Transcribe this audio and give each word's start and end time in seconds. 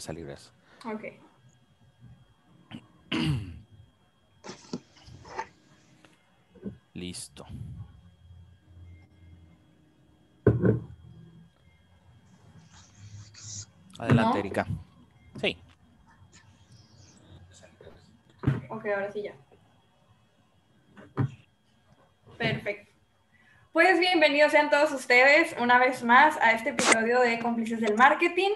salir 0.00 0.28
eso. 0.28 0.50
Ok. 0.84 1.04
Listo. 6.94 7.46
Adelante, 13.98 14.32
¿No? 14.32 14.36
Erika. 14.36 14.66
Sí. 15.40 15.56
Ok, 18.68 18.86
ahora 18.86 19.12
sí 19.12 19.22
ya. 19.22 19.34
Perfecto. 22.36 22.90
Pues 23.72 23.98
bienvenidos 23.98 24.50
sean 24.52 24.70
todos 24.70 24.92
ustedes 24.92 25.54
una 25.60 25.78
vez 25.78 26.02
más 26.02 26.36
a 26.38 26.52
este 26.52 26.70
episodio 26.70 27.20
de 27.20 27.38
Cómplices 27.38 27.80
del 27.80 27.94
Marketing. 27.94 28.50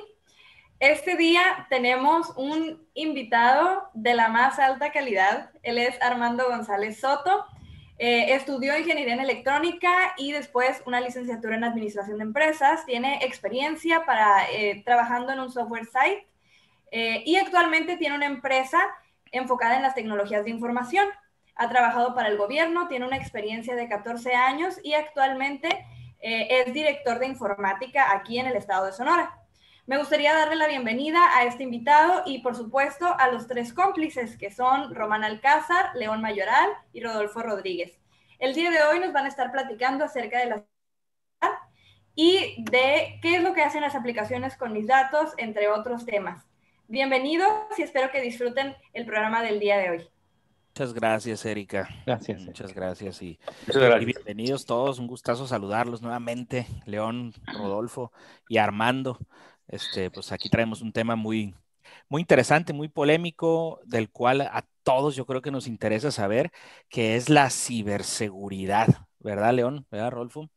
Este 0.80 1.16
día 1.16 1.66
tenemos 1.70 2.32
un 2.36 2.86
invitado 2.94 3.90
de 3.94 4.14
la 4.14 4.28
más 4.28 4.60
alta 4.60 4.92
calidad. 4.92 5.50
Él 5.64 5.76
es 5.76 6.00
Armando 6.00 6.46
González 6.48 7.00
Soto. 7.00 7.46
Eh, 7.98 8.34
estudió 8.34 8.78
ingeniería 8.78 9.14
en 9.14 9.20
electrónica 9.20 10.14
y 10.16 10.30
después 10.30 10.80
una 10.86 11.00
licenciatura 11.00 11.56
en 11.56 11.64
administración 11.64 12.18
de 12.18 12.24
empresas. 12.24 12.86
Tiene 12.86 13.24
experiencia 13.24 14.06
para 14.06 14.48
eh, 14.52 14.82
trabajando 14.84 15.32
en 15.32 15.40
un 15.40 15.50
software 15.50 15.86
site 15.86 16.28
eh, 16.92 17.24
y 17.26 17.34
actualmente 17.36 17.96
tiene 17.96 18.14
una 18.14 18.26
empresa 18.26 18.78
enfocada 19.32 19.76
en 19.76 19.82
las 19.82 19.96
tecnologías 19.96 20.44
de 20.44 20.50
información. 20.50 21.08
Ha 21.56 21.68
trabajado 21.68 22.14
para 22.14 22.28
el 22.28 22.36
gobierno, 22.36 22.86
tiene 22.86 23.04
una 23.04 23.16
experiencia 23.16 23.74
de 23.74 23.88
14 23.88 24.32
años 24.32 24.78
y 24.84 24.94
actualmente 24.94 25.68
eh, 26.20 26.64
es 26.64 26.72
director 26.72 27.18
de 27.18 27.26
informática 27.26 28.12
aquí 28.12 28.38
en 28.38 28.46
el 28.46 28.54
estado 28.54 28.86
de 28.86 28.92
Sonora. 28.92 29.37
Me 29.88 29.96
gustaría 29.96 30.34
darle 30.34 30.56
la 30.56 30.68
bienvenida 30.68 31.18
a 31.34 31.44
este 31.44 31.62
invitado 31.62 32.22
y, 32.26 32.40
por 32.40 32.54
supuesto, 32.54 33.06
a 33.18 33.30
los 33.30 33.46
tres 33.46 33.72
cómplices 33.72 34.36
que 34.36 34.50
son 34.50 34.94
Román 34.94 35.24
Alcázar, 35.24 35.92
León 35.94 36.20
Mayoral 36.20 36.68
y 36.92 37.02
Rodolfo 37.02 37.40
Rodríguez. 37.40 37.98
El 38.38 38.54
día 38.54 38.70
de 38.70 38.82
hoy 38.82 39.00
nos 39.00 39.14
van 39.14 39.24
a 39.24 39.28
estar 39.28 39.50
platicando 39.50 40.04
acerca 40.04 40.40
de 40.40 40.46
la 40.50 40.66
y 42.14 42.62
de 42.70 43.18
qué 43.22 43.36
es 43.36 43.42
lo 43.42 43.54
que 43.54 43.62
hacen 43.62 43.80
las 43.80 43.94
aplicaciones 43.94 44.58
con 44.58 44.74
mis 44.74 44.86
datos, 44.86 45.32
entre 45.38 45.68
otros 45.68 46.04
temas. 46.04 46.44
Bienvenidos 46.86 47.48
y 47.78 47.82
espero 47.82 48.10
que 48.10 48.20
disfruten 48.20 48.76
el 48.92 49.06
programa 49.06 49.42
del 49.42 49.58
día 49.58 49.78
de 49.78 49.90
hoy. 49.90 50.08
Muchas 50.74 50.92
gracias, 50.92 51.46
Erika. 51.46 51.88
Gracias. 52.04 52.42
Muchas 52.42 52.74
gracias 52.74 53.22
y, 53.22 53.38
Muchas 53.66 53.82
y 53.82 53.86
gracias. 53.86 54.04
bienvenidos 54.04 54.66
todos. 54.66 54.98
Un 54.98 55.06
gustazo 55.06 55.46
saludarlos 55.46 56.02
nuevamente, 56.02 56.66
León, 56.84 57.32
Rodolfo 57.54 58.12
y 58.50 58.58
Armando. 58.58 59.18
Este, 59.68 60.10
pues 60.10 60.32
aquí 60.32 60.48
traemos 60.48 60.82
un 60.82 60.92
tema 60.92 61.14
muy, 61.16 61.54
muy 62.08 62.22
interesante, 62.22 62.72
muy 62.72 62.88
polémico, 62.88 63.80
del 63.84 64.10
cual 64.10 64.42
a 64.42 64.64
todos 64.82 65.14
yo 65.16 65.26
creo 65.26 65.42
que 65.42 65.50
nos 65.50 65.66
interesa 65.66 66.10
saber, 66.10 66.50
que 66.88 67.16
es 67.16 67.28
la 67.28 67.50
ciberseguridad, 67.50 68.88
¿verdad, 69.20 69.52
León? 69.54 69.86
¿Verdad, 69.90 70.10
Rodolfo? 70.10 70.48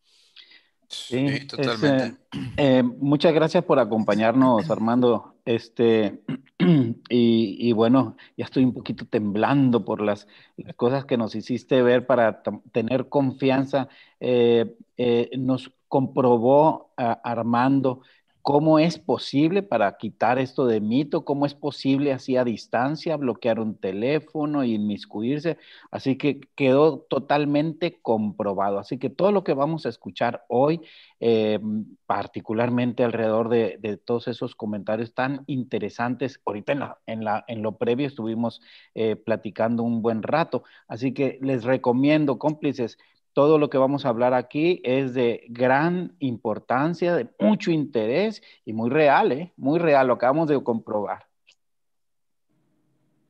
Sí, 0.88 1.18
Sí, 1.18 1.26
es, 1.28 1.48
totalmente. 1.48 2.06
eh, 2.06 2.18
eh, 2.58 2.84
muchas 2.84 3.34
gracias 3.34 3.64
por 3.64 3.80
acompañarnos, 3.80 4.70
Armando. 4.70 5.36
Este, 5.46 6.22
y, 6.59 6.96
y 7.09 7.72
bueno, 7.73 8.16
ya 8.38 8.46
estoy 8.46 8.64
un 8.66 8.73
poquito 8.73 9.06
temblando 9.06 9.84
por 9.86 10.02
las, 10.02 10.28
las 10.58 10.75
cosas 10.75 11.06
que 11.06 11.18
nos 11.18 11.36
hiciste 11.36 11.81
ver 11.81 12.06
para 12.06 12.44
tener 12.72 13.09
confianza. 13.09 13.88
Eh, 14.20 14.75
eh, 14.98 15.30
nos 15.38 15.72
comprobó 15.88 16.94
a 16.98 17.14
Armando 17.14 18.02
cómo 18.42 18.80
es 18.80 18.97
posible 18.97 19.64
para 19.64 19.97
quitar 19.97 20.39
esto 20.39 20.66
de 20.66 20.81
mito, 20.81 21.25
cómo 21.25 21.45
es 21.45 21.53
posible 21.53 22.11
así 22.11 22.38
a 22.38 22.44
distancia 22.44 23.17
bloquear 23.17 23.59
un 23.59 23.75
teléfono 23.78 24.64
y 24.64 24.73
inmiscuirse. 24.75 25.58
Así 25.92 26.17
que 26.17 26.42
quedó 26.56 27.00
totalmente 27.00 28.00
comprobado. 28.02 28.80
Así 28.80 28.97
que 28.97 29.09
todo 29.09 29.31
lo 29.31 29.44
que 29.44 29.53
vamos 29.53 29.85
a 29.85 29.90
escuchar 29.90 30.44
hoy, 30.47 30.81
eh, 31.19 31.59
particularmente 32.06 33.03
alrededor 33.03 33.50
de, 33.50 34.00
todos 34.03 34.28
esos 34.28 34.56
comentarios 34.56 35.13
tan 35.13 35.44
interesantes, 35.47 36.41
ahorita 36.46 37.00
en 37.06 37.62
lo 37.62 37.78
previo 37.78 38.07
estuvimos 38.07 38.62
eh, 38.96 39.16
platicando 39.16 39.84
un 39.84 40.01
buen 40.01 40.24
rato. 40.24 40.63
Así 40.88 41.13
que 41.13 41.38
les 41.41 41.63
recomiendo, 41.63 42.40
cómplices, 42.40 42.97
todo 43.34 43.58
lo 43.58 43.69
que 43.69 43.78
vamos 43.78 44.06
a 44.06 44.09
hablar 44.09 44.34
aquí 44.34 44.81
es 44.84 45.14
de 45.14 45.46
gran 45.50 46.16
importancia, 46.19 47.16
de 47.16 47.30
mucho 47.40 47.72
interés 47.72 48.42
y 48.66 48.74
muy 48.74 48.90
real, 48.90 49.31
¿eh? 49.31 49.53
Muy 49.58 49.80
real, 49.80 50.08
lo 50.08 50.14
acabamos 50.14 50.47
de 50.50 50.62
comprobar. 50.64 51.28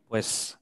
Pues 0.07 0.59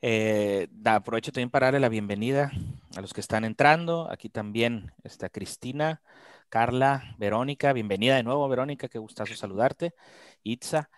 eh, 0.00 0.68
aprovecho 0.84 1.32
también 1.32 1.50
para 1.50 1.66
darle 1.66 1.80
la 1.80 1.88
bienvenida 1.88 2.52
a 2.96 3.00
los 3.00 3.12
que 3.12 3.20
están 3.20 3.44
entrando. 3.44 4.08
Aquí 4.10 4.28
también 4.28 4.92
está 5.02 5.28
Cristina, 5.28 6.00
Carla, 6.48 7.14
Verónica. 7.18 7.72
Bienvenida 7.72 8.16
de 8.16 8.22
nuevo, 8.22 8.48
Verónica, 8.48 8.88
qué 8.88 8.98
gustazo 8.98 9.34
saludarte. 9.34 9.94
Itza. 10.42 10.88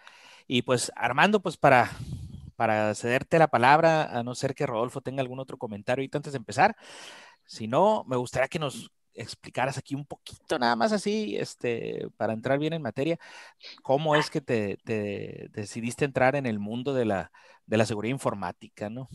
Y 0.47 0.63
pues 0.63 0.93
Armando, 0.97 1.41
pues 1.41 1.57
para, 1.57 1.91
para 2.57 2.95
cederte 2.95 3.39
la 3.39 3.49
palabra, 3.49 4.19
a 4.19 4.23
no 4.23 4.35
ser 4.35 4.55
que 4.55 4.67
Rodolfo 4.67 5.01
tenga 5.01 5.23
algún 5.23 5.41
otro 5.41 5.57
comentario 5.57 6.03
ahorita 6.03 6.19
antes 6.19 6.33
de 6.33 6.39
empezar. 6.39 6.77
Si 7.51 7.67
no, 7.67 8.05
me 8.07 8.17
gustaría 8.17 8.47
que 8.47 8.61
nos 8.61 8.93
explicaras 9.13 9.77
aquí 9.77 9.97
un 9.97 10.07
poquito, 10.07 10.57
nada 10.57 10.77
más 10.77 10.93
así, 10.93 11.37
este, 11.37 12.07
para 12.17 12.33
entrar 12.33 12.61
bien 12.61 12.75
en 12.75 12.81
materia, 12.81 13.19
cómo 13.83 14.15
es 14.15 14.31
que 14.31 14.41
te, 14.41 14.77
te 14.85 15.49
decidiste 15.51 16.05
entrar 16.05 16.37
en 16.37 16.47
el 16.47 16.61
mundo 16.61 16.95
de 16.95 17.07
la, 17.07 17.33
de 17.67 17.77
la 17.77 17.87
seguridad 17.87 18.13
informática, 18.15 18.89
¿no? 18.89 19.09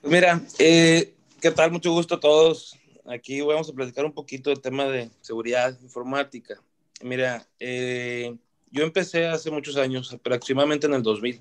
Pues 0.00 0.12
mira, 0.12 0.42
eh, 0.58 1.14
¿qué 1.40 1.52
tal? 1.52 1.70
Mucho 1.70 1.92
gusto 1.92 2.16
a 2.16 2.20
todos. 2.20 2.76
Aquí 3.04 3.40
vamos 3.42 3.70
a 3.70 3.72
platicar 3.72 4.04
un 4.04 4.12
poquito 4.12 4.50
del 4.50 4.60
tema 4.60 4.86
de 4.86 5.08
seguridad 5.20 5.78
informática. 5.80 6.60
Mira, 7.00 7.46
eh, 7.60 8.36
yo 8.72 8.82
empecé 8.82 9.28
hace 9.28 9.52
muchos 9.52 9.76
años, 9.76 10.12
aproximadamente 10.12 10.88
en 10.88 10.94
el 10.94 11.04
2000. 11.04 11.40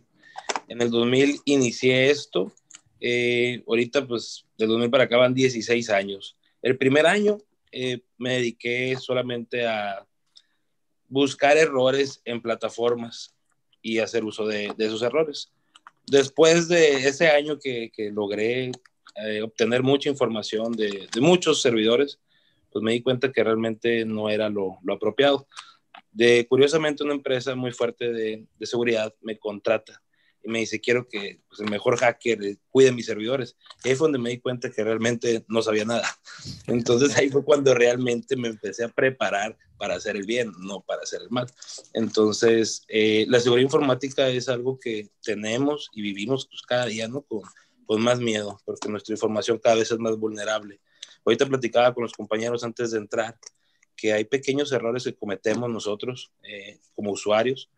En 0.67 0.83
el 0.83 0.91
2000 0.91 1.41
inicié 1.45 2.12
esto. 2.12 2.53
Eh, 3.00 3.63
ahorita, 3.67 4.07
pues, 4.07 4.45
del 4.57 4.69
2000 4.69 4.89
para 4.89 5.03
acá 5.06 5.17
van 5.17 5.33
16 5.33 5.89
años. 5.89 6.38
El 6.61 6.78
primer 6.78 7.06
año 7.06 7.38
eh, 7.72 8.01
me 8.17 8.35
dediqué 8.35 8.95
solamente 8.97 9.67
a 9.67 10.06
buscar 11.07 11.57
errores 11.57 12.22
en 12.25 12.41
plataformas 12.41 13.35
y 13.81 14.00
hacer 14.00 14.23
uso 14.23 14.47
de, 14.47 14.73
esos 14.78 15.01
errores. 15.01 15.51
Después 16.07 16.67
de 16.67 17.07
ese 17.07 17.28
año 17.28 17.59
que, 17.59 17.91
logré 18.13 18.72
eh, 19.16 19.41
obtener 19.41 19.83
mucha 19.83 20.09
información 20.09 20.72
de, 20.73 21.07
muchos 21.19 21.62
servidores, 21.62 22.19
pues 22.72 22.83
me 22.83 22.94
di 22.94 23.01
cuenta 23.01 23.31
que 23.31 23.44
realmente 23.44 24.06
no 24.06 24.29
era 24.29 24.50
lo, 24.50 24.79
apropiado. 24.91 25.47
De, 26.12 26.47
curiosamente, 26.47 27.03
una 27.03 27.13
empresa 27.13 27.56
muy 27.56 27.72
fuerte 27.72 28.12
de 28.12 28.66
seguridad 28.66 29.13
me 29.22 29.38
contrata 29.38 30.01
y 30.45 30.50
me 30.50 30.59
dice, 30.59 30.79
quiero 30.79 31.07
que 31.07 31.41
pues, 31.47 31.59
el 31.59 31.69
mejor 31.69 31.97
hacker 31.97 32.57
cuide 32.69 32.91
mis 32.91 33.07
servidores. 33.07 33.57
Y 33.83 33.89
ahí 33.89 33.95
fue 33.95 34.06
donde 34.06 34.19
me 34.19 34.29
di 34.29 34.39
cuenta 34.39 34.72
que 34.72 34.83
realmente 34.83 35.44
no 35.47 35.61
sabía 35.61 35.85
nada. 35.85 36.07
Entonces 36.67 37.17
ahí 37.17 37.29
fue 37.29 37.44
cuando 37.44 37.73
realmente 37.73 38.35
me 38.35 38.50
empecé 38.50 38.83
a 38.83 38.89
preparar 38.89 39.57
para 39.78 39.95
hacer 39.95 40.16
el 40.16 40.25
bien, 40.25 40.51
no 40.59 40.81
para 40.81 41.01
hacer 41.01 41.22
el 41.23 41.31
mal. 41.31 41.47
Entonces, 41.94 42.83
eh, 42.88 43.25
la 43.28 43.39
seguridad 43.39 43.66
informática 43.66 44.28
es 44.29 44.47
algo 44.47 44.79
que 44.79 45.09
tenemos 45.23 45.89
y 45.94 46.01
vivimos 46.01 46.47
pues, 46.47 46.62
cada 46.62 46.85
día, 46.85 47.07
¿no? 47.07 47.23
Con, 47.23 47.41
con 47.85 48.01
más 48.01 48.19
miedo, 48.19 48.59
porque 48.66 48.88
nuestra 48.88 49.13
información 49.13 49.59
cada 49.59 49.75
vez 49.75 49.91
es 49.91 50.00
más 50.00 50.16
vulnerable. 50.17 50.79
Ahorita 51.25 51.47
platicaba 51.47 51.94
con 51.94 52.03
los 52.03 52.13
compañeros 52.13 52.63
antes 52.63 52.91
de 52.91 53.00
entrar 53.00 53.38
que 53.95 54.13
hay 54.13 54.25
pequeños 54.25 54.72
errores 54.72 55.03
que 55.03 55.16
cometemos 55.16 55.69
nosotros 55.69 56.31
eh, 56.44 56.79
como 56.94 57.12
usuarios 57.12 57.69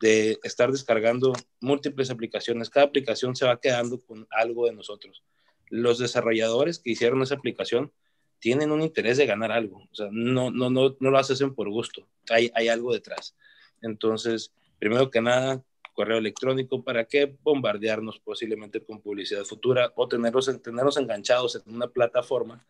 de 0.00 0.38
estar 0.42 0.72
descargando 0.72 1.32
múltiples 1.60 2.10
aplicaciones. 2.10 2.70
Cada 2.70 2.86
aplicación 2.86 3.36
se 3.36 3.44
va 3.46 3.60
quedando 3.60 4.00
con 4.00 4.26
algo 4.30 4.66
de 4.66 4.72
nosotros. 4.72 5.22
Los 5.68 5.98
desarrolladores 5.98 6.78
que 6.78 6.90
hicieron 6.90 7.22
esa 7.22 7.34
aplicación 7.34 7.92
tienen 8.38 8.72
un 8.72 8.80
interés 8.80 9.18
de 9.18 9.26
ganar 9.26 9.52
algo. 9.52 9.86
O 9.92 9.94
sea, 9.94 10.08
no, 10.10 10.50
no, 10.50 10.70
no, 10.70 10.96
no 10.98 11.10
lo 11.10 11.18
hacen 11.18 11.54
por 11.54 11.68
gusto. 11.68 12.08
Hay, 12.30 12.50
hay 12.54 12.68
algo 12.68 12.92
detrás. 12.92 13.36
Entonces, 13.82 14.52
primero 14.78 15.10
que 15.10 15.20
nada, 15.20 15.62
correo 15.92 16.16
electrónico, 16.16 16.82
¿para 16.82 17.04
qué 17.04 17.36
bombardearnos 17.42 18.18
posiblemente 18.20 18.82
con 18.82 19.02
publicidad 19.02 19.44
futura 19.44 19.92
o 19.96 20.08
tenerlos, 20.08 20.50
tenerlos 20.62 20.96
enganchados 20.96 21.56
en 21.56 21.74
una 21.74 21.88
plataforma 21.88 22.64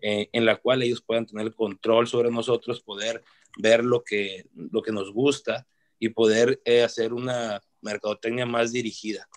eh, 0.00 0.28
en 0.32 0.44
la 0.44 0.56
cual 0.56 0.82
ellos 0.82 1.02
puedan 1.02 1.26
tener 1.26 1.52
control 1.54 2.06
sobre 2.06 2.30
nosotros, 2.30 2.80
poder 2.80 3.24
ver 3.58 3.84
lo 3.84 4.04
que, 4.04 4.46
lo 4.54 4.80
que 4.80 4.92
nos 4.92 5.12
gusta, 5.12 5.66
y 5.98 6.10
poder 6.10 6.60
eh, 6.64 6.82
hacer 6.82 7.12
una 7.12 7.60
mercadotecnia 7.80 8.46
más 8.46 8.72
dirigida. 8.72 9.28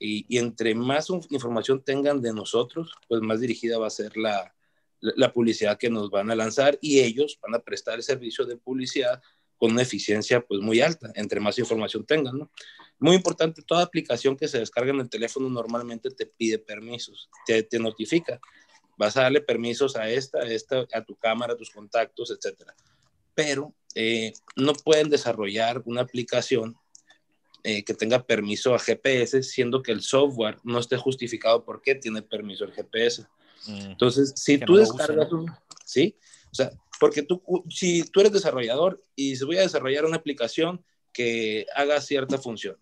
Y, 0.00 0.38
entre 0.38 0.74
más 0.74 1.10
información 1.10 1.82
tengan 1.82 2.22
de 2.22 2.32
nosotros, 2.32 2.92
pues 3.08 3.20
más 3.20 3.40
dirigida 3.40 3.78
va 3.78 3.88
a 3.88 3.90
ser 3.90 4.16
la, 4.16 4.54
la, 5.00 5.32
publicidad 5.32 5.76
que 5.76 5.90
nos 5.90 6.08
van 6.10 6.30
a 6.30 6.36
lanzar 6.36 6.78
y 6.80 7.00
ellos 7.00 7.38
van 7.42 7.56
a 7.56 7.58
prestar 7.58 7.96
el 7.96 8.04
servicio 8.04 8.44
de 8.46 8.56
publicidad 8.56 9.20
con 9.56 9.72
una 9.72 9.82
eficiencia 9.82 10.40
pues 10.40 10.60
muy 10.60 10.80
alta, 10.80 11.10
entre 11.16 11.40
más 11.40 11.58
información 11.58 12.06
tengan, 12.06 12.38
¿no? 12.38 12.50
Muy 13.00 13.16
importante, 13.16 13.62
toda 13.62 13.82
aplicación 13.82 14.36
que 14.36 14.48
se 14.48 14.58
descarga 14.58 14.92
en 14.92 15.00
el 15.00 15.08
teléfono 15.08 15.48
normalmente 15.48 16.10
te 16.10 16.26
pide 16.26 16.58
permisos, 16.58 17.28
te, 17.46 17.62
te 17.64 17.78
notifica. 17.78 18.40
Vas 18.96 19.16
a 19.16 19.22
darle 19.22 19.40
permisos 19.40 19.96
a 19.96 20.08
esta, 20.08 20.38
a 20.38 20.46
esta, 20.46 20.86
a 20.92 21.04
tu 21.04 21.14
cámara, 21.16 21.52
a 21.52 21.56
tus 21.56 21.70
contactos, 21.70 22.30
etcétera. 22.30 22.74
Pero 23.34 23.72
eh, 24.00 24.32
no 24.54 24.74
pueden 24.74 25.10
desarrollar 25.10 25.82
una 25.84 26.02
aplicación 26.02 26.76
eh, 27.64 27.82
que 27.82 27.94
tenga 27.94 28.22
permiso 28.24 28.72
a 28.72 28.78
GPS, 28.78 29.42
siendo 29.42 29.82
que 29.82 29.90
el 29.90 30.02
software 30.02 30.58
no 30.62 30.78
esté 30.78 30.96
justificado 30.96 31.64
por 31.64 31.82
qué 31.82 31.96
tiene 31.96 32.22
permiso 32.22 32.64
el 32.64 32.70
GPS. 32.70 33.22
Mm. 33.66 33.90
Entonces, 33.90 34.34
si 34.36 34.56
tú 34.56 34.76
descargas 34.76 35.32
un, 35.32 35.50
¿sí? 35.84 36.14
O 36.52 36.54
sea, 36.54 36.70
porque 37.00 37.24
tú, 37.24 37.42
si 37.68 38.04
tú 38.04 38.20
eres 38.20 38.32
desarrollador 38.32 39.02
y 39.16 39.34
se 39.34 39.44
voy 39.44 39.56
a 39.56 39.62
desarrollar 39.62 40.04
una 40.04 40.18
aplicación 40.18 40.84
que 41.12 41.66
haga 41.74 42.00
cierta 42.00 42.38
función, 42.38 42.76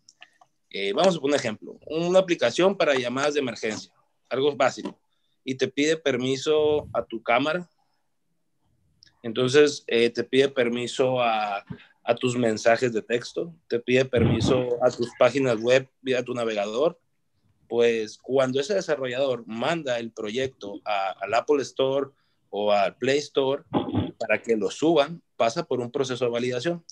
eh, 0.68 0.92
vamos 0.92 1.16
a 1.16 1.20
poner 1.20 1.32
un 1.32 1.40
ejemplo, 1.40 1.80
una 1.86 2.18
aplicación 2.18 2.76
para 2.76 2.94
llamadas 2.94 3.32
de 3.32 3.40
emergencia, 3.40 3.90
algo 4.28 4.54
básico, 4.54 5.00
y 5.44 5.54
te 5.54 5.66
pide 5.66 5.96
permiso 5.96 6.90
a 6.92 7.02
tu 7.06 7.22
cámara, 7.22 7.66
entonces 9.22 9.84
eh, 9.86 10.10
te 10.10 10.24
pide 10.24 10.48
permiso 10.48 11.20
a, 11.20 11.64
a, 12.04 12.14
tus 12.14 12.36
mensajes 12.36 12.92
de 12.92 13.02
texto, 13.02 13.52
te 13.68 13.78
pide 13.80 14.04
permiso 14.04 14.82
a 14.82 14.90
tus 14.90 15.10
páginas 15.18 15.60
web 15.60 15.88
vía 16.02 16.24
tu 16.24 16.34
navegador, 16.34 16.98
pues 17.68 18.18
cuando 18.18 18.60
ese 18.60 18.74
desarrollador 18.74 19.44
manda 19.46 19.98
el 19.98 20.12
proyecto 20.12 20.80
al 20.84 21.34
Apple 21.34 21.62
Store 21.62 22.10
o 22.50 22.72
al 22.72 22.96
Play 22.96 23.18
Store 23.18 23.64
para 24.18 24.40
que 24.40 24.56
lo 24.56 24.70
suban, 24.70 25.22
pasa 25.36 25.64
por 25.64 25.80
un 25.80 25.90
proceso 25.90 26.24
de 26.24 26.30
validación. 26.30 26.84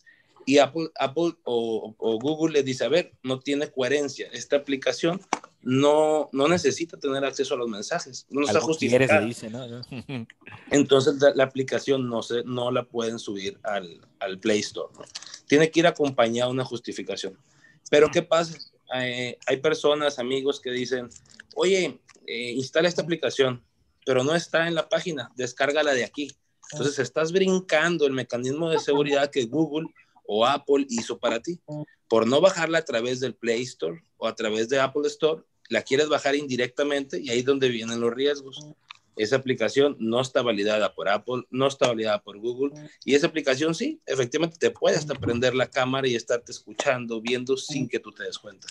Y 0.47 0.59
Apple, 0.59 0.91
Apple 0.99 1.32
o, 1.44 1.94
Google 2.20 2.53
le 2.53 2.62
dice, 2.62 2.85
a 2.85 2.88
ver, 2.88 3.12
no 3.23 3.41
tiene 3.41 3.70
coherencia, 3.70 4.29
esta 4.32 4.56
aplicación 4.56 5.20
no, 5.65 6.29
no 6.33 6.47
necesita 6.47 6.99
tener 6.99 7.25
acceso 7.25 7.55
a 7.55 7.57
los 7.57 7.69
mensajes, 7.69 8.27
no 8.29 8.43
está. 8.43 9.21
Dice, 9.21 9.49
¿no? 9.49 9.65
Entonces 10.71 11.15
la, 11.35 11.45
aplicación 11.45 12.09
no, 12.09 12.23
se, 12.23 12.45
no 12.45 12.71
la 12.71 12.85
pueden 12.85 13.19
subir 13.19 13.59
al, 13.63 14.01
al 14.19 14.39
Play 14.39 14.61
Store. 14.61 14.93
Tiene 15.47 15.71
que 15.71 15.81
ir 15.81 15.87
acompañada 15.87 16.51
una 16.51 16.65
justificación. 16.65 17.39
Pero 17.91 18.11
¿qué 18.11 18.23
pasa? 18.23 18.59
Eh, 18.95 19.39
hay 19.47 19.57
personas, 19.59 20.19
amigos 20.19 20.61
que 20.61 20.71
dicen, 20.71 21.09
oye, 21.55 21.99
eh, 22.27 22.53
instala 22.53 22.89
esta 22.89 23.03
aplicación, 23.03 23.65
pero 24.05 24.23
no 24.23 24.35
está 24.35 24.69
en 24.69 24.75
la 24.75 24.89
página, 24.89 25.33
descárgala 25.35 25.95
de 25.95 26.05
aquí. 26.05 26.31
Entonces 26.73 26.99
estás 26.99 27.33
brincando 27.33 28.07
el 28.07 28.13
mecanismo 28.13 28.69
de 28.69 28.79
seguridad 28.79 29.31
que 29.31 29.47
Google 29.47 29.89
o 30.27 30.45
Apple 30.45 30.87
hizo 30.91 31.19
para 31.19 31.41
ti. 31.41 31.59
Por 32.09 32.27
no 32.27 32.41
bajarla 32.43 32.79
a 32.79 32.85
través 32.85 33.21
del 33.21 33.35
Play 33.35 33.63
Store 33.63 34.03
o 34.19 34.27
a 34.27 34.35
través 34.35 34.69
de 34.69 34.79
Apple 34.79 35.07
Store, 35.07 35.43
la 35.69 35.83
quieres 35.83 36.09
bajar 36.09 36.35
indirectamente 36.35 37.21
y 37.21 37.31
ahí 37.31 37.41
es 37.41 37.45
donde 37.45 37.69
vienen 37.69 38.01
los 38.01 38.13
riesgos. 38.13 38.67
Esa 39.17 39.37
aplicación 39.37 39.97
no 40.01 40.21
está 40.21 40.43
validada 40.43 40.95
por 40.95 41.09
Apple, 41.09 41.45
no 41.51 41.69
está 41.69 41.89
validada 41.89 42.21
por 42.23 42.39
Google 42.39 42.73
y 43.05 43.15
esa 43.15 43.29
aplicación 43.29 43.75
sí, 43.75 44.01
efectivamente 44.07 44.57
te 44.59 44.71
puede 44.71 44.97
hasta 44.97 45.15
prender 45.15 45.55
la 45.55 45.69
cámara 45.69 46.09
y 46.09 46.17
estarte 46.17 46.51
escuchando, 46.51 47.21
viendo 47.21 47.57
sin 47.57 47.89
que 47.89 48.01
tú 48.01 48.13
te 48.13 48.25
des 48.25 48.39
cuenta. 48.39 48.67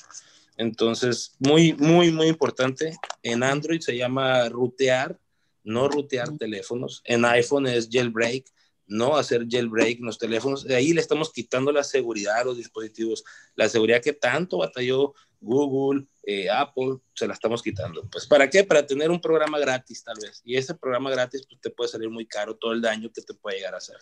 Entonces, 0.57 1.35
muy, 1.39 1.73
muy, 1.73 2.11
muy 2.11 2.27
importante. 2.27 2.95
En 3.23 3.41
Android 3.41 3.79
se 3.79 3.97
llama 3.97 4.47
rutear, 4.49 5.17
no 5.63 5.87
rutear 5.87 6.37
teléfonos. 6.37 7.01
En 7.05 7.25
iPhone 7.25 7.65
es 7.67 7.89
jailbreak 7.89 8.45
no 8.87 9.17
hacer 9.17 9.47
jailbreak 9.49 9.99
en 9.99 10.05
los 10.05 10.17
teléfonos. 10.17 10.63
De 10.63 10.75
ahí 10.75 10.93
le 10.93 11.01
estamos 11.01 11.31
quitando 11.31 11.71
la 11.71 11.83
seguridad 11.83 12.39
a 12.39 12.43
los 12.43 12.57
dispositivos, 12.57 13.23
la 13.55 13.69
seguridad 13.69 14.01
que 14.01 14.13
tanto 14.13 14.57
batalló 14.57 15.13
Google, 15.43 16.07
eh, 16.23 16.49
Apple, 16.49 16.97
se 17.13 17.27
la 17.27 17.33
estamos 17.33 17.61
quitando. 17.61 18.07
Pues 18.09 18.25
¿para 18.25 18.49
qué? 18.49 18.63
Para 18.63 18.85
tener 18.85 19.11
un 19.11 19.19
programa 19.19 19.59
gratis 19.59 20.03
tal 20.03 20.15
vez. 20.21 20.41
Y 20.43 20.55
ese 20.55 20.73
programa 20.75 21.11
gratis 21.11 21.45
pues, 21.47 21.59
te 21.61 21.69
puede 21.69 21.89
salir 21.89 22.09
muy 22.09 22.25
caro 22.25 22.55
todo 22.55 22.71
el 22.71 22.81
daño 22.81 23.11
que 23.13 23.21
te 23.21 23.33
puede 23.33 23.57
llegar 23.57 23.73
a 23.73 23.77
hacer. 23.77 23.97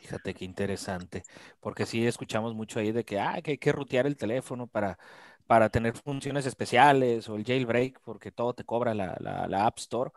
Fíjate 0.00 0.32
qué 0.32 0.44
interesante, 0.44 1.24
porque 1.60 1.84
sí 1.84 2.06
escuchamos 2.06 2.54
mucho 2.54 2.78
ahí 2.78 2.92
de 2.92 3.04
que, 3.04 3.18
ah, 3.18 3.42
que 3.42 3.52
hay 3.52 3.58
que 3.58 3.72
rutear 3.72 4.06
el 4.06 4.16
teléfono 4.16 4.68
para, 4.68 4.98
para 5.46 5.68
tener 5.70 5.94
funciones 5.96 6.46
especiales 6.46 7.28
o 7.28 7.34
el 7.34 7.44
jailbreak, 7.44 8.00
porque 8.04 8.30
todo 8.30 8.54
te 8.54 8.64
cobra 8.64 8.94
la, 8.94 9.16
la, 9.18 9.66
App 9.66 9.78
Store. 9.78 10.12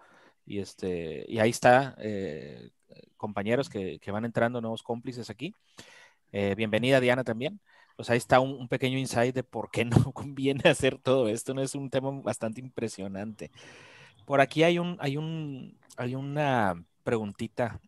Y, 0.45 0.59
este, 0.59 1.25
y 1.27 1.39
ahí 1.39 1.49
está, 1.49 1.95
eh, 1.97 2.69
compañeros 3.17 3.69
que, 3.69 3.99
van 4.11 4.25
entrando, 4.25 4.61
nuevos 4.61 4.83
cómplices 4.83 5.29
aquí. 5.29 5.55
Eh, 6.31 6.53
bienvenida 6.55 6.99
Diana 6.99 7.23
también. 7.23 7.59
Pues 8.01 8.09
ahí 8.09 8.17
está 8.17 8.39
un, 8.39 8.67
pequeño 8.67 8.97
insight 8.97 9.35
de 9.35 9.43
por 9.43 9.69
qué 9.69 9.85
no 9.85 10.11
conviene 10.11 10.67
hacer 10.67 10.97
todo 10.97 11.27
esto. 11.27 11.53
No 11.53 11.61
es 11.61 11.75
un 11.75 11.91
tema 11.91 12.09
bastante 12.09 12.59
impresionante. 12.59 13.51
Por 14.25 14.41
aquí 14.41 14.63
hay 14.63 14.79
un, 14.79 14.97
hay 14.99 15.17
un, 15.17 15.77
hay 15.97 16.15
una 16.15 16.83
preguntita. 17.03 17.79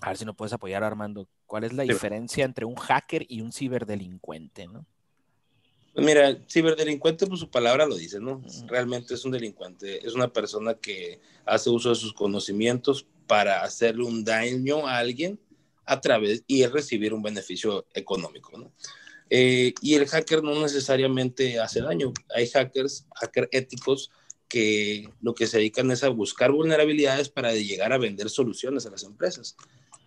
A 0.00 0.08
ver 0.08 0.16
si 0.16 0.24
nos 0.24 0.34
puedes 0.34 0.52
apoyar, 0.52 0.82
Armando. 0.82 1.28
¿Cuál 1.46 1.62
es 1.62 1.72
la 1.72 1.84
diferencia 1.84 2.44
entre 2.44 2.64
un 2.64 2.74
hacker 2.74 3.26
y 3.28 3.42
un 3.42 3.52
ciberdelincuente, 3.52 4.66
no? 4.66 4.84
Pues 5.92 6.04
mira, 6.04 6.36
ciberdelincuente, 6.50 7.24
pues 7.28 7.38
su 7.38 7.48
palabra 7.48 7.86
lo 7.86 7.94
dice, 7.94 8.18
¿no? 8.18 8.42
Realmente 8.66 9.14
es 9.14 9.24
un 9.24 9.30
delincuente, 9.30 10.04
es 10.04 10.14
una 10.14 10.32
persona 10.32 10.74
que 10.74 11.20
hace 11.46 11.70
uso 11.70 11.90
de 11.90 11.94
sus 11.94 12.12
conocimientos 12.12 13.06
para 13.28 13.62
hacerle 13.62 14.02
un 14.02 14.24
daño 14.24 14.84
a 14.88 14.98
alguien 14.98 15.38
a 15.84 16.00
través 16.00 16.42
y 16.48 16.66
recibir 16.66 17.14
un 17.14 17.22
beneficio 17.22 17.86
económico, 17.94 18.58
¿no? 18.58 18.72
Eh, 19.30 19.74
y 19.80 19.94
el 19.94 20.06
hacker 20.06 20.42
no 20.42 20.60
necesariamente 20.60 21.58
hace 21.58 21.80
daño. 21.80 22.12
Hay 22.34 22.48
hackers, 22.48 23.06
hackers 23.14 23.48
éticos, 23.52 24.10
que 24.48 25.08
lo 25.20 25.34
que 25.34 25.46
se 25.46 25.58
dedican 25.58 25.90
es 25.90 26.04
a 26.04 26.08
buscar 26.10 26.52
vulnerabilidades 26.52 27.28
para 27.28 27.52
llegar 27.54 27.92
a 27.92 27.98
vender 27.98 28.30
soluciones 28.30 28.86
a 28.86 28.90
las 28.90 29.02
empresas. 29.02 29.56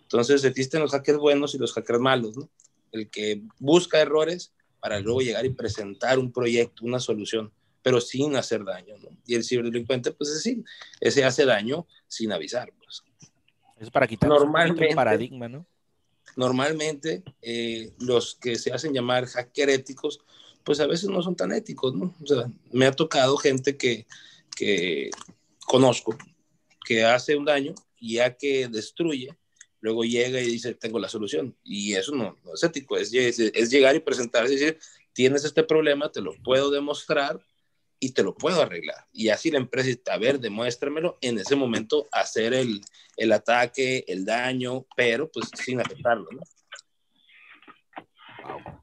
Entonces 0.03 0.43
existen 0.45 0.81
los 0.81 0.91
hackers 0.91 1.17
buenos 1.17 1.53
y 1.53 1.57
los 1.57 1.73
hackers 1.73 1.99
malos, 1.99 2.37
¿no? 2.37 2.49
El 2.93 3.09
que 3.09 3.41
busca 3.59 3.99
errores 3.99 4.53
para 4.79 5.01
luego 5.01 5.19
llegar 5.19 5.45
y 5.45 5.49
presentar 5.49 6.17
un 6.17 6.31
proyecto, 6.31 6.85
una 6.85 6.99
solución, 6.99 7.51
pero 7.81 7.99
sin 7.99 8.37
hacer 8.37 8.63
daño, 8.63 8.95
¿no? 9.03 9.09
Y 9.25 9.35
el 9.35 9.43
ciberdelincuente, 9.43 10.11
pues 10.11 10.29
es 10.29 10.43
sí, 10.43 10.63
ese 11.01 11.25
hace 11.25 11.43
daño 11.43 11.85
sin 12.07 12.31
avisar, 12.31 12.71
pues. 12.77 13.03
Es 13.79 13.89
para 13.89 14.07
quitar 14.07 14.29
normalmente, 14.29 14.89
el 14.89 14.95
paradigma, 14.95 15.49
¿no? 15.49 15.65
Normalmente, 16.37 17.23
eh, 17.41 17.91
los 17.99 18.35
que 18.35 18.57
se 18.57 18.71
hacen 18.71 18.93
llamar 18.93 19.25
hacker 19.25 19.71
éticos, 19.71 20.19
pues 20.63 20.79
a 20.79 20.85
veces 20.85 21.09
no 21.09 21.23
son 21.23 21.35
tan 21.35 21.51
éticos, 21.51 21.95
¿no? 21.95 22.15
O 22.23 22.27
sea, 22.27 22.49
me 22.71 22.85
ha 22.85 22.91
tocado 22.91 23.37
gente 23.37 23.75
que, 23.75 24.05
que 24.55 25.09
conozco, 25.65 26.15
que 26.85 27.03
hace 27.03 27.35
un 27.35 27.45
daño 27.45 27.73
y 27.99 28.15
ya 28.15 28.37
que 28.37 28.67
destruye, 28.67 29.35
luego 29.81 30.03
llega 30.03 30.39
y 30.39 30.45
dice, 30.45 30.75
tengo 30.75 30.99
la 30.99 31.09
solución. 31.09 31.57
Y 31.63 31.95
eso 31.95 32.13
no, 32.13 32.37
es 32.53 32.63
ético, 32.63 32.97
es, 32.97 33.11
es, 33.11 33.71
llegar 33.71 33.95
y 33.95 33.99
presentarse 33.99 34.53
y 34.53 34.57
decir, 34.57 34.79
tienes 35.13 35.43
este 35.43 35.63
problema, 35.63 36.11
te 36.11 36.21
lo 36.21 36.35
puedo 36.43 36.69
demostrar 36.69 37.41
y 37.99 38.11
te 38.11 38.23
lo 38.23 38.35
puedo 38.35 38.61
arreglar. 38.61 39.05
Y 39.11 39.29
así 39.29 39.51
la 39.51 39.57
empresa 39.57 39.87
dice, 39.87 40.01
a 40.11 40.17
ver, 40.17 40.39
demuéstramelo, 40.39 41.17
en 41.21 41.39
ese 41.39 41.55
momento 41.55 42.07
hacer 42.11 42.53
el, 42.53 42.81
el 43.15 43.31
ataque, 43.31 44.05
el 44.07 44.25
daño, 44.25 44.85
pero 44.95 45.29
pues 45.31 45.49
sin 45.53 45.79
afectarlo, 45.79 46.27
¿no? 46.31 46.41
Wow. 48.43 48.81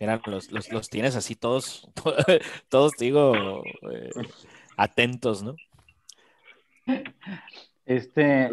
Mira, 0.00 0.20
los, 0.26 0.50
los, 0.52 0.70
los, 0.70 0.88
tienes 0.88 1.16
así 1.16 1.34
todos, 1.34 1.88
todos 2.68 2.92
digo, 2.98 3.64
eh, 3.90 4.10
atentos, 4.76 5.42
¿no? 5.42 5.56
Este, 7.84 8.48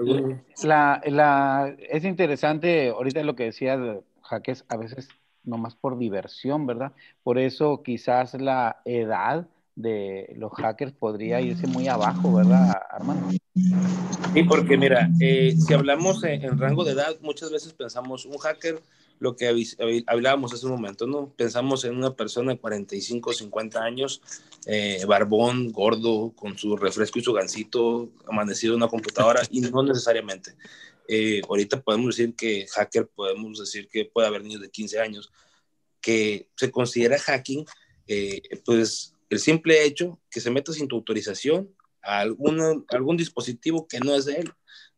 la, 0.63 1.01
la, 1.05 1.75
es 1.77 2.03
interesante, 2.03 2.89
ahorita 2.89 3.21
lo 3.23 3.35
que 3.35 3.43
decías, 3.45 3.79
Jaques, 4.23 4.65
a 4.69 4.77
veces 4.77 5.09
nomás 5.43 5.75
por 5.75 5.97
diversión, 5.99 6.65
¿verdad? 6.65 6.93
Por 7.21 7.37
eso 7.37 7.83
quizás 7.83 8.33
la 8.33 8.81
edad 8.85 9.47
de 9.75 10.33
los 10.37 10.51
hackers 10.53 10.93
podría 10.93 11.41
irse 11.41 11.67
muy 11.67 11.87
abajo, 11.87 12.33
¿verdad, 12.33 12.73
Armando? 12.89 13.29
Sí, 14.33 14.43
porque 14.43 14.77
mira, 14.77 15.09
eh, 15.19 15.55
si 15.57 15.73
hablamos 15.73 16.23
en, 16.23 16.57
rango 16.57 16.83
de 16.83 16.93
edad, 16.93 17.15
muchas 17.21 17.51
veces 17.51 17.73
pensamos 17.73 18.25
un 18.25 18.37
hacker 18.37 18.81
lo 19.19 19.35
que 19.35 19.53
hablábamos 20.07 20.53
hace 20.53 20.65
un 20.65 20.73
momento, 20.73 21.07
¿no? 21.07 21.29
Pensamos 21.29 21.85
en 21.85 21.95
una 21.95 22.13
persona 22.13 22.51
de 22.51 22.59
45, 22.59 23.33
50 23.33 23.81
años, 23.81 24.21
eh, 24.65 25.03
barbón, 25.07 25.71
gordo, 25.71 26.33
con 26.35 26.57
su 26.57 26.75
refresco 26.75 27.19
y 27.19 27.23
su 27.23 27.33
gancito, 27.33 28.09
amanecido 28.27 28.73
en 28.73 28.77
una 28.81 28.89
computadora, 28.89 29.41
y 29.49 29.61
no 29.61 29.83
necesariamente. 29.83 30.55
Eh, 31.07 31.41
ahorita 31.47 31.81
podemos 31.81 32.17
decir 32.17 32.35
que 32.35 32.67
hacker, 32.67 33.07
podemos 33.07 33.59
decir 33.59 33.87
que 33.87 34.05
puede 34.05 34.27
haber 34.27 34.43
niños 34.43 34.61
de 34.61 34.69
15 34.69 34.99
años, 34.99 35.31
que 36.01 36.49
se 36.55 36.71
considera 36.71 37.17
hacking, 37.17 37.65
eh, 38.07 38.41
pues 38.65 39.14
el 39.29 39.39
simple 39.39 39.83
hecho 39.83 40.19
que 40.29 40.39
se 40.39 40.51
meta 40.51 40.71
sin 40.71 40.87
tu 40.87 40.95
autorización 40.95 41.73
a 42.01 42.19
algún, 42.19 42.85
algún 42.89 43.17
dispositivo 43.17 43.87
que 43.87 43.99
no 43.99 44.15
es 44.15 44.25
de 44.25 44.35
él. 44.35 44.53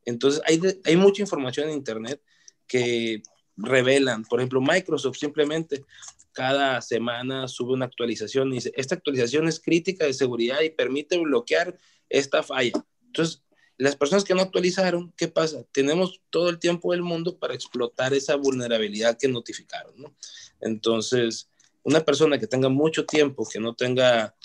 Entonces, 0.05 0.41
hay, 0.45 0.59
hay 0.83 0.95
mucha 0.95 1.21
información 1.21 1.69
en 1.69 1.75
Internet 1.75 2.21
que 2.67 3.21
revelan. 3.55 4.23
Por 4.23 4.39
ejemplo, 4.39 4.61
Microsoft 4.61 5.17
simplemente 5.17 5.83
cada 6.31 6.81
semana 6.81 7.47
sube 7.47 7.73
una 7.73 7.85
actualización 7.85 8.51
y 8.51 8.55
dice, 8.55 8.71
esta 8.75 8.95
actualización 8.95 9.47
es 9.47 9.59
crítica 9.59 10.05
de 10.05 10.13
seguridad 10.13 10.61
y 10.61 10.69
permite 10.69 11.17
bloquear 11.17 11.77
esta 12.09 12.43
falla. 12.43 12.73
Entonces, 13.07 13.43
las 13.77 13.95
personas 13.95 14.23
que 14.23 14.33
no 14.33 14.41
actualizaron, 14.41 15.13
¿qué 15.17 15.27
pasa? 15.27 15.63
Tenemos 15.71 16.21
todo 16.29 16.49
el 16.49 16.59
tiempo 16.59 16.91
del 16.91 17.03
mundo 17.03 17.37
para 17.37 17.53
explotar 17.53 18.13
esa 18.13 18.35
vulnerabilidad 18.35 19.17
que 19.17 19.27
notificaron, 19.27 19.93
¿no? 19.97 20.15
Entonces, 20.61 21.49
una 21.87 22.01
persona 22.01 22.37
que 22.37 22.47
tenga 22.47 22.67
mucho 22.67 23.05
tiempo, 23.05 23.47
que 23.47 23.59
no 23.59 23.73
tenga, 23.73 24.35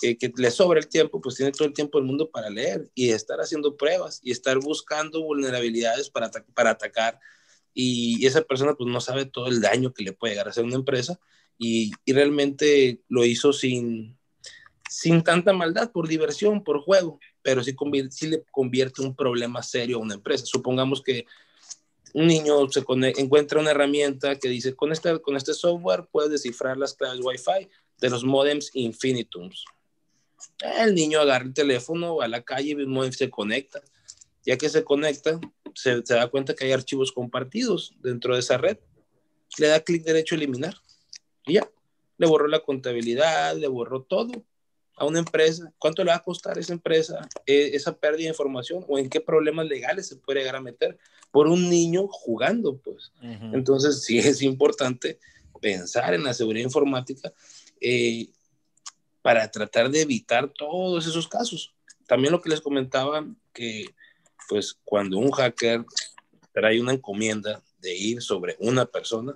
que, 0.00 0.32
le 0.36 0.50
sobre 0.50 0.80
el 0.80 0.88
tiempo, 0.88 1.20
pues 1.20 1.36
tiene 1.36 1.52
todo 1.52 1.68
el 1.68 1.74
tiempo 1.74 1.98
del 1.98 2.06
mundo 2.06 2.30
para 2.30 2.48
leer 2.48 2.90
y 2.94 3.10
estar 3.10 3.38
haciendo 3.38 3.76
pruebas 3.76 4.20
y 4.22 4.30
estar 4.30 4.58
buscando 4.58 5.22
vulnerabilidades 5.22 6.08
para, 6.08 6.30
para 6.54 6.70
atacar. 6.70 7.20
Y, 7.74 8.26
esa 8.26 8.40
persona 8.40 8.74
pues 8.74 8.88
no 8.90 9.00
sabe 9.00 9.26
todo 9.26 9.48
el 9.48 9.60
daño 9.60 9.92
que 9.92 10.04
le 10.04 10.14
puede 10.14 10.32
llegar 10.32 10.46
a 10.46 10.50
hacer 10.50 10.64
una 10.64 10.76
empresa 10.76 11.20
y, 11.58 11.92
y 12.06 12.12
realmente 12.14 13.02
lo 13.08 13.26
hizo 13.26 13.52
sin, 13.52 14.16
sin 14.88 15.22
tanta 15.22 15.52
maldad, 15.52 15.92
por 15.92 16.08
diversión, 16.08 16.64
por 16.64 16.80
juego 16.80 17.20
pero 17.44 17.62
sí, 17.62 17.76
sí 18.10 18.28
le 18.28 18.42
convierte 18.50 19.02
un 19.02 19.14
problema 19.14 19.62
serio 19.62 19.98
a 19.98 20.00
una 20.00 20.14
empresa. 20.14 20.46
Supongamos 20.46 21.02
que 21.02 21.26
un 22.14 22.28
niño 22.28 22.68
se 22.70 22.84
encuentra 23.16 23.58
una 23.58 23.72
herramienta 23.72 24.38
que 24.38 24.48
dice, 24.48 24.76
con 24.76 24.92
este, 24.92 25.20
con 25.20 25.36
este 25.36 25.52
software 25.52 26.06
puedes 26.10 26.30
descifrar 26.30 26.76
las 26.76 26.94
claves 26.94 27.18
Wi-Fi 27.20 27.68
de 27.98 28.10
los 28.10 28.24
modems 28.24 28.70
Infinitums. 28.72 29.64
El 30.60 30.94
niño 30.94 31.20
agarra 31.20 31.44
el 31.44 31.52
teléfono, 31.52 32.16
va 32.16 32.26
a 32.26 32.28
la 32.28 32.42
calle, 32.42 32.76
modem 32.86 33.10
se 33.10 33.30
conecta. 33.30 33.82
Ya 34.46 34.56
que 34.56 34.68
se 34.68 34.84
conecta, 34.84 35.40
se, 35.74 36.06
se 36.06 36.14
da 36.14 36.28
cuenta 36.28 36.54
que 36.54 36.66
hay 36.66 36.72
archivos 36.72 37.10
compartidos 37.10 37.96
dentro 38.00 38.34
de 38.34 38.40
esa 38.40 38.58
red. 38.58 38.78
Le 39.58 39.66
da 39.66 39.80
clic 39.80 40.04
derecho 40.04 40.36
a 40.36 40.38
eliminar. 40.38 40.76
Y 41.46 41.54
ya, 41.54 41.68
le 42.18 42.26
borró 42.28 42.46
la 42.46 42.60
contabilidad, 42.60 43.56
le 43.56 43.66
borró 43.66 44.02
todo 44.02 44.44
a 44.96 45.04
una 45.04 45.18
empresa, 45.18 45.72
¿cuánto 45.78 46.04
le 46.04 46.10
va 46.10 46.16
a 46.16 46.22
costar 46.22 46.56
a 46.56 46.60
esa 46.60 46.72
empresa 46.72 47.28
eh, 47.46 47.70
esa 47.74 47.96
pérdida 47.96 48.24
de 48.24 48.28
información 48.30 48.84
o 48.88 48.98
en 48.98 49.08
qué 49.08 49.20
problemas 49.20 49.66
legales 49.66 50.06
se 50.06 50.16
puede 50.16 50.40
llegar 50.40 50.56
a 50.56 50.60
meter 50.60 50.98
por 51.30 51.48
un 51.48 51.68
niño 51.68 52.06
jugando? 52.08 52.76
Pues 52.76 53.12
entonces 53.52 54.02
sí 54.04 54.18
es 54.18 54.42
importante 54.42 55.18
pensar 55.60 56.14
en 56.14 56.22
la 56.22 56.34
seguridad 56.34 56.64
informática 56.64 57.32
eh, 57.80 58.28
para 59.22 59.50
tratar 59.50 59.90
de 59.90 60.02
evitar 60.02 60.48
todos 60.48 61.06
esos 61.06 61.26
casos. 61.26 61.74
También 62.06 62.32
lo 62.32 62.40
que 62.40 62.50
les 62.50 62.60
comentaba, 62.60 63.26
que 63.52 63.86
pues 64.48 64.78
cuando 64.84 65.18
un 65.18 65.30
hacker 65.30 65.84
trae 66.52 66.80
una 66.80 66.92
encomienda 66.92 67.62
de 67.78 67.96
ir 67.96 68.22
sobre 68.22 68.56
una 68.60 68.84
persona, 68.86 69.34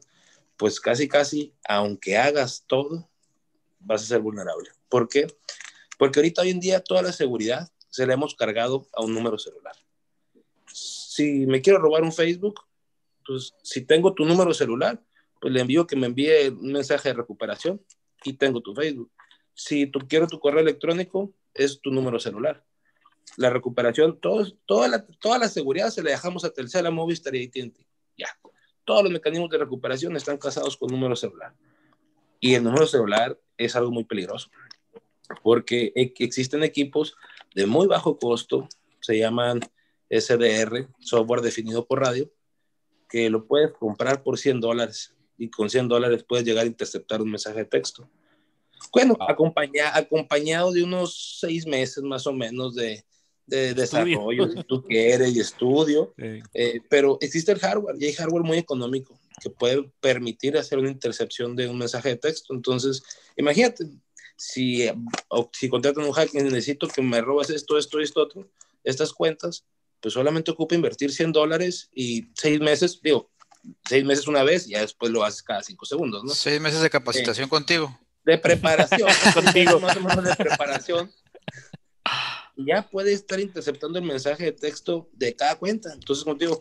pues 0.57 0.81
casi 0.81 1.09
casi, 1.09 1.55
aunque 1.67 2.17
hagas 2.17 2.65
todo, 2.67 3.09
vas 3.81 4.03
a 4.03 4.07
ser 4.07 4.21
vulnerable. 4.21 4.71
¿Por 4.89 5.09
qué? 5.09 5.27
Porque 5.99 6.21
ahorita 6.21 6.43
hoy 6.43 6.51
en 6.51 6.61
día 6.61 6.81
toda 6.81 7.03
la 7.03 7.13
seguridad 7.13 7.69
se 7.91 8.07
la 8.07 8.15
hemos 8.15 8.35
cargado 8.35 8.87
a 8.93 9.03
un 9.03 9.15
número 9.15 9.39
celular. 9.39 9.75
Si 10.67 11.47
me 11.47 11.61
quiero 11.61 11.79
robar 11.79 12.03
un 12.03 12.13
Facebook, 12.13 12.61
pues 13.27 13.55
si 13.63 13.85
tengo 13.85 14.15
tu 14.15 14.25
número 14.25 14.55
celular, 14.55 15.03
pues 15.41 15.53
le 15.53 15.61
envío 15.61 15.87
que 15.87 15.97
me 15.97 16.07
envíe 16.07 16.49
un 16.49 16.73
mensaje 16.73 17.09
de 17.09 17.15
recuperación 17.15 17.83
y 18.25 18.35
tengo 18.35 18.61
tu 18.61 18.75
Facebook. 18.75 19.11
Si 19.55 19.87
tú 19.87 20.01
quiero 20.09 20.27
tu 20.27 20.39
correo 20.39 20.61
electrónico, 20.61 21.33
es 21.55 21.81
tu 21.81 21.91
número 21.91 22.19
celular. 22.19 22.65
La 23.37 23.51
recuperación, 23.51 24.19
toda, 24.21 24.89
la, 24.89 25.05
toda 25.21 25.39
la 25.39 25.49
seguridad 25.49 25.91
se 25.91 26.03
la 26.03 26.11
dejamos 26.11 26.45
a 26.45 26.51
Telcel, 26.51 26.87
a 26.87 26.91
Movistar 26.91 27.35
y 27.35 27.47
AT&T. 27.47 27.87
Ya. 28.17 28.29
Todos 28.85 29.03
los 29.03 29.13
mecanismos 29.13 29.51
de 29.51 29.59
recuperación 29.59 30.17
están 30.17 30.39
casados 30.39 30.77
con 30.77 30.91
número 30.91 31.15
celular. 31.15 31.55
Y 32.41 32.55
el 32.55 32.63
número 32.63 32.87
celular 32.87 33.39
es 33.57 33.77
algo 33.77 33.91
muy 33.91 34.05
peligroso, 34.05 34.49
porque 35.43 35.93
e, 35.95 36.15
existen 36.19 36.63
equipos 36.63 37.17
de 37.55 37.67
muy 37.67 37.87
bajo 37.87 38.19
costo, 38.19 38.69
se 39.01 39.19
llaman 39.19 39.61
SDR, 40.11 40.89
software 41.01 41.43
definido 41.43 41.87
por 41.87 42.01
radio, 42.01 42.31
que 43.09 43.31
lo 43.31 43.47
puedes 43.47 43.73
comprar 43.73 44.23
por 44.23 44.39
100 44.39 44.61
dólares 44.61 45.15
y 45.37 45.51
con 45.51 45.71
100 45.71 45.89
dólares 45.89 46.25
puedes 46.29 46.45
llegar 46.45 46.65
a 46.65 46.69
interceptar 46.69 47.23
un 47.23 47.31
mensaje 47.31 47.59
de 47.59 47.65
texto. 47.65 48.09
Bueno, 48.93 49.17
acompañado 49.21 50.73
de 50.73 50.83
unos 50.83 51.39
seis 51.41 51.67
meses 51.67 52.03
más 52.03 52.27
o 52.27 52.33
menos 52.33 52.75
de, 52.75 53.05
de 53.47 53.75
desarrollo, 53.75 54.51
si 54.51 54.63
tú 54.65 54.83
quieres, 54.83 55.35
y 55.35 55.41
estudio, 55.41 56.15
eh, 56.17 56.81
pero 56.89 57.19
existe 57.21 57.51
el 57.51 57.59
hardware 57.59 57.97
y 57.99 58.07
hay 58.07 58.13
hardware 58.13 58.45
muy 58.45 58.59
económico 58.59 59.19
que 59.41 59.51
puede 59.51 59.91
permitir 60.01 60.57
hacer 60.57 60.79
una 60.79 60.91
intercepción 60.91 61.57
de 61.57 61.69
un 61.69 61.79
mensaje 61.79 62.11
de 62.11 62.17
texto. 62.17 62.55
Entonces, 62.55 63.03
imagínate, 63.37 63.85
si, 64.39 64.89
si 65.53 65.69
contratan 65.69 66.05
un 66.05 66.13
hack 66.13 66.31
y 66.33 66.39
necesito 66.39 66.89
que 66.89 67.03
me 67.03 67.21
robas 67.21 67.51
esto, 67.51 67.77
esto, 67.77 68.01
esto, 68.01 68.23
otro, 68.23 68.49
estas 68.85 69.13
cuentas, 69.13 69.65
pues 70.01 70.15
solamente 70.15 70.53
ocupa 70.53 70.77
invertir 70.77 71.13
100 71.13 71.33
dólares 71.33 71.91
y 71.93 72.29
seis 72.35 72.61
meses, 72.61 73.01
digo, 73.03 73.31
seis 73.87 74.05
meses 74.05 74.29
una 74.29 74.45
vez 74.45 74.69
y 74.69 74.71
ya 74.71 74.81
después 74.81 75.11
lo 75.11 75.25
haces 75.25 75.43
cada 75.43 75.63
cinco 75.63 75.85
segundos, 75.85 76.23
¿no? 76.25 76.33
Seis 76.33 76.61
meses 76.61 76.81
de 76.81 76.89
capacitación 76.89 77.47
eh, 77.47 77.51
contigo. 77.51 77.99
De 78.25 78.39
preparación, 78.39 79.09
contigo. 79.35 79.81
Más 79.81 79.97
o 79.97 80.01
menos 80.01 80.25
de 80.25 80.37
preparación. 80.37 81.11
Ya 82.57 82.89
puede 82.89 83.13
estar 83.13 83.41
interceptando 83.41 83.99
el 83.99 84.05
mensaje 84.05 84.45
de 84.45 84.53
texto 84.53 85.09
de 85.13 85.35
cada 85.35 85.57
cuenta. 85.57 85.93
Entonces, 85.93 86.25
contigo, 86.25 86.61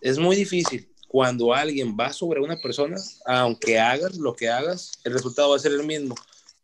es 0.00 0.18
muy 0.18 0.36
difícil 0.36 0.92
cuando 1.08 1.52
alguien 1.52 1.94
va 1.98 2.10
sobre 2.12 2.40
una 2.40 2.56
persona, 2.56 2.96
aunque 3.26 3.78
hagas 3.78 4.16
lo 4.16 4.34
que 4.34 4.48
hagas, 4.48 4.92
el 5.04 5.12
resultado 5.12 5.50
va 5.50 5.56
a 5.56 5.58
ser 5.58 5.72
el 5.72 5.84
mismo, 5.84 6.14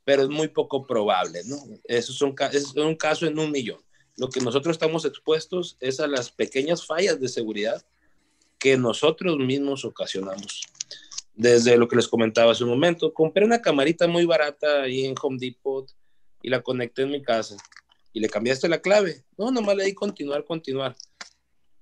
pero 0.08 0.22
es 0.22 0.30
muy 0.30 0.48
poco 0.48 0.86
probable, 0.86 1.42
¿no? 1.44 1.58
Eso 1.84 2.12
es 2.12 2.22
un, 2.22 2.34
es 2.50 2.74
un 2.74 2.96
caso 2.96 3.26
en 3.26 3.38
un 3.38 3.52
millón. 3.52 3.78
Lo 4.16 4.30
que 4.30 4.40
nosotros 4.40 4.72
estamos 4.72 5.04
expuestos 5.04 5.76
es 5.80 6.00
a 6.00 6.06
las 6.06 6.30
pequeñas 6.30 6.86
fallas 6.86 7.20
de 7.20 7.28
seguridad 7.28 7.84
que 8.58 8.78
nosotros 8.78 9.36
mismos 9.36 9.84
ocasionamos. 9.84 10.62
Desde 11.34 11.76
lo 11.76 11.88
que 11.88 11.96
les 11.96 12.08
comentaba 12.08 12.52
hace 12.52 12.64
un 12.64 12.70
momento, 12.70 13.12
compré 13.12 13.44
una 13.44 13.60
camarita 13.60 14.08
muy 14.08 14.24
barata 14.24 14.84
ahí 14.84 15.04
en 15.04 15.14
Home 15.20 15.36
Depot 15.38 15.86
y 16.40 16.48
la 16.48 16.62
conecté 16.62 17.02
en 17.02 17.10
mi 17.10 17.20
casa 17.20 17.58
y 18.14 18.20
le 18.20 18.30
cambiaste 18.30 18.66
la 18.66 18.80
clave. 18.80 19.26
No, 19.36 19.50
nomás 19.50 19.76
le 19.76 19.84
di 19.84 19.92
continuar, 19.92 20.42
continuar. 20.46 20.96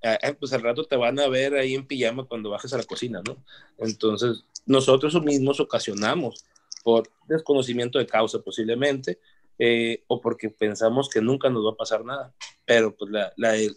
Eh, 0.03 0.35
pues 0.41 0.53
al 0.53 0.63
rato 0.63 0.83
te 0.83 0.97
van 0.97 1.21
a 1.21 1.29
ver 1.29 1.55
ahí 1.55 1.77
en 1.77 1.87
pijama 1.87 2.25
cuando 2.25 2.51
bajes 2.51 2.73
a 2.73 2.79
la 2.79 2.85
cocina, 2.85 3.23
¿no? 3.25 3.37
Entonces, 3.79 4.43
nosotros 4.67 5.15
mismos 5.23 5.61
ocasionamos 5.61 6.45
por 6.87 7.11
desconocimiento 7.27 7.99
de 7.99 8.07
causa 8.07 8.39
posiblemente, 8.39 9.19
eh, 9.59 10.05
o 10.07 10.21
porque 10.21 10.51
pensamos 10.51 11.09
que 11.09 11.21
nunca 11.21 11.51
nos 11.51 11.67
va 11.67 11.73
a 11.73 11.77
pasar 11.77 12.05
nada. 12.05 12.33
Pero 12.65 12.95
pues 12.95 13.11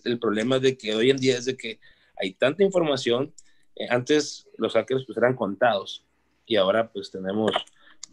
el, 0.04 0.20
problema 0.20 0.58
es 0.58 0.62
de 0.62 0.78
que 0.78 0.94
hoy 0.94 1.10
en 1.10 1.18
día 1.18 1.40
es 1.40 1.46
de 1.46 1.58
que 1.58 1.80
hay 2.16 2.34
tanta 2.34 2.64
información, 2.64 3.34
eh, 3.76 3.88
antes 3.90 4.48
los 4.60 4.74
hackers 4.74 5.06
pues 5.08 5.18
eran 5.18 5.36
contados 5.36 6.06
y 6.46 6.58
ahora 6.58 6.92
pues 6.92 7.10
tenemos 7.10 7.52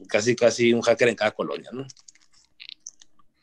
casi 0.08 0.34
casi 0.34 0.72
un 0.72 0.80
hacker 0.80 1.08
en 1.08 1.16
cada 1.16 1.32
colonia, 1.32 1.68
¿no? 1.74 1.86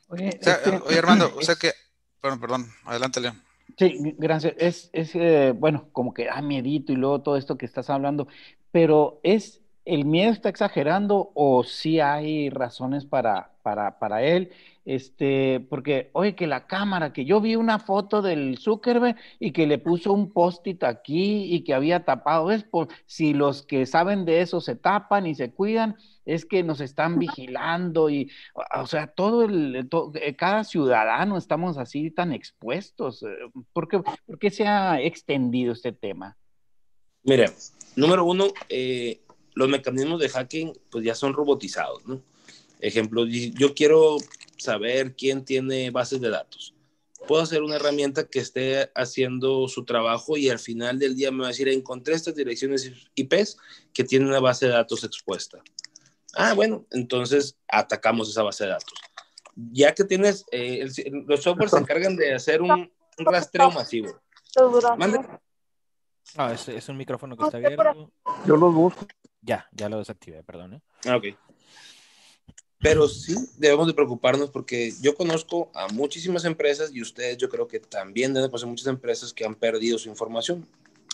Oye, 0.08 0.30
este, 0.30 0.50
oye 0.88 0.98
Armando, 0.98 1.34
o 1.38 1.42
sea 1.44 1.54
que, 1.54 1.72
perdón, 2.20 2.40
perdón, 2.40 2.66
adelante 2.86 3.22
León. 3.22 3.44
Sí, 3.78 4.16
gracias. 4.18 4.56
Es, 4.58 4.90
es 4.92 5.12
eh, 5.14 5.54
bueno, 5.56 5.88
como 5.92 6.16
que, 6.16 6.30
ah, 6.30 6.42
miedito 6.42 6.92
y 6.92 6.96
luego 6.96 7.22
todo 7.22 7.38
esto 7.38 7.60
que 7.60 7.68
estás 7.68 7.92
hablando, 7.92 8.28
pero 8.72 9.20
es, 9.22 9.63
¿el 9.86 10.06
miedo 10.06 10.32
está 10.32 10.50
exagerando 10.50 11.32
o 11.36 11.64
sí 11.64 12.00
hay 12.00 12.50
razones 12.50 13.06
para, 13.06 13.52
para, 13.64 14.00
para 14.00 14.24
él? 14.24 14.52
Este, 14.86 15.62
porque, 15.70 16.10
oye, 16.12 16.36
que 16.36 16.46
la 16.46 16.68
cámara, 16.68 17.14
que 17.14 17.24
yo 17.24 17.40
vi 17.40 17.56
una 17.56 17.80
foto 17.80 18.22
del 18.22 18.58
Zuckerberg 18.58 19.16
y 19.40 19.52
que 19.52 19.66
le 19.66 19.78
puso 19.78 20.12
un 20.12 20.32
post-it 20.32 20.84
aquí 20.84 21.54
y 21.54 21.64
que 21.64 21.74
había 21.74 22.04
tapado, 22.04 22.52
es 22.52 22.64
por 22.64 22.90
si 23.06 23.34
los 23.34 23.64
que 23.64 23.86
saben 23.86 24.26
de 24.26 24.42
eso 24.42 24.60
se 24.60 24.76
tapan 24.76 25.26
y 25.26 25.36
se 25.36 25.52
cuidan, 25.52 25.96
es 26.26 26.46
que 26.46 26.64
nos 26.64 26.82
están 26.82 27.18
vigilando 27.18 28.10
y, 28.10 28.30
o 28.76 28.86
sea, 28.86 29.08
todo 29.08 29.46
el, 29.46 29.88
eh, 30.16 30.36
cada 30.36 30.66
ciudadano 30.66 31.38
estamos 31.38 31.78
así 31.78 32.12
tan 32.12 32.34
expuestos. 32.34 33.24
Eh, 33.24 33.28
¿Por 33.72 33.88
qué, 34.40 34.50
se 34.50 34.68
ha 34.68 35.02
extendido 35.02 35.72
este 35.72 35.94
tema? 35.94 36.38
Mira, 37.24 37.50
número 37.96 38.26
uno, 38.26 38.48
eh, 38.68 39.22
los 39.56 39.70
mecanismos 39.70 40.20
de 40.20 40.30
hacking 40.30 40.74
pues 40.90 41.04
ya 41.04 41.16
son 41.16 41.34
robotizados, 41.34 42.06
¿no? 42.06 42.22
Ejemplo, 42.80 43.26
yo 43.26 43.74
quiero 43.74 44.18
saber 44.58 45.16
quién 45.16 45.46
tiene 45.46 45.90
bases 45.90 46.20
de 46.20 46.30
datos. 46.30 46.76
Puedo 47.28 47.42
hacer 47.42 47.64
una 47.64 47.78
herramienta 47.78 48.28
que 48.28 48.40
esté 48.40 48.92
haciendo 48.94 49.70
su 49.70 49.86
trabajo 49.86 50.36
y 50.36 50.50
al 50.50 50.60
final 50.60 51.00
del 51.00 51.16
día 51.16 51.32
me 51.32 51.40
va 51.40 51.46
a 51.46 51.52
decir, 51.52 51.70
encontré 51.70 52.16
estas 52.16 52.36
direcciones 52.36 52.92
IPs 53.16 53.58
que 53.94 54.04
tienen 54.04 54.28
una 54.28 54.42
base 54.42 54.66
de 54.66 54.74
datos 54.74 55.06
expuesta. 55.06 55.62
Ah, 56.36 56.54
bueno, 56.54 56.86
entonces 56.92 57.58
atacamos 57.70 58.30
esa 58.30 58.44
base 58.44 58.66
de 58.66 58.72
datos. 58.72 58.94
Ya 59.56 59.94
que 59.94 60.04
tienes, 60.04 60.46
eh, 60.52 60.86
los 61.26 61.42
softwares 61.42 61.72
se 61.72 61.78
encargan 61.78 62.18
de 62.18 62.34
hacer 62.34 62.62
un, 62.62 62.92
rastreo 63.18 63.72
masivo. 63.72 64.20
No, 66.36 66.50
es, 66.50 66.90
un 66.90 66.98
micrófono 66.98 67.38
que 67.38 67.46
está 67.46 67.58
abierto. 67.58 68.12
Yo 68.46 68.58
lo 68.58 68.72
busco. 68.72 69.08
Ya, 69.44 69.68
ya 69.72 69.90
lo 69.90 70.00
desactivé, 70.00 70.44
perdón. 70.44 70.76
¿eh? 70.76 70.82
Ah, 71.06 71.18
ok. 71.18 71.26
Pero 72.80 73.08
sí 73.08 73.36
debemos 73.58 73.88
de 73.88 73.94
preocuparnos 73.94 74.50
porque 74.50 74.94
yo 75.02 75.16
conozco 75.16 75.72
a 75.74 75.88
muchísimas 75.88 76.44
empresas 76.44 76.92
y 76.94 77.02
ustedes 77.02 77.38
yo 77.38 77.48
creo 77.48 77.68
que 77.68 77.80
también 77.80 78.34
deben 78.34 78.52
pasar 78.52 78.68
muchas 78.68 78.88
empresas 78.88 79.32
que 79.34 79.46
han 79.46 79.56
perdido 79.56 79.98
su 79.98 80.10
información. 80.10 80.68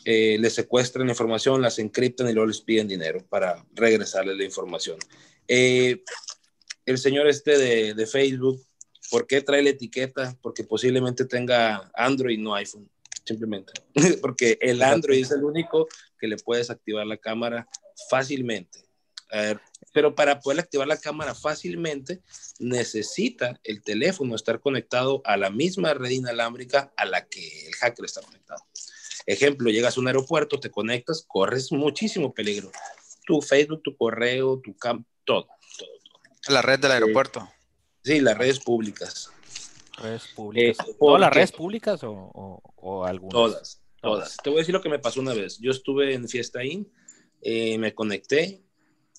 Eh, 0.04 0.38
les 0.40 0.56
secuestran 0.56 1.06
la 1.06 1.14
información, 1.14 1.62
las 1.62 1.78
encriptan 1.78 2.28
y 2.30 2.34
luego 2.34 2.48
les 2.48 2.62
piden 2.62 2.88
dinero 2.88 3.24
para 3.30 3.64
regresarles 3.76 4.38
la 4.38 4.46
información. 4.46 4.98
Eh, 5.48 6.04
el 6.86 6.98
señor 6.98 7.28
este 7.28 7.58
de, 7.58 7.94
de, 7.94 8.08
Facebook, 8.08 8.64
¿por 9.12 9.28
qué 9.28 9.42
trae 9.42 9.62
la 9.62 9.70
etiqueta? 9.70 10.36
Porque 10.42 10.64
posiblemente 10.64 11.26
tenga 11.26 11.92
Android, 11.94 12.40
no 12.40 12.56
iPhone, 12.56 12.90
simplemente. 13.24 13.74
Porque 14.22 14.58
el 14.60 14.82
Android 14.82 15.22
es 15.22 15.32
el 15.32 15.44
único 15.44 15.88
que 16.20 16.28
le 16.28 16.38
puedes 16.38 16.72
activar 16.72 17.06
la 17.06 17.18
cámara 17.18 17.68
fácilmente. 18.10 18.86
pero 19.94 20.16
para 20.16 20.40
poder 20.40 20.60
activar 20.60 20.88
la 20.88 20.98
cámara 20.98 21.36
fácilmente, 21.36 22.22
necesita 22.60 23.60
el 23.64 23.82
teléfono 23.82 24.36
estar 24.36 24.60
conectado 24.60 25.22
a 25.26 25.38
la 25.38 25.50
misma 25.50 25.94
red 25.94 26.12
inalámbrica 26.12 26.94
a 26.96 27.06
la 27.06 27.28
que 27.28 27.68
el 27.68 27.76
hacker 27.76 28.06
está 28.06 28.22
conectado. 28.22 28.64
Ejemplo, 29.26 29.70
llegas 29.70 29.96
a 29.96 30.00
un 30.00 30.08
aeropuerto, 30.08 30.60
te 30.60 30.72
conectas, 30.72 31.24
corres 31.28 31.72
muchísimo 31.72 32.34
peligro. 32.34 32.72
Tu 33.26 33.42
Facebook, 33.42 33.84
tu 33.84 33.96
correo, 33.96 34.60
tu 34.60 34.76
camp, 34.76 35.06
todo, 35.24 35.48
todo, 35.78 35.90
todo. 36.04 36.54
La 36.54 36.64
red 36.64 36.80
del 36.80 36.92
aeropuerto. 36.92 37.48
sí, 38.04 38.20
las 38.22 38.38
redes 38.38 38.60
públicas. 38.60 39.30
Redes 39.98 40.28
públicas. 40.36 40.88
Eh, 40.88 40.96
¿Todas 41.00 41.22
las 41.22 41.32
redes 41.32 41.52
públicas 41.52 42.04
o, 42.04 42.62
o, 42.76 43.06
algunas? 43.06 43.32
Todas, 43.32 43.82
todas, 44.02 44.38
Te 44.38 44.50
voy 44.50 44.60
a 44.60 44.62
decir 44.62 44.74
lo 44.74 44.82
que 44.82 44.90
me 44.90 44.98
pasó 45.00 45.20
una 45.20 45.34
vez. 45.34 45.60
Yo 45.60 45.72
estuve 45.72 46.14
en 46.14 46.28
Fiesta 46.28 46.64
In, 46.64 46.92
eh, 47.42 47.78
me 47.78 47.94
conecté 47.94 48.62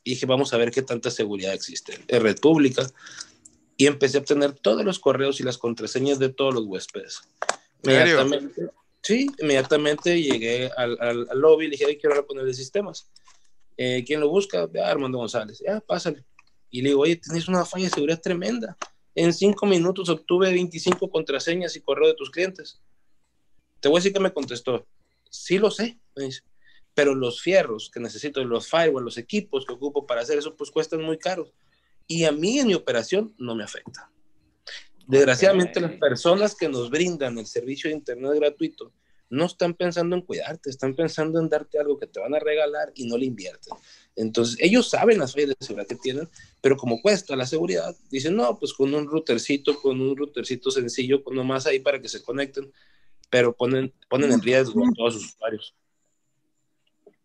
y 0.04 0.10
dije, 0.10 0.26
vamos 0.26 0.52
a 0.52 0.56
ver 0.56 0.70
qué 0.70 0.82
tanta 0.82 1.10
seguridad 1.10 1.54
existe 1.54 1.98
en 2.08 2.22
red 2.22 2.38
pública. 2.38 2.86
Y 3.76 3.86
empecé 3.86 4.18
a 4.18 4.20
obtener 4.20 4.52
todos 4.52 4.84
los 4.84 4.98
correos 4.98 5.40
y 5.40 5.42
las 5.42 5.56
contraseñas 5.56 6.18
de 6.18 6.28
todos 6.28 6.54
los 6.54 6.64
huéspedes. 6.64 7.22
Inmediatamente, 7.82 8.70
Sí, 9.02 9.28
inmediatamente 9.38 10.20
llegué 10.20 10.70
al, 10.76 10.96
al, 11.00 11.26
lobby 11.34 11.66
y 11.66 11.70
dije, 11.70 11.98
quiero 11.98 12.10
hablar 12.10 12.26
con 12.26 12.38
el 12.38 12.46
de 12.46 12.54
sistemas. 12.54 13.10
Eh, 13.76 14.04
¿Quién 14.06 14.20
lo 14.20 14.28
busca? 14.28 14.68
Ah, 14.82 14.90
Armando 14.90 15.18
González. 15.18 15.62
Ya, 15.66 15.80
pásale. 15.80 16.24
Y 16.70 16.82
le 16.82 16.90
digo, 16.90 17.00
oye, 17.00 17.16
tienes 17.16 17.48
una 17.48 17.64
falla 17.64 17.84
de 17.84 17.90
seguridad 17.90 18.20
tremenda. 18.20 18.76
En 19.14 19.32
cinco 19.32 19.66
minutos 19.66 20.08
obtuve 20.08 20.52
25 20.52 21.10
contraseñas 21.10 21.74
y 21.76 21.80
correo 21.80 22.08
de 22.08 22.14
tus 22.14 22.30
clientes. 22.30 22.80
Te 23.80 23.88
voy 23.88 23.96
a 23.96 24.00
decir 24.00 24.12
que 24.12 24.20
me 24.20 24.32
contestó. 24.32 24.86
Sí 25.30 25.58
lo 25.58 25.70
sé, 25.70 25.98
me 26.14 26.24
dice. 26.24 26.42
Pero 26.94 27.14
los 27.14 27.40
fierros 27.40 27.90
que 27.92 28.00
necesito, 28.00 28.44
los 28.44 28.68
firewall, 28.68 29.04
los 29.04 29.18
equipos 29.18 29.64
que 29.64 29.74
ocupo 29.74 30.06
para 30.06 30.22
hacer 30.22 30.38
eso, 30.38 30.56
pues 30.56 30.70
cuestan 30.70 31.02
muy 31.02 31.18
caros. 31.18 31.52
Y 32.06 32.24
a 32.24 32.32
mí 32.32 32.58
en 32.58 32.66
mi 32.66 32.74
operación 32.74 33.34
no 33.38 33.54
me 33.54 33.64
afecta. 33.64 34.10
Desgraciadamente, 35.06 35.80
las 35.80 35.92
personas 35.92 36.54
que 36.54 36.68
nos 36.68 36.90
brindan 36.90 37.38
el 37.38 37.46
servicio 37.46 37.90
de 37.90 37.96
Internet 37.96 38.32
gratuito 38.36 38.92
no 39.30 39.46
están 39.46 39.74
pensando 39.74 40.16
en 40.16 40.22
cuidarte, 40.22 40.70
están 40.70 40.94
pensando 40.94 41.38
en 41.38 41.48
darte 41.48 41.78
algo 41.78 41.98
que 41.98 42.08
te 42.08 42.18
van 42.18 42.34
a 42.34 42.40
regalar 42.40 42.92
y 42.94 43.06
no 43.06 43.16
le 43.16 43.26
invierten. 43.26 43.72
Entonces, 44.16 44.56
ellos 44.60 44.90
saben 44.90 45.18
las 45.18 45.32
fallas 45.32 45.50
de 45.50 45.56
seguridad 45.60 45.88
que 45.88 45.94
tienen, 45.94 46.28
pero 46.60 46.76
como 46.76 47.00
cuesta 47.00 47.36
la 47.36 47.46
seguridad, 47.46 47.96
dicen, 48.10 48.34
no, 48.34 48.58
pues 48.58 48.72
con 48.72 48.92
un 48.92 49.06
routercito, 49.06 49.80
con 49.80 50.00
un 50.00 50.16
routercito 50.16 50.70
sencillo, 50.72 51.22
con 51.22 51.36
nomás 51.36 51.66
ahí 51.66 51.78
para 51.78 52.02
que 52.02 52.08
se 52.08 52.22
conecten, 52.22 52.72
pero 53.30 53.54
ponen, 53.56 53.94
ponen 54.08 54.32
en 54.32 54.42
riesgo 54.42 54.84
a 54.84 54.92
todos 54.96 55.14
sus 55.14 55.34
usuarios. 55.34 55.74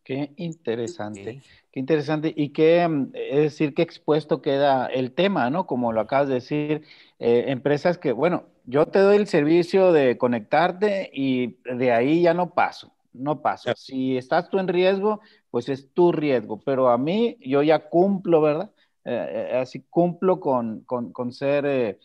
Qué 0.05 0.33
interesante, 0.35 1.41
qué 1.71 1.79
interesante. 1.79 2.31
Y 2.37 2.49
qué, 2.49 2.87
mm, 2.87 3.09
es 3.15 3.39
decir, 3.39 3.73
qué 3.73 3.81
expuesto 3.81 4.39
queda 4.39 4.85
el 4.85 5.13
tema, 5.13 5.49
¿no? 5.49 5.65
Como 5.65 5.91
lo 5.91 6.01
acabas 6.01 6.27
de 6.27 6.35
decir, 6.35 6.83
eh, 7.17 7.45
empresas 7.47 7.97
que, 7.97 8.11
bueno, 8.11 8.45
yo 8.65 8.85
te 8.85 8.99
doy 8.99 9.17
el 9.17 9.25
servicio 9.25 9.91
de 9.91 10.19
conectarte 10.19 11.09
y 11.11 11.57
de 11.63 11.91
ahí 11.91 12.21
ya 12.21 12.35
no 12.35 12.53
paso, 12.53 12.93
no 13.13 13.41
paso. 13.41 13.73
Si 13.75 14.15
estás 14.15 14.47
tú 14.51 14.59
en 14.59 14.67
riesgo, 14.67 15.21
pues 15.49 15.69
es 15.69 15.91
tu 15.91 16.11
riesgo, 16.11 16.59
pero 16.63 16.89
a 16.89 16.99
mí 16.99 17.37
yo 17.39 17.63
ya 17.63 17.89
cumplo, 17.89 18.41
¿verdad? 18.41 18.69
Eh, 19.05 19.49
eh, 19.53 19.57
así 19.57 19.85
cumplo 19.89 20.39
con, 20.39 20.81
con, 20.81 21.13
con 21.13 21.33
ser, 21.33 21.99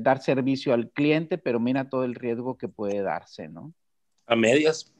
dar 0.00 0.22
servicio 0.22 0.74
al 0.74 0.90
cliente, 0.90 1.38
pero 1.38 1.58
mira 1.58 1.88
todo 1.88 2.04
el 2.04 2.14
riesgo 2.14 2.56
que 2.56 2.68
puede 2.68 3.02
darse, 3.02 3.48
¿no? 3.48 3.74
A 4.28 4.36
medias. 4.36 4.91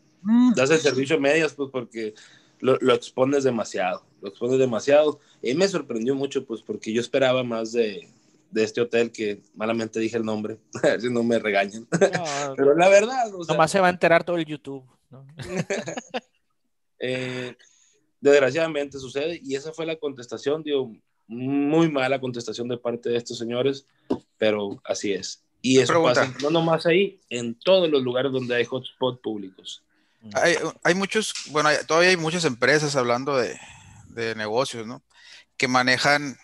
Das 0.55 0.71
el 0.71 0.79
servicio 0.79 1.17
a 1.17 1.21
medias, 1.21 1.55
pues 1.55 1.71
porque 1.71 2.15
lo, 2.61 2.77
lo, 2.81 2.95
expones 2.95 3.45
demasiado, 3.45 4.05
lo 4.21 4.29
expones 4.29 4.59
demasiado. 4.59 5.21
Y 5.43 5.55
me 5.55 5.69
sorprendió 5.69 6.15
mucho, 6.15 6.45
pues 6.45 6.63
porque 6.63 6.93
yo 6.93 7.01
esperaba 7.01 7.43
más 7.43 7.73
de, 7.73 8.09
de 8.53 8.63
este 8.63 8.81
hotel 8.81 9.11
que 9.11 9.43
malamente 9.55 9.99
dije 9.99 10.17
el 10.17 10.25
nombre, 10.25 10.59
a 10.83 10.89
ver 10.89 11.01
si 11.01 11.11
no 11.11 11.23
me 11.25 11.39
regañan. 11.39 11.89
Pero 12.57 12.77
la 12.77 12.89
verdad, 12.89 13.35
o 13.35 13.45
sea, 13.45 13.55
nomás 13.55 13.71
se 13.71 13.81
va 13.81 13.89
a 13.89 13.91
enterar 13.91 14.25
todo 14.25 14.37
el 14.37 14.45
YouTube. 14.45 14.85
¿no? 15.11 15.27
eh, 16.99 17.57
desgraciadamente 18.21 18.99
sucede 18.99 19.41
y 19.43 19.57
esa 19.57 19.73
fue 19.73 19.87
la 19.87 19.97
contestación, 19.97 20.63
digo, 20.63 20.95
muy 21.27 21.91
mala 21.91 22.21
contestación 22.21 22.69
de 22.69 22.77
parte 22.77 23.09
de 23.09 23.17
estos 23.17 23.39
señores, 23.39 23.87
pero 24.37 24.81
así 24.85 25.13
es. 25.13 25.43
Y 25.63 25.79
eso 25.79 26.03
pasa 26.03 26.35
no 26.43 26.51
nomás 26.51 26.87
ahí, 26.87 27.21
en 27.31 27.55
todos 27.55 27.89
los 27.89 28.03
lugares 28.03 28.33
donde 28.33 28.57
hay 28.57 28.65
hotspots 28.69 29.21
públicos. 29.21 29.83
Hay, 30.35 30.57
hay, 30.85 30.95
muchos, 30.95 31.35
bueno, 31.49 31.71
todavía 31.87 32.11
hay 32.11 32.17
muchas 32.17 32.45
empresas 32.45 32.95
hablando 32.95 33.37
de, 33.37 33.59
de 34.13 34.35
negocios, 34.35 34.87
¿no? 34.87 35.03
Que 35.57 35.69
manejan, 35.69 36.39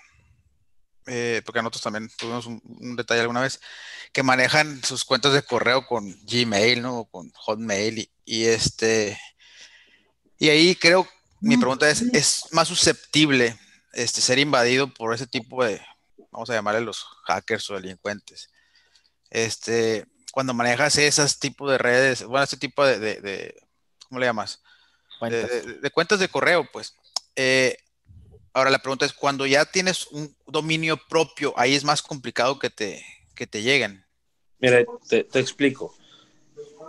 eh, 1.06 1.42
porque 1.44 1.60
nosotros 1.60 1.82
también 1.82 2.10
tuvimos 2.16 2.46
un, 2.46 2.96
detalle 2.96 3.20
alguna 3.20 3.42
vez, 3.42 3.60
que 4.12 4.22
manejan 4.22 4.82
sus 4.82 5.04
cuentas 5.04 5.32
de 5.32 5.42
correo 5.42 5.86
con 5.86 6.12
Gmail, 6.24 6.82
¿no? 6.82 7.00
O 7.00 7.04
con 7.10 7.30
Hotmail 7.32 7.98
y, 7.98 8.10
y 8.24 8.44
este, 8.46 9.18
y 10.38 10.48
ahí 10.48 10.74
creo, 10.74 11.06
mi 11.40 11.56
pregunta 11.56 11.88
es, 11.88 12.02
¿es 12.12 12.44
más 12.52 12.68
susceptible 12.68 13.58
este, 13.92 14.20
ser 14.20 14.38
invadido 14.38 14.92
por 14.92 15.14
ese 15.14 15.26
tipo 15.26 15.64
de, 15.64 15.80
vamos 16.32 16.50
a 16.50 16.54
llamarle 16.54 16.80
los 16.80 17.04
hackers 17.26 17.70
o 17.70 17.74
delincuentes? 17.74 18.50
Este, 19.30 20.06
cuando 20.32 20.54
manejas 20.54 20.96
esos 20.96 21.38
tipos 21.38 21.70
de 21.70 21.78
redes, 21.78 22.24
bueno, 22.24 22.44
ese 22.44 22.56
tipo 22.56 22.84
de, 22.84 22.98
de 22.98 23.67
¿cómo 24.08 24.20
le 24.20 24.26
llamas? 24.26 24.62
De, 25.20 25.90
cuentas 25.92 26.20
de 26.20 26.28
correo, 26.28 26.68
pues. 26.72 26.94
Eh, 27.36 27.76
ahora 28.52 28.70
la 28.70 28.78
pregunta 28.80 29.04
es, 29.04 29.12
cuando 29.12 29.46
ya 29.46 29.64
tienes 29.64 30.06
un 30.08 30.34
dominio 30.46 31.00
propio, 31.08 31.54
ahí 31.56 31.74
es 31.74 31.84
más 31.84 32.02
complicado 32.02 32.58
que 32.58 32.70
te, 32.70 33.04
que 33.34 33.46
te 33.46 33.62
lleguen. 33.62 34.04
Mira, 34.60 34.84
te, 35.08 35.26
explico. 35.34 35.94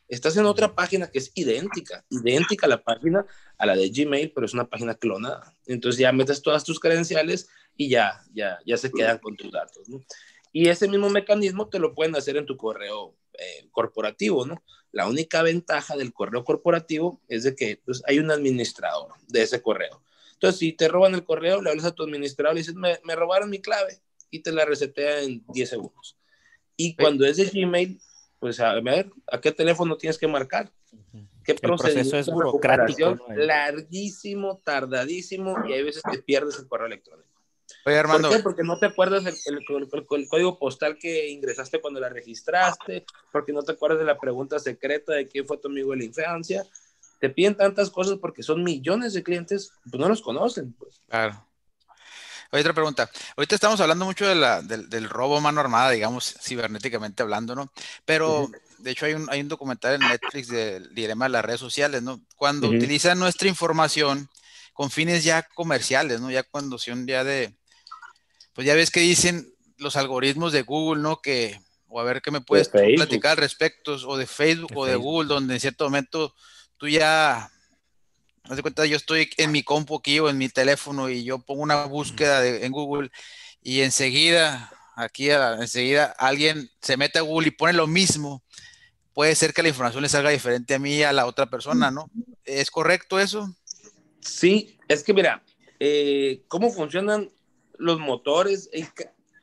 Estás 0.09 0.35
en 0.37 0.45
otra 0.45 0.73
página 0.73 1.09
que 1.11 1.19
es 1.19 1.31
idéntica, 1.35 2.03
idéntica 2.09 2.65
a 2.65 2.69
la 2.69 2.83
página 2.83 3.25
a 3.59 3.65
la 3.67 3.75
de 3.75 3.89
Gmail, 3.89 4.31
pero 4.33 4.45
es 4.45 4.55
una 4.55 4.67
página 4.67 4.95
clonada. 4.95 5.55
Entonces 5.67 5.99
ya 5.99 6.11
metes 6.11 6.41
todas 6.41 6.63
tus 6.63 6.79
credenciales 6.79 7.47
y 7.77 7.89
ya, 7.89 8.19
ya, 8.33 8.57
ya 8.65 8.75
se 8.75 8.91
quedan 8.91 9.19
con 9.19 9.37
tus 9.37 9.51
datos, 9.51 9.87
¿no? 9.87 10.01
Y 10.51 10.67
ese 10.67 10.87
mismo 10.87 11.11
mecanismo 11.11 11.69
te 11.69 11.77
lo 11.77 11.93
pueden 11.93 12.15
hacer 12.15 12.37
en 12.37 12.47
tu 12.47 12.57
correo 12.57 13.15
eh, 13.33 13.67
corporativo, 13.71 14.47
¿no? 14.47 14.63
La 14.91 15.07
única 15.07 15.43
ventaja 15.43 15.95
del 15.95 16.11
correo 16.11 16.43
corporativo 16.43 17.21
es 17.27 17.43
de 17.43 17.55
que 17.55 17.79
pues, 17.85 18.01
hay 18.07 18.17
un 18.17 18.31
administrador 18.31 19.13
de 19.27 19.43
ese 19.43 19.61
correo. 19.61 20.01
Entonces, 20.33 20.59
si 20.59 20.73
te 20.73 20.87
roban 20.87 21.13
el 21.13 21.23
correo, 21.23 21.61
le 21.61 21.69
hablas 21.69 21.85
a 21.85 21.93
tu 21.93 22.01
administrador 22.01 22.55
y 22.55 22.61
dices, 22.61 22.73
me, 22.73 22.99
me 23.03 23.15
robaron 23.15 23.51
mi 23.51 23.61
clave 23.61 24.01
y 24.31 24.39
te 24.39 24.51
la 24.51 24.65
resetea 24.65 25.21
en 25.21 25.43
10 25.49 25.69
segundos. 25.69 26.17
Y 26.75 26.95
cuando 26.95 27.25
es 27.25 27.37
de 27.37 27.45
Gmail, 27.45 27.99
pues 28.39 28.59
a 28.59 28.73
ver, 28.79 29.11
¿a 29.31 29.39
qué 29.41 29.51
teléfono 29.51 29.97
tienes 29.97 30.17
que 30.17 30.27
marcar? 30.27 30.71
¿Qué 31.43 31.55
proceso 31.55 32.17
es 32.17 32.27
burocrático? 32.27 33.17
Larguísimo, 33.35 34.61
tardadísimo 34.63 35.57
y 35.67 35.73
hay 35.73 35.83
veces 35.83 36.01
que 36.09 36.19
pierdes 36.19 36.57
el 36.59 36.67
correo 36.67 36.87
electrónico. 36.87 37.27
Oye, 37.85 37.97
Armando. 37.97 38.29
¿Por 38.29 38.37
qué? 38.37 38.43
Porque 38.43 38.63
no 38.63 38.79
te 38.79 38.87
acuerdas 38.87 39.25
el, 39.25 40.27
código 40.27 40.57
postal 40.57 40.97
que 40.97 41.29
ingresaste 41.29 41.81
cuando 41.81 41.99
la 41.99 42.09
registraste, 42.09 43.05
porque 43.31 43.53
no 43.53 43.61
te 43.63 43.73
acuerdas 43.73 43.99
de 43.99 44.05
la 44.05 44.17
pregunta 44.17 44.59
secreta 44.59 45.13
de 45.13 45.27
quién 45.27 45.45
fue 45.45 45.57
tu 45.57 45.67
amigo 45.67 45.91
de 45.91 45.97
la 45.97 46.03
infancia. 46.05 46.63
Te 47.19 47.29
piden 47.29 47.55
tantas 47.55 47.89
cosas 47.89 48.17
porque 48.19 48.43
son 48.43 48.63
millones 48.63 49.13
de 49.13 49.23
clientes, 49.23 49.73
pues 49.89 49.99
no 49.99 50.07
los 50.07 50.21
conocen. 50.21 50.73
Pues. 50.73 51.01
Claro. 51.07 51.45
Oye, 52.51 52.61
otra 52.61 52.73
pregunta. 52.73 53.09
Ahorita 53.37 53.55
estamos 53.55 53.79
hablando 53.79 54.05
mucho 54.05 54.27
de 54.27 54.35
la, 54.35 54.61
del, 54.61 55.07
robo 55.07 55.39
mano 55.39 55.61
armada, 55.61 55.91
digamos, 55.91 56.35
cibernéticamente 56.41 57.21
hablando, 57.21 57.53
¿no? 57.53 57.71
Pero, 58.05 58.49
de 58.79 58.91
hecho, 58.91 59.05
hay 59.05 59.13
un, 59.13 59.29
hay 59.29 59.41
un 59.41 59.47
documental 59.47 59.95
en 59.95 60.07
Netflix 60.07 60.47
del 60.47 60.93
dilema 60.95 61.25
de 61.25 61.29
las 61.29 61.45
redes 61.45 61.59
sociales, 61.59 62.01
¿no? 62.01 62.21
Cuando 62.35 62.67
utilizan 62.69 63.19
nuestra 63.19 63.47
información 63.47 64.29
con 64.73 64.89
fines 64.89 65.23
ya 65.23 65.43
comerciales, 65.43 66.21
¿no? 66.21 66.31
Ya 66.31 66.41
cuando 66.41 66.79
son 66.79 67.05
ya 67.05 67.23
de, 67.23 67.53
pues 68.53 68.65
ya 68.65 68.73
ves 68.73 68.89
que 68.89 69.01
dicen 69.01 69.53
los 69.77 69.95
algoritmos 69.95 70.51
de 70.51 70.63
Google, 70.63 71.03
¿no? 71.03 71.21
Que, 71.21 71.61
o 71.87 71.99
a 71.99 72.03
ver 72.03 72.21
qué 72.21 72.31
me 72.31 72.41
puedes 72.41 72.69
platicar 72.69 73.31
al 73.31 73.37
respecto, 73.37 73.93
o 74.07 74.17
de 74.17 74.25
Facebook 74.25 74.75
o 74.75 74.85
de 74.87 74.95
Google, 74.95 75.27
donde 75.27 75.53
en 75.53 75.59
cierto 75.59 75.83
momento 75.83 76.33
tú 76.77 76.87
ya 76.87 77.51
Haz 78.49 78.55
de 78.55 78.61
cuenta, 78.63 78.83
yo 78.87 78.97
estoy 78.97 79.29
en 79.37 79.51
mi 79.51 79.61
compu 79.61 79.97
aquí 79.97 80.17
o 80.19 80.27
en 80.27 80.39
mi 80.39 80.49
teléfono 80.49 81.07
y 81.07 81.23
yo 81.23 81.37
pongo 81.37 81.61
una 81.61 81.85
búsqueda 81.85 82.43
en 82.47 82.71
Google 82.71 83.11
y 83.61 83.81
enseguida, 83.81 84.71
aquí 84.95 85.29
enseguida 85.29 86.05
alguien 86.17 86.67
se 86.81 86.97
mete 86.97 87.19
a 87.19 87.21
Google 87.21 87.49
y 87.49 87.51
pone 87.51 87.73
lo 87.73 87.85
mismo. 87.85 88.41
Puede 89.13 89.35
ser 89.35 89.53
que 89.53 89.61
la 89.61 89.69
información 89.69 90.01
le 90.01 90.09
salga 90.09 90.31
diferente 90.31 90.73
a 90.73 90.79
mí 90.79 90.95
y 90.95 91.03
a 91.03 91.13
la 91.13 91.27
otra 91.27 91.47
persona, 91.47 91.91
¿no? 91.91 92.09
¿Es 92.43 92.71
correcto 92.71 93.19
eso? 93.19 93.55
Sí, 94.19 94.79
es 94.87 95.03
que 95.03 95.13
mira, 95.13 95.43
eh, 95.79 96.41
¿cómo 96.47 96.71
funcionan 96.71 97.29
los 97.77 97.99
motores? 97.99 98.71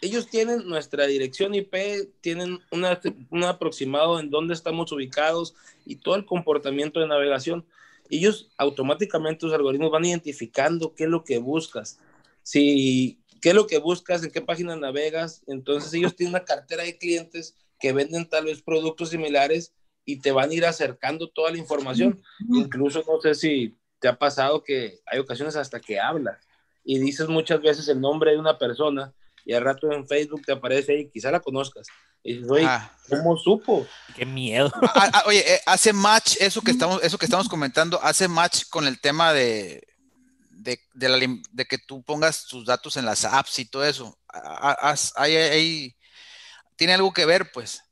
Ellos 0.00 0.28
tienen 0.28 0.66
nuestra 0.66 1.06
dirección 1.06 1.54
IP, 1.54 2.10
tienen 2.20 2.58
un 2.72 3.44
aproximado 3.44 4.18
en 4.18 4.30
dónde 4.30 4.54
estamos 4.54 4.90
ubicados 4.90 5.54
y 5.84 5.94
todo 5.94 6.16
el 6.16 6.26
comportamiento 6.26 6.98
de 6.98 7.06
navegación 7.06 7.64
ellos 8.10 8.50
automáticamente 8.56 9.40
sus 9.40 9.52
algoritmos 9.52 9.90
van 9.90 10.04
identificando 10.04 10.94
qué 10.94 11.04
es 11.04 11.10
lo 11.10 11.24
que 11.24 11.38
buscas. 11.38 11.98
Si, 12.42 13.20
qué 13.40 13.50
es 13.50 13.54
lo 13.54 13.66
que 13.66 13.78
buscas, 13.78 14.22
en 14.24 14.30
qué 14.30 14.40
página 14.40 14.76
navegas. 14.76 15.42
Entonces 15.46 15.92
ellos 15.94 16.16
tienen 16.16 16.34
una 16.34 16.44
cartera 16.44 16.84
de 16.84 16.98
clientes 16.98 17.54
que 17.78 17.92
venden 17.92 18.28
tal 18.28 18.46
vez 18.46 18.62
productos 18.62 19.10
similares 19.10 19.74
y 20.04 20.20
te 20.20 20.32
van 20.32 20.50
a 20.50 20.54
ir 20.54 20.64
acercando 20.64 21.28
toda 21.28 21.50
la 21.50 21.58
información. 21.58 22.22
Incluso 22.52 23.02
no 23.06 23.20
sé 23.20 23.34
si 23.34 23.76
te 23.98 24.08
ha 24.08 24.18
pasado 24.18 24.62
que 24.62 25.00
hay 25.06 25.18
ocasiones 25.18 25.56
hasta 25.56 25.80
que 25.80 25.98
hablas 25.98 26.46
y 26.84 26.98
dices 27.00 27.28
muchas 27.28 27.60
veces 27.60 27.88
el 27.88 28.00
nombre 28.00 28.30
de 28.30 28.38
una 28.38 28.56
persona 28.56 29.12
y 29.44 29.52
al 29.52 29.64
rato 29.64 29.90
en 29.92 30.06
Facebook 30.06 30.42
te 30.46 30.52
aparece 30.52 30.98
y 30.98 31.10
quizá 31.10 31.30
la 31.30 31.40
conozcas. 31.40 31.88
Y 32.26 32.44
oye, 32.44 32.68
¿cómo 33.08 33.36
supo? 33.36 33.86
Qué 34.16 34.26
miedo. 34.26 34.72
Ah, 34.82 35.10
ah, 35.12 35.22
oye, 35.26 35.54
eh, 35.54 35.60
hace 35.64 35.92
match 35.92 36.36
eso 36.40 36.60
que 36.60 36.72
estamos, 36.72 37.00
eso 37.02 37.18
que 37.18 37.26
estamos 37.26 37.48
comentando, 37.48 38.02
hace 38.02 38.26
match 38.26 38.64
con 38.68 38.86
el 38.86 39.00
tema 39.00 39.32
de, 39.32 39.86
de, 40.50 40.80
de, 40.94 41.64
que 41.66 41.78
tú 41.78 42.02
pongas 42.02 42.46
tus 42.46 42.66
datos 42.66 42.96
en 42.96 43.04
las 43.04 43.24
apps 43.24 43.60
y 43.60 43.66
todo 43.66 43.84
eso. 43.84 44.18
Hay, 45.16 45.94
¿Tiene 46.74 46.94
algo 46.94 47.12
que 47.12 47.26
ver, 47.26 47.52
pues? 47.52 47.82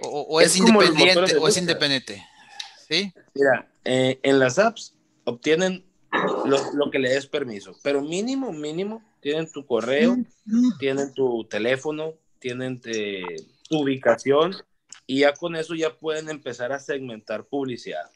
¿O, 0.00 0.40
es, 0.40 0.56
independiente? 0.56 1.36
¿O 1.36 1.46
es 1.46 1.56
independiente? 1.56 2.26
¿Sí? 2.88 3.12
Mira, 3.34 3.68
eh, 3.84 4.18
en 4.22 4.38
las 4.38 4.58
apps 4.58 4.94
obtienen 5.24 5.84
lo, 6.46 6.72
lo, 6.72 6.90
que 6.90 6.98
le 6.98 7.10
des 7.10 7.26
permiso, 7.26 7.76
pero 7.82 8.00
mínimo, 8.00 8.52
mínimo, 8.52 9.02
tienen 9.20 9.50
tu 9.50 9.66
correo, 9.66 10.16
tienen 10.78 11.12
tu 11.12 11.44
teléfono, 11.44 12.14
tienen 12.38 12.80
ubicación 13.70 14.54
y 15.06 15.20
ya 15.20 15.34
con 15.34 15.56
eso 15.56 15.74
ya 15.74 15.96
pueden 15.96 16.28
empezar 16.28 16.72
a 16.72 16.78
segmentar 16.78 17.44
publicidad. 17.44 18.10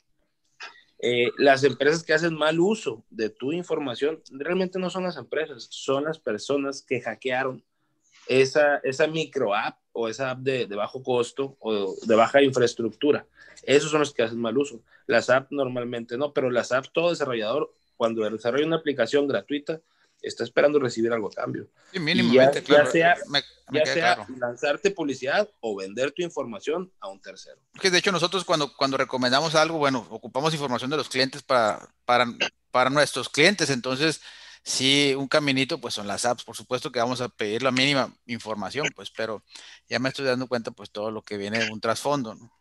Eh, 1.05 1.33
las 1.37 1.65
empresas 1.65 2.05
que 2.05 2.15
hacen 2.15 2.35
mal 2.35 2.61
uso 2.61 3.05
de 3.11 3.29
tu 3.29 3.53
información 3.53 4.23
realmente 4.31 4.79
no 4.79 4.89
son 4.89 5.03
las 5.03 5.17
empresas, 5.17 5.67
son 5.71 6.05
las 6.05 6.21
personas 6.21 6.83
que 6.83 7.01
hackearon 7.01 7.65
esa, 8.29 8.77
esa 8.79 9.09
micro 9.09 9.55
app 9.55 9.79
o 9.93 10.09
esa 10.09 10.31
app 10.31 10.39
de, 10.39 10.67
de, 10.67 10.77
bajo 10.77 11.03
costo 11.03 11.57
o 11.59 11.95
de 12.07 12.15
baja 12.15 12.41
infraestructura. 12.41 13.27
Esos 13.65 13.91
son 13.91 14.01
los 14.01 14.15
que 14.15 14.23
hacen 14.23 14.41
mal 14.41 14.57
uso. 14.57 14.81
Las 15.07 15.29
apps 15.29 15.49
normalmente 15.51 16.17
no, 16.17 16.33
pero 16.33 16.51
las 16.51 16.71
apps, 16.71 16.93
todo 16.93 17.11
desarrollador, 17.11 17.75
cuando 17.97 18.29
desarrolla 18.29 18.67
una 18.67 18.77
aplicación 18.77 19.27
gratuita, 19.27 19.81
está 20.23 20.45
esperando 20.45 20.79
recibir 20.79 21.13
algo 21.13 21.29
a 21.29 21.33
cambio. 21.33 21.69
Sí, 21.93 21.99
mínimamente, 21.99 22.63
ya, 22.63 22.87
sea, 22.87 23.17
ya 23.73 23.87
sea 23.87 24.27
lanzarte 24.39 24.91
publicidad 24.91 25.49
o 25.61 25.77
vender 25.77 26.13
tu 26.13 26.23
información 26.23 26.91
a 27.01 27.09
un 27.09 27.21
tercero. 27.21 27.61
Que 27.81 27.91
de 27.91 27.99
hecho 27.99 28.13
nosotros 28.13 28.45
cuando, 28.45 28.75
cuando 28.77 28.97
recomendamos 28.97 29.55
algo, 29.55 29.79
bueno, 29.79 30.07
ocupamos 30.11 30.55
información 30.55 30.91
de 30.91 30.97
los 30.97 31.09
clientes 31.09 31.43
para, 31.43 31.89
para, 32.05 32.27
para 32.71 32.91
nuestros 32.91 33.29
clientes, 33.29 33.69
entonces 33.71 34.21
sí, 34.63 35.15
un 35.17 35.29
caminito, 35.29 35.81
pues 35.81 35.95
son 35.95 36.07
las 36.07 36.25
apps, 36.25 36.45
por 36.45 36.57
supuesto 36.57 36.93
que 36.93 37.01
vamos 37.01 37.21
a 37.21 37.29
pedir 37.29 37.63
la 37.63 37.73
mínima 37.73 38.15
información, 38.27 38.89
pues, 38.95 39.11
pero 39.11 39.43
ya 39.89 39.99
me 39.99 40.09
estoy 40.09 40.25
dando 40.25 40.47
cuenta, 40.47 40.71
pues, 40.71 40.91
todo 40.91 41.11
lo 41.11 41.23
que 41.23 41.37
viene 41.37 41.59
de 41.59 41.71
un 41.73 41.81
trasfondo, 41.81 42.35
¿no? 42.35 42.53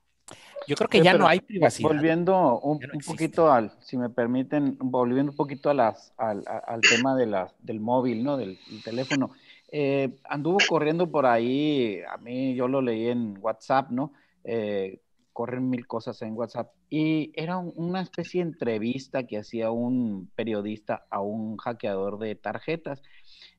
Yo 0.68 0.76
creo 0.76 0.90
que 0.90 1.02
ya 1.02 1.14
no 1.14 1.28
hay 1.28 1.40
privacidad. 1.40 1.90
Volviendo 1.90 2.60
un, 2.60 2.80
poquito 3.06 3.52
al, 3.52 3.72
si 3.82 3.98
me 3.98 4.10
permiten, 4.10 4.78
volviendo 4.80 5.32
un 5.32 5.36
poquito 5.36 5.70
a 5.70 5.74
las, 5.74 6.14
al, 6.18 6.44
tema 6.82 7.16
de 7.16 7.26
la, 7.26 7.54
del 7.60 7.80
móvil, 7.80 8.24
¿no? 8.24 8.38
Del, 8.38 8.58
teléfono. 8.84 9.32
Eh, 9.72 10.18
anduvo 10.26 10.58
corriendo 10.68 11.10
por 11.10 11.26
ahí, 11.26 12.00
a 12.10 12.18
mí 12.18 12.56
yo 12.56 12.68
lo 12.68 12.82
leí 12.82 13.08
en 13.08 13.38
WhatsApp, 13.40 13.90
¿no? 13.90 14.14
Eh, 14.44 15.02
corren 15.34 15.70
mil 15.70 15.88
cosas 15.88 16.22
en 16.22 16.34
WhatsApp. 16.34 16.72
Y 16.90 17.32
era 17.36 17.58
una 17.58 18.02
especie 18.02 18.44
de 18.44 18.50
entrevista 18.50 19.26
que 19.26 19.38
hacía 19.38 19.72
un 19.72 20.30
periodista 20.36 21.06
a 21.10 21.22
un 21.22 21.58
hackeador 21.58 22.20
de 22.20 22.36
tarjetas. 22.36 23.02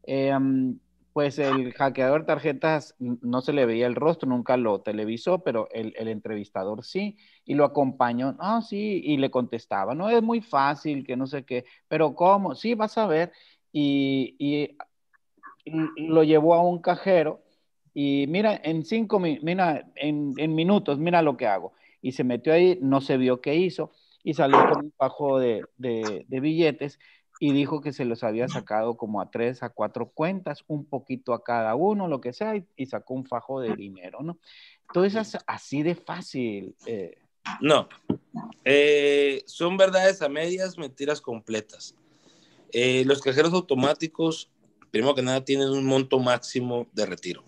Eh, 0.05 0.33
pues 1.13 1.39
el 1.39 1.73
hackeador 1.75 2.23
de 2.23 2.27
tarjetas 2.27 2.95
no 2.99 3.43
se 3.43 3.53
le 3.53 3.67
veía 3.67 3.87
el 3.87 3.95
rostro, 3.95 4.29
nunca 4.29 4.57
lo 4.57 4.81
televisó, 4.81 5.43
pero 5.43 5.69
el, 5.73 5.95
entrevistador 6.09 6.85
sí, 6.85 7.19
y 7.45 7.55
lo 7.55 7.65
acompañó, 7.65 8.37
ah, 8.39 8.63
sí, 8.63 9.03
y 9.05 9.19
le 9.19 9.31
contestaba, 9.31 9.95
no 9.95 10.09
es 10.09 10.23
muy 10.23 10.41
fácil, 10.41 11.05
que 11.05 11.17
no 11.17 11.27
sé 11.27 11.45
qué, 11.45 11.65
pero 11.89 12.15
¿cómo? 12.15 12.55
Sí, 12.55 12.75
vas 12.75 12.97
a 12.97 13.07
ver, 13.07 13.33
y, 13.73 14.77
lo 15.97 16.25
llevó 16.25 16.55
a 16.55 16.63
un 16.63 16.81
cajero, 16.81 17.43
y 17.95 18.25
mira, 18.29 18.59
en 18.65 18.85
cinco, 18.85 19.19
mira, 19.21 19.87
en, 19.97 20.55
minutos, 20.55 20.99
mira 20.99 21.21
lo 21.21 21.37
que 21.37 21.47
hago, 21.47 21.73
y 22.01 22.13
se 22.13 22.25
metió 22.25 22.55
ahí, 22.55 22.79
no 22.81 23.03
se 23.03 23.19
vio 23.19 23.41
qué 23.43 23.55
hizo, 23.55 23.93
y 24.25 24.35
salió 24.35 24.59
con 24.73 24.87
un 24.87 24.93
fajo 24.93 25.39
de, 25.39 25.65
de 25.77 26.41
billetes, 26.41 26.99
y 27.45 27.51
dijo 27.51 27.81
que 27.81 27.93
se 27.93 28.05
los 28.05 28.23
había 28.23 28.47
sacado 28.47 28.97
como 28.97 29.21
a 29.21 29.29
tres, 29.29 29.65
a 29.65 29.71
cuatro 29.71 30.13
cuentas, 30.15 30.63
un 30.69 30.85
poquito 30.85 31.35
a 31.35 31.43
cada 31.43 31.75
uno, 31.75 32.07
lo 32.07 32.21
que 32.21 32.33
sea, 32.33 32.55
y, 32.55 32.87
sacó 32.87 33.15
un 33.15 33.27
fajo 33.27 33.61
de 33.61 33.75
dinero, 33.75 34.21
¿no? 34.23 34.39
Entonces, 34.87 35.37
así 35.49 35.83
de 35.83 35.97
fácil. 35.97 36.77
Eh. 36.87 37.19
No, 37.61 37.89
eh, 38.65 39.43
son 39.47 39.77
verdades 39.77 40.23
a 40.23 40.29
medias, 40.29 40.79
mentiras 40.79 41.21
completas. 41.21 41.97
Eh, 42.71 43.03
los 43.07 43.21
cajeros 43.21 43.53
automáticos, 43.55 44.49
primero 44.93 45.17
que 45.17 45.23
nada, 45.23 45.45
tienen 45.45 45.71
un 45.71 45.85
monto 45.85 46.21
máximo 46.21 46.87
de 46.93 47.07
retiro. 47.07 47.43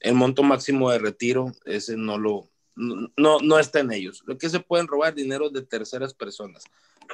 El 0.00 0.14
monto 0.14 0.44
máximo 0.44 0.90
de 0.90 0.98
retiro, 0.98 1.52
ese 1.66 1.98
no 1.98 2.16
lo, 2.16 2.48
no, 2.76 3.38
no 3.40 3.58
está 3.58 3.80
en 3.80 3.92
ellos. 3.92 4.22
Lo 4.26 4.38
que 4.38 4.48
se 4.48 4.60
pueden 4.60 4.86
robar 4.86 5.14
dinero 5.14 5.50
de 5.50 5.62
terceras 5.62 6.14
personas 6.14 6.64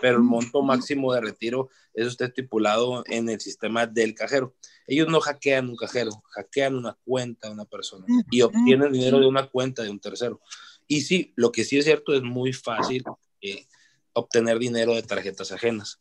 pero 0.00 0.16
el 0.16 0.22
monto 0.22 0.62
máximo 0.62 1.12
de 1.12 1.20
retiro, 1.20 1.68
eso 1.94 2.08
está 2.08 2.26
estipulado 2.26 3.04
en 3.06 3.28
el 3.28 3.40
sistema 3.40 3.86
del 3.86 4.14
cajero. 4.14 4.54
Ellos 4.86 5.08
no 5.08 5.20
hackean 5.20 5.68
un 5.68 5.76
cajero, 5.76 6.22
hackean 6.30 6.76
una 6.76 6.96
cuenta 7.04 7.48
de 7.48 7.54
una 7.54 7.64
persona 7.64 8.06
y 8.30 8.42
obtienen 8.42 8.92
dinero 8.92 9.20
de 9.20 9.26
una 9.26 9.46
cuenta 9.46 9.82
de 9.82 9.90
un 9.90 10.00
tercero. 10.00 10.40
Y 10.86 11.02
sí, 11.02 11.32
lo 11.36 11.52
que 11.52 11.64
sí 11.64 11.78
es 11.78 11.84
cierto 11.84 12.14
es 12.14 12.22
muy 12.22 12.52
fácil 12.52 13.04
eh, 13.40 13.66
obtener 14.12 14.58
dinero 14.58 14.94
de 14.94 15.02
tarjetas 15.02 15.52
ajenas. 15.52 16.00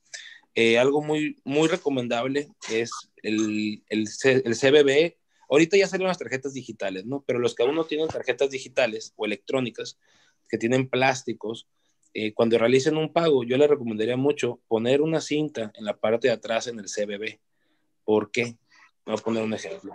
Eh, 0.54 0.78
algo 0.78 1.02
muy, 1.02 1.39
muy 1.45 1.67
recomendable 1.69 2.50
es 2.69 2.91
el, 3.24 3.84
el, 3.88 4.08
el 4.24 4.56
CBB, 4.56 5.15
ahorita 5.51 5.77
ya 5.77 5.87
salieron 5.87 6.07
las 6.07 6.17
tarjetas 6.17 6.53
digitales, 6.53 7.05
¿no? 7.05 7.23
Pero 7.27 7.37
los 7.37 7.53
que 7.53 7.63
aún 7.63 7.75
no 7.75 7.83
tienen 7.83 8.07
tarjetas 8.07 8.49
digitales 8.49 9.13
o 9.17 9.25
electrónicas, 9.25 9.99
que 10.47 10.57
tienen 10.57 10.89
plásticos, 10.89 11.67
eh, 12.13 12.33
cuando 12.33 12.57
realicen 12.57 12.97
un 12.97 13.11
pago, 13.11 13.43
yo 13.43 13.57
les 13.57 13.69
recomendaría 13.69 14.17
mucho 14.17 14.61
poner 14.67 15.01
una 15.01 15.21
cinta 15.21 15.71
en 15.75 15.85
la 15.85 15.97
parte 15.97 16.29
de 16.29 16.33
atrás 16.33 16.67
en 16.67 16.79
el 16.79 16.85
CBB. 16.85 17.39
¿Por 18.05 18.31
qué? 18.31 18.57
Voy 19.05 19.15
a 19.15 19.21
poner 19.21 19.43
un 19.43 19.53
ejemplo. 19.53 19.93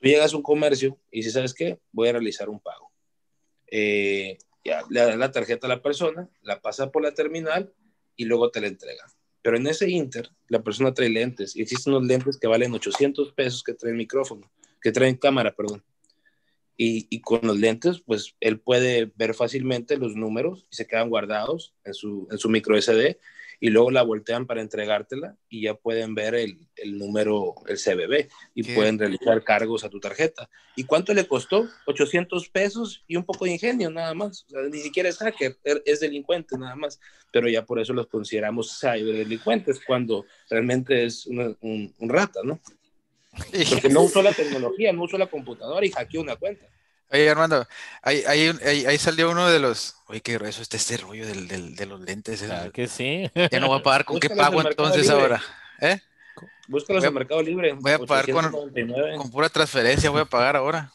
Tú 0.00 0.08
llegas 0.08 0.32
a 0.32 0.36
un 0.36 0.42
comercio 0.42 0.98
y 1.10 1.22
si 1.22 1.30
sabes 1.30 1.54
qué, 1.54 1.78
voy 1.90 2.08
a 2.08 2.12
realizar 2.12 2.48
un 2.48 2.60
pago. 2.60 2.92
Eh, 3.70 4.38
ya, 4.64 4.82
le 4.90 5.00
das 5.00 5.16
la 5.16 5.32
tarjeta 5.32 5.66
a 5.66 5.70
la 5.70 5.82
persona, 5.82 6.28
la 6.42 6.60
pasa 6.60 6.90
por 6.90 7.02
la 7.02 7.12
terminal 7.12 7.72
y 8.16 8.26
luego 8.26 8.50
te 8.50 8.60
la 8.60 8.68
entrega. 8.68 9.04
Pero 9.42 9.56
en 9.56 9.66
ese 9.66 9.88
inter, 9.88 10.30
la 10.48 10.62
persona 10.62 10.92
trae 10.92 11.08
lentes 11.08 11.54
y 11.56 11.62
existen 11.62 11.94
unos 11.94 12.08
lentes 12.08 12.36
que 12.38 12.46
valen 12.46 12.74
800 12.74 13.32
pesos 13.32 13.62
que 13.62 13.74
traen 13.74 13.96
micrófono, 13.96 14.50
que 14.80 14.92
traen 14.92 15.16
cámara, 15.16 15.54
perdón. 15.54 15.82
Y, 16.80 17.08
y, 17.10 17.20
con 17.20 17.40
los 17.42 17.58
lentes, 17.58 18.00
pues 18.06 18.36
él 18.38 18.60
puede 18.60 19.10
ver 19.16 19.34
fácilmente 19.34 19.96
los 19.96 20.14
números 20.14 20.64
y 20.70 20.76
se 20.76 20.86
quedan 20.86 21.10
guardados 21.10 21.74
en 21.84 21.92
su, 21.92 22.28
en 22.30 22.38
su 22.38 22.48
micro 22.48 22.80
SD 22.80 23.18
y 23.60 23.70
luego 23.70 23.90
la 23.90 24.02
voltean 24.02 24.46
para 24.46 24.60
entregártela 24.60 25.36
y 25.48 25.62
ya 25.62 25.74
pueden 25.74 26.14
ver 26.14 26.34
el, 26.34 26.68
el 26.76 26.96
número, 26.96 27.54
el 27.66 27.76
CBB 27.76 28.28
y 28.54 28.62
¿Qué? 28.62 28.74
pueden 28.74 28.98
realizar 28.98 29.42
cargos 29.42 29.84
a 29.84 29.88
tu 29.88 29.98
tarjeta. 29.98 30.48
¿Y 30.76 30.84
cuánto 30.84 31.12
le 31.12 31.26
costó? 31.26 31.66
800 31.86 32.48
pesos 32.50 33.04
y 33.08 33.16
un 33.16 33.24
poco 33.24 33.44
de 33.44 33.52
ingenio 33.52 33.90
nada 33.90 34.14
más. 34.14 34.44
O 34.46 34.50
sea, 34.50 34.62
ni 34.62 34.78
siquiera 34.78 35.08
es 35.08 35.18
hacker, 35.18 35.58
er, 35.64 35.82
es 35.84 36.00
delincuente 36.00 36.56
nada 36.56 36.76
más. 36.76 37.00
Pero 37.32 37.48
ya 37.48 37.64
por 37.64 37.80
eso 37.80 37.92
los 37.92 38.06
consideramos 38.06 38.78
ciberdelincuentes 38.78 39.80
cuando 39.84 40.24
realmente 40.48 41.04
es 41.04 41.26
una, 41.26 41.54
un, 41.60 41.92
un 41.98 42.08
rata, 42.08 42.40
¿no? 42.44 42.60
Porque 43.70 43.88
no 43.88 44.02
usó 44.02 44.22
la 44.22 44.32
tecnología, 44.32 44.92
no 44.92 45.04
usó 45.04 45.18
la 45.18 45.26
computadora 45.26 45.84
y 45.84 45.90
hackeó 45.90 46.20
una 46.20 46.36
cuenta. 46.36 46.66
Oye, 47.10 47.30
Armando, 47.30 47.66
ahí, 48.02 48.22
ahí, 48.26 48.52
ahí, 48.64 48.84
ahí, 48.84 48.98
salió 48.98 49.30
uno 49.30 49.48
de 49.48 49.58
los. 49.58 49.96
Oye, 50.06 50.20
qué 50.20 50.34
grueso 50.34 50.60
está 50.60 50.76
este 50.76 50.98
rollo 50.98 51.26
del, 51.26 51.48
del, 51.48 51.74
de 51.74 51.86
los 51.86 52.00
lentes. 52.00 52.42
Claro 52.42 52.70
que 52.70 52.86
sí. 52.86 53.30
Ya 53.50 53.60
no 53.60 53.68
voy 53.68 53.80
a 53.80 53.82
pagar 53.82 54.04
con 54.04 54.20
qué 54.20 54.28
pago 54.28 54.60
entonces 54.60 55.06
libre. 55.06 55.22
ahora. 55.22 55.42
¿Eh? 55.80 55.98
Búscalos 56.66 57.02
en 57.02 57.14
Mercado 57.14 57.42
Libre. 57.42 57.72
Voy 57.72 57.92
a 57.92 57.98
pagar 58.00 58.30
con, 58.30 58.50
con, 58.50 59.30
pura 59.30 59.48
transferencia, 59.48 60.10
voy 60.10 60.20
a 60.20 60.26
pagar 60.26 60.56
ahora. 60.56 60.92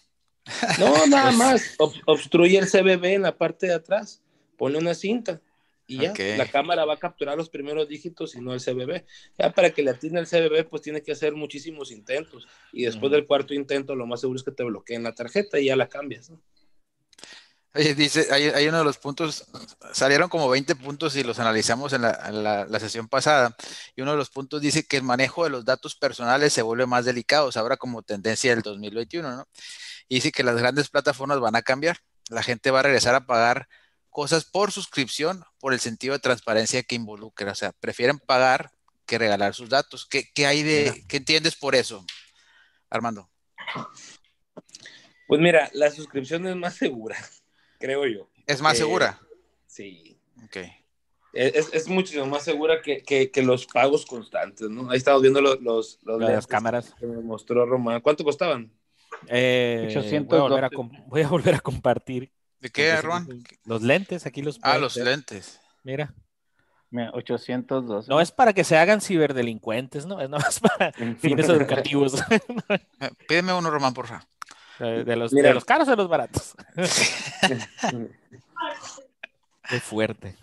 No, 0.77 1.07
nada 1.07 1.25
pues... 1.25 1.37
más. 1.37 1.75
Ob 1.79 1.93
obstruye 2.05 2.59
el 2.59 2.69
CBB 2.69 3.05
en 3.05 3.23
la 3.23 3.35
parte 3.35 3.65
de 3.65 3.73
atrás. 3.73 4.21
Ponle 4.55 4.77
una 4.77 4.93
cinta 4.93 5.41
y 5.93 5.99
ya 5.99 6.11
okay. 6.11 6.37
la 6.37 6.47
cámara 6.47 6.85
va 6.85 6.95
a 6.95 6.97
capturar 6.97 7.37
los 7.37 7.49
primeros 7.49 7.87
dígitos 7.87 8.35
y 8.35 8.41
no 8.41 8.53
el 8.53 8.61
CBB. 8.61 9.05
Ya 9.37 9.51
para 9.51 9.69
que 9.69 9.83
le 9.83 9.91
atine 9.91 10.19
el 10.19 10.27
CBB, 10.27 10.67
pues 10.67 10.81
tiene 10.81 11.03
que 11.03 11.11
hacer 11.11 11.33
muchísimos 11.33 11.91
intentos 11.91 12.47
y 12.71 12.85
después 12.85 13.05
uh 13.05 13.07
-huh. 13.07 13.17
del 13.17 13.27
cuarto 13.27 13.53
intento, 13.53 13.95
lo 13.95 14.07
más 14.07 14.21
seguro 14.21 14.37
es 14.37 14.43
que 14.43 14.51
te 14.51 14.63
bloqueen 14.63 15.03
la 15.03 15.13
tarjeta 15.13 15.59
y 15.59 15.65
ya 15.65 15.75
la 15.75 15.87
cambias. 15.87 16.31
¿no? 16.31 16.41
Oye, 17.75 17.95
dice, 17.95 18.27
hay, 18.31 18.45
hay, 18.49 18.67
uno 18.67 18.79
de 18.79 18.83
los 18.83 18.97
puntos, 18.97 19.45
salieron 19.93 20.29
como 20.29 20.47
20 20.47 20.75
puntos 20.75 21.15
y 21.15 21.23
los 21.23 21.39
analizamos 21.39 21.93
en, 21.93 22.03
la, 22.03 22.19
en 22.27 22.43
la, 22.43 22.65
la, 22.65 22.79
sesión 22.79 23.07
pasada, 23.07 23.55
y 23.95 24.03
uno 24.03 24.11
de 24.11 24.17
los 24.17 24.29
puntos 24.29 24.61
dice 24.61 24.83
que 24.85 24.97
el 24.97 25.03
manejo 25.03 25.43
de 25.43 25.49
los 25.49 25.65
datos 25.65 25.95
personales 25.95 26.53
se 26.53 26.61
vuelve 26.61 26.85
más 26.85 27.05
delicado, 27.05 27.49
ahora 27.55 27.77
como 27.77 28.03
tendencia 28.03 28.51
del 28.53 28.61
2021, 28.61 29.37
¿no? 29.37 29.47
Y 30.07 30.15
dice 30.15 30.31
que 30.31 30.43
las 30.43 30.55
grandes 30.57 30.89
plataformas 30.89 31.39
van 31.39 31.55
a 31.55 31.63
cambiar, 31.63 31.97
la 32.29 32.43
gente 32.43 32.69
va 32.69 32.81
a 32.81 32.83
regresar 32.83 33.15
a 33.15 33.25
pagar 33.25 33.67
cosas 34.13 34.45
por 34.45 34.71
suscripción 34.71 35.43
por 35.59 35.73
el 35.73 35.79
sentido 35.81 36.13
de 36.13 36.19
transparencia 36.19 36.83
que 36.83 36.95
involucra. 36.95 37.51
O 37.51 37.55
sea, 37.55 37.73
prefieren 37.73 38.19
pagar 38.19 38.71
que 39.05 39.17
regalar 39.17 39.53
sus 39.53 39.69
datos. 39.69 40.05
¿Qué, 40.05 40.31
qué 40.33 40.45
hay 40.45 40.63
de, 40.63 41.03
qué 41.09 41.17
entiendes 41.17 41.57
por 41.57 41.75
eso, 41.75 42.05
Armando? 42.89 43.29
Pues 45.27 45.41
mira, 45.41 45.69
la 45.73 45.89
suscripción 45.89 46.47
es 46.47 46.55
más 46.55 46.75
segura, 46.75 47.17
creo 47.79 48.05
yo. 48.05 48.29
¿Es 48.45 48.61
más 48.61 48.75
eh, 48.75 48.77
segura? 48.77 49.19
Sí. 49.65 50.17
Ok. 50.45 50.57
Es, 51.33 51.73
es 51.73 51.87
mucho 51.87 52.23
más 52.27 52.43
segura 52.43 52.83
que, 52.83 53.01
que, 53.01 53.31
que, 53.31 53.41
los 53.41 53.65
pagos 53.65 54.05
constantes, 54.05 54.69
¿no? 54.69 54.91
Ahí 54.91 54.97
estamos 54.97 55.23
viendo 55.23 55.41
los, 55.41 55.59
los, 55.61 55.97
los 56.03 56.21
las 56.21 56.45
cámaras. 56.45 56.93
Que 56.99 57.07
me 57.07 57.19
mostró 57.21 57.65
Román. 57.65 58.01
¿Cuánto 58.01 58.23
costaban? 58.23 58.71
Eh, 59.27 59.87
800 59.89 60.27
voy, 60.29 60.37
a 60.37 60.41
volver 60.49 60.65
a 60.65 60.69
voy 61.07 61.21
a 61.21 61.27
volver 61.27 61.55
a 61.55 61.59
compartir 61.59 62.31
¿De 62.63 62.69
qué, 62.69 62.95
Ron? 63.01 63.43
Los 63.65 63.81
lentes, 63.81 64.25
aquí 64.25 64.41
los. 64.41 64.57
Ah, 64.61 64.77
los 64.77 64.95
ver. 64.95 65.07
lentes. 65.07 65.59
Mira. 65.83 66.13
Mira, 66.91 67.11
802. 67.13 68.07
No 68.07 68.21
es 68.21 68.31
para 68.31 68.53
que 68.53 68.63
se 68.63 68.77
hagan 68.77 69.01
ciberdelincuentes, 69.01 70.05
¿no? 70.05 70.21
Es 70.21 70.29
más 70.29 70.61
para 70.61 70.93
fines 71.19 71.49
educativos. 71.49 72.13
Eh, 72.99 73.09
pídeme 73.27 73.51
uno, 73.51 73.69
Román, 73.69 73.93
por 73.93 74.07
favor. 74.07 74.23
De 74.79 75.15
los, 75.17 75.31
de 75.31 75.53
los 75.53 75.65
caros 75.65 75.89
o 75.89 75.91
de 75.91 75.97
los 75.97 76.07
baratos. 76.07 76.55
Qué 79.69 79.79
fuerte. 79.81 80.37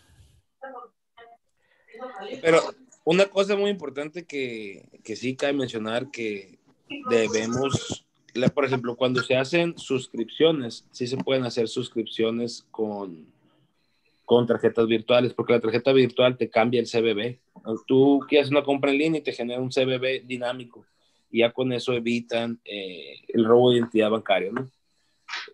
Pero 2.42 2.60
una 3.04 3.24
cosa 3.26 3.56
muy 3.56 3.70
importante 3.70 4.26
que, 4.26 4.90
que 5.02 5.16
sí 5.16 5.36
cabe 5.36 5.54
mencionar 5.54 6.10
que 6.10 6.58
debemos 7.08 8.04
la, 8.34 8.48
por 8.48 8.64
ejemplo, 8.64 8.96
cuando 8.96 9.22
se 9.22 9.36
hacen 9.36 9.76
suscripciones, 9.78 10.86
sí 10.90 11.06
se 11.06 11.16
pueden 11.16 11.44
hacer 11.44 11.68
suscripciones 11.68 12.66
con, 12.70 13.26
con 14.24 14.46
tarjetas 14.46 14.86
virtuales, 14.86 15.34
porque 15.34 15.54
la 15.54 15.60
tarjeta 15.60 15.92
virtual 15.92 16.36
te 16.36 16.48
cambia 16.48 16.80
el 16.80 16.88
CBB. 16.88 17.38
Tú 17.86 18.20
quieres 18.28 18.50
una 18.50 18.62
compra 18.62 18.90
en 18.90 18.98
línea 18.98 19.20
y 19.20 19.24
te 19.24 19.32
genera 19.32 19.60
un 19.60 19.70
CBB 19.70 20.26
dinámico, 20.26 20.86
y 21.30 21.40
ya 21.40 21.52
con 21.52 21.72
eso 21.72 21.92
evitan 21.92 22.60
eh, 22.64 23.16
el 23.28 23.44
robo 23.44 23.70
de 23.70 23.78
identidad 23.78 24.10
bancaria, 24.10 24.50
¿no? 24.52 24.70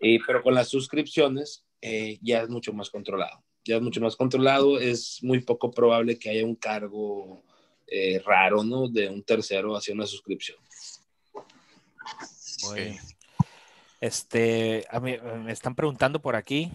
Y, 0.01 0.19
pero 0.21 0.43
con 0.43 0.55
las 0.55 0.69
suscripciones 0.69 1.65
eh, 1.81 2.19
ya 2.23 2.43
es 2.43 2.49
mucho 2.49 2.73
más 2.73 2.91
controlado. 2.91 3.43
Ya 3.65 3.77
es 3.77 3.83
mucho 3.83 4.01
más 4.01 4.17
controlado, 4.17 4.79
es 4.79 5.23
muy 5.23 5.41
poco 5.41 5.71
probable 5.71 6.19
que 6.19 6.31
haya 6.31 6.45
un 6.45 6.55
cargo 6.55 7.43
eh, 7.87 8.21
raro, 8.25 8.63
¿no? 8.63 8.89
De 8.89 9.09
un 9.09 9.23
tercero 9.23 9.77
hacia 9.77 9.95
una 9.95 10.07
suscripción. 10.07 10.59
Okay. 12.65 12.99
Este, 14.01 14.87
a 14.91 15.01
mí, 15.01 15.17
me 15.45 15.53
están 15.53 15.75
preguntando 15.75 16.21
por 16.21 16.37
aquí 16.37 16.71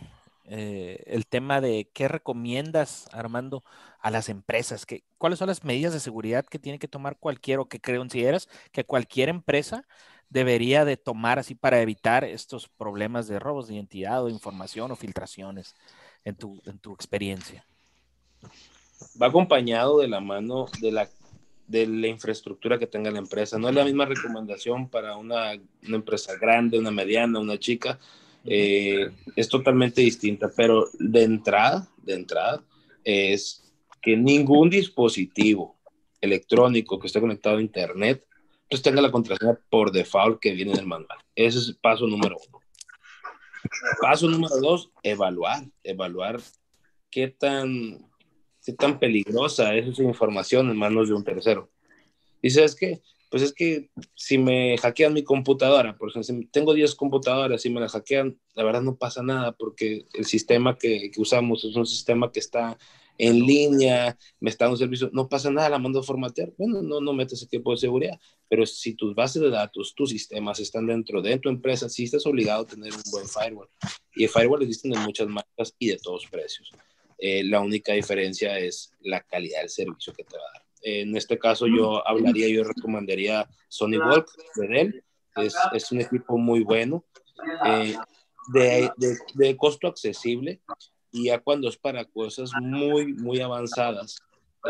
eh, 0.46 1.04
el 1.06 1.28
tema 1.28 1.62
de 1.62 1.90
qué 1.94 2.08
recomiendas, 2.08 3.08
Armando, 3.12 3.64
a 4.00 4.10
las 4.10 4.28
empresas, 4.30 4.86
que, 4.86 5.04
cuáles 5.18 5.40
son 5.40 5.48
las 5.48 5.64
medidas 5.64 5.94
de 5.94 6.00
seguridad 6.00 6.46
que 6.46 6.60
tiene 6.60 6.80
que 6.80 6.88
tomar 6.88 7.18
cualquier 7.18 7.60
o 7.60 7.66
que 7.66 7.80
consideras 7.80 8.50
que 8.72 8.84
cualquier 8.84 9.30
empresa 9.30 9.86
debería 10.30 10.86
de 10.86 10.98
tomar 10.98 11.40
así 11.40 11.56
para 11.56 11.82
evitar 11.82 12.24
estos 12.24 12.68
problemas 12.68 13.28
de 13.28 13.38
robos 13.38 13.68
de 13.68 13.76
identidad 13.76 14.24
o 14.24 14.28
de 14.28 14.34
información 14.34 14.92
o 14.92 14.96
filtraciones 14.96 15.76
en 16.24 16.36
tu, 16.36 16.62
en 16.66 16.80
tu 16.80 16.94
experiencia. 16.94 17.66
Va 19.22 19.28
acompañado 19.28 20.00
de 20.00 20.08
la 20.08 20.20
mano 20.20 20.66
de 20.80 20.92
la 20.92 21.08
de 21.68 21.88
la 21.88 22.08
infraestructura 22.08 22.78
que 22.78 22.88
tenga 22.88 23.12
la 23.12 23.20
empresa. 23.20 23.58
No 23.58 23.70
es 23.70 23.76
la 23.76 23.86
misma 23.86 24.06
recomendación 24.06 24.90
para 24.90 25.16
una, 25.16 25.54
una 25.88 25.96
empresa 25.96 26.36
grande, 26.36 26.80
una 26.80 26.92
mediana, 26.92 27.40
una 27.40 27.58
chica. 27.58 28.00
Eh, 28.44 29.12
es 29.36 29.48
totalmente 29.48 30.02
distinta, 30.02 30.50
pero 30.56 30.88
de 31.00 31.24
entrada, 31.24 31.88
de 32.04 32.14
entrada, 32.14 32.64
es 33.04 33.72
que 34.02 34.18
ningún 34.18 34.70
dispositivo 34.70 35.78
electrónico 36.20 37.00
que 37.00 37.08
esté 37.08 37.20
conectado 37.20 37.58
a 37.58 37.62
Internet 37.62 38.26
pues 38.70 38.82
tenga 38.82 39.02
la 39.02 39.12
contraseña 39.12 39.60
por 39.70 39.92
default 39.92 40.40
que 40.40 40.54
viene 40.54 40.72
en 40.72 40.80
el 40.80 40.88
manual. 40.88 41.20
Ese 41.36 41.60
es 41.60 41.68
el 41.68 41.76
paso 41.76 42.08
número 42.08 42.38
uno. 42.48 42.60
Paso 44.02 44.30
número 44.30 44.56
dos, 44.62 44.92
evaluar, 45.04 45.66
evaluar 45.84 46.40
qué 47.10 47.28
tan 47.28 48.11
qué 48.66 48.74
tan 48.74 49.00
peligrosa 49.00 49.76
es 49.76 49.88
esa 49.88 50.04
información 50.04 50.70
en 50.70 50.78
manos 50.78 51.10
de 51.10 51.16
un 51.16 51.24
tercero. 51.24 51.70
Y 52.42 52.50
sabes 52.50 52.76
qué, 52.76 53.02
pues 53.30 53.44
es 53.44 53.54
que 53.54 53.90
si 54.14 54.38
me 54.38 54.78
hackean 54.78 55.14
mi 55.14 55.24
computadora, 55.24 55.98
por 55.98 56.10
ejemplo, 56.10 56.24
si 56.24 56.46
tengo 56.48 56.74
10 56.74 56.96
computadoras 56.96 57.66
y 57.66 57.70
me 57.70 57.80
la 57.80 57.88
hackean, 57.88 58.38
la 58.56 58.64
verdad 58.64 58.82
no 58.82 58.98
pasa 58.98 59.24
nada 59.24 59.54
porque 59.54 60.06
el 60.14 60.26
sistema 60.26 60.78
que, 60.78 61.12
que 61.12 61.22
usamos 61.22 61.64
es 61.64 61.76
un 61.76 61.86
sistema 61.86 62.32
que 62.32 62.40
está 62.40 62.78
en 63.18 63.40
línea, 63.40 64.18
me 64.40 64.50
está 64.50 64.66
dando 64.66 64.74
un 64.74 64.80
servicio, 64.80 65.10
no 65.14 65.30
pasa 65.30 65.52
nada, 65.52 65.70
la 65.70 65.80
mando 65.80 66.00
a 66.00 66.04
formatear. 66.04 66.54
Bueno, 66.58 66.82
no, 66.82 67.00
no 67.00 67.14
metes 67.14 67.44
equipo 67.44 67.72
de 67.72 67.78
seguridad, 67.78 68.20
pero 68.50 68.66
si 68.66 68.96
tus 68.96 69.14
bases 69.16 69.42
de 69.42 69.50
datos, 69.50 69.94
tus 69.96 70.10
sistemas 70.10 70.60
están 70.60 70.88
dentro 70.88 71.22
de 71.22 71.38
tu 71.38 71.48
empresa, 71.48 71.88
sí 71.88 72.06
estás 72.06 72.26
obligado 72.26 72.64
a 72.64 72.68
tener 72.68 72.92
un 72.94 73.04
buen 73.12 73.28
firewall. 73.28 73.70
Y 74.16 74.24
el 74.24 74.30
firewall 74.30 74.64
existen 74.64 74.92
de 74.92 75.00
muchas 75.00 75.28
marcas 75.28 75.74
y 75.78 75.90
de 75.90 76.00
todos 76.00 76.26
precios. 76.30 76.72
Eh, 77.22 77.44
la 77.44 77.62
única 77.62 77.94
diferencia 77.94 78.58
es 78.60 78.92
la 79.02 79.22
calidad 79.22 79.60
del 79.62 79.70
servicio 79.70 80.12
que 80.14 80.24
te 80.24 80.36
va 80.36 80.44
a 80.44 80.54
dar. 80.54 80.64
En 80.84 81.16
este 81.16 81.38
caso 81.38 81.68
yo 81.68 82.06
hablaría, 82.08 82.50
yo 82.50 82.64
recomendaría 82.64 83.48
Sony 83.70 84.00
Walk 84.04 84.30
de 84.56 84.68
Dell, 84.68 85.04
es, 85.36 85.56
es 85.74 85.92
un 85.92 86.02
equipo 86.02 86.38
muy 86.38 86.64
bueno, 86.64 87.06
eh, 87.66 87.96
de, 88.52 88.92
de, 88.98 89.18
de, 89.36 89.56
costo 89.56 89.88
accesible 89.88 90.60
y 91.12 91.26
ya 91.26 91.40
cuando 91.40 91.70
es 91.70 91.78
para 91.78 92.04
cosas 92.06 92.52
muy, 92.60 93.14
muy 93.14 93.40
avanzadas, 93.40 94.18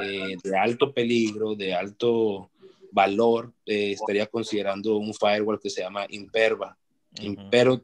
eh, 0.02 0.36
de 0.44 0.58
alto 0.58 0.94
peligro, 0.94 1.56
de 1.56 1.74
alto, 1.74 2.52
valor, 2.92 3.54
eh, 3.66 3.94
estaría 3.94 4.28
considerando 4.28 4.98
un 4.98 5.14
firewall 5.14 5.60
que 5.60 5.70
se 5.70 5.82
llama 5.82 6.06
Imperva. 6.10 6.78
Pero 7.50 7.82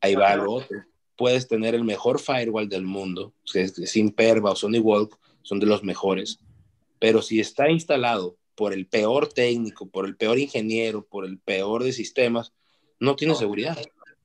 ahí 0.00 0.14
va 0.14 0.36
lo 0.36 0.52
otro. 0.52 0.84
Puedes 1.16 1.48
tener 1.48 1.74
el 1.74 1.84
mejor 1.84 2.20
firewall 2.20 2.68
del 2.68 2.84
mundo, 2.84 3.32
que 3.50 3.62
es, 3.62 3.96
Imperva 3.96 4.52
o 4.52 4.56
Sony 4.56 4.78
Walk, 4.80 5.18
son 5.42 5.60
de 5.60 5.66
los 5.66 5.82
mejores. 5.82 6.40
Pero 6.98 7.22
si 7.22 7.40
está 7.40 7.70
instalado 7.70 8.36
por 8.54 8.72
el 8.72 8.86
peor 8.86 9.28
técnico, 9.28 9.88
por 9.88 10.06
el 10.06 10.16
peor 10.16 10.38
ingeniero, 10.38 11.06
por 11.06 11.24
el 11.24 11.38
peor 11.38 11.84
de 11.84 11.92
sistemas, 11.92 12.52
no 12.98 13.16
tiene 13.16 13.34
seguridad. 13.34 13.78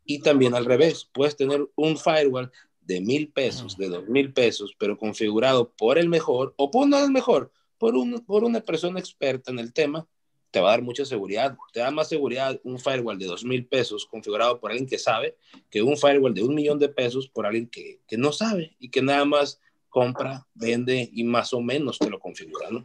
Y 0.05 0.19
también 0.19 0.55
al 0.55 0.65
revés, 0.65 1.09
puedes 1.13 1.35
tener 1.35 1.67
un 1.75 1.97
firewall 1.97 2.51
de 2.81 3.01
mil 3.01 3.31
pesos, 3.31 3.77
de 3.77 3.87
dos 3.87 4.07
mil 4.07 4.33
pesos, 4.33 4.75
pero 4.77 4.97
configurado 4.97 5.71
por 5.71 5.97
el 5.97 6.09
mejor, 6.09 6.53
o 6.57 6.71
por 6.71 6.87
no 6.87 7.03
el 7.03 7.11
mejor, 7.11 7.51
por, 7.77 7.95
un, 7.95 8.19
por 8.25 8.43
una 8.43 8.61
persona 8.61 8.99
experta 8.99 9.51
en 9.51 9.59
el 9.59 9.73
tema, 9.73 10.07
te 10.51 10.59
va 10.59 10.69
a 10.69 10.71
dar 10.71 10.81
mucha 10.81 11.05
seguridad. 11.05 11.57
Te 11.71 11.79
da 11.79 11.91
más 11.91 12.09
seguridad 12.09 12.59
un 12.63 12.77
firewall 12.77 13.17
de 13.17 13.25
dos 13.25 13.43
mil 13.43 13.65
pesos 13.65 14.05
configurado 14.05 14.59
por 14.59 14.71
alguien 14.71 14.87
que 14.87 14.99
sabe 14.99 15.37
que 15.69 15.81
un 15.81 15.97
firewall 15.97 16.33
de 16.33 16.43
un 16.43 16.53
millón 16.53 16.77
de 16.77 16.89
pesos 16.89 17.27
por 17.29 17.45
alguien 17.45 17.67
que, 17.67 18.01
que 18.05 18.17
no 18.17 18.31
sabe 18.31 18.75
y 18.77 18.89
que 18.89 19.01
nada 19.01 19.25
más 19.25 19.59
compra, 19.89 20.45
vende 20.53 21.09
y 21.11 21.23
más 21.23 21.53
o 21.53 21.61
menos 21.61 21.99
te 21.99 22.09
lo 22.09 22.19
configura, 22.19 22.69
¿no? 22.69 22.83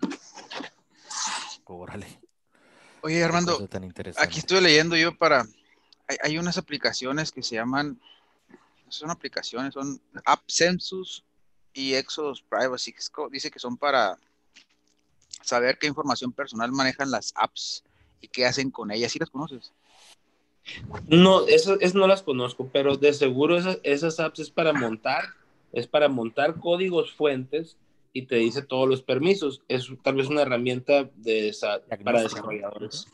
Órale. 1.65 2.07
Oye, 3.03 3.23
Armando, 3.23 3.69
aquí 4.17 4.39
estoy 4.39 4.61
leyendo 4.61 4.97
yo 4.97 5.17
para... 5.17 5.45
Hay, 6.09 6.17
hay, 6.23 6.39
unas 6.39 6.59
aplicaciones 6.59 7.31
que 7.33 7.43
se 7.43 7.57
llaman... 7.57 8.01
Son 8.89 9.11
aplicaciones, 9.11 9.75
son 9.75 10.01
App 10.25 10.43
Census 10.47 11.25
y 11.73 11.95
Exodus 11.95 12.43
Privacy. 12.43 12.95
Dice 13.31 13.51
que 13.51 13.59
son 13.59 13.77
para 13.77 14.17
saber 15.47 15.79
qué 15.79 15.87
información 15.87 16.33
personal 16.33 16.73
manejan 16.73 17.11
las 17.11 17.33
apps 17.37 17.85
y 18.21 18.29
qué 18.29 18.47
hacen 18.47 18.71
con 18.71 18.91
ellas. 18.91 19.13
¿Sí 19.13 19.19
las 19.19 19.31
conoces? 19.31 19.73
No, 21.07 21.47
eso, 21.47 21.79
no 21.95 22.07
las 22.07 22.23
conozco, 22.23 22.69
pero 22.73 22.97
de 22.97 23.13
seguro 23.13 23.57
esas, 23.57 23.79
esas 23.85 24.19
apps 24.19 24.41
es 24.41 24.51
para 24.51 24.73
montar, 24.73 25.25
es 25.73 25.87
para 25.87 26.09
montar 26.09 26.57
códigos 26.57 27.13
fuentes 27.13 27.77
y 28.13 28.23
te 28.23 28.37
dice 28.37 28.63
todos 28.63 28.89
los 28.89 29.03
permisos. 29.03 29.63
Es 29.69 29.89
tal 30.03 30.17
vez 30.17 30.27
una 30.29 30.43
herramienta 30.43 31.05
de 31.15 31.55
para 32.03 32.23
desarrolladores. 32.23 33.07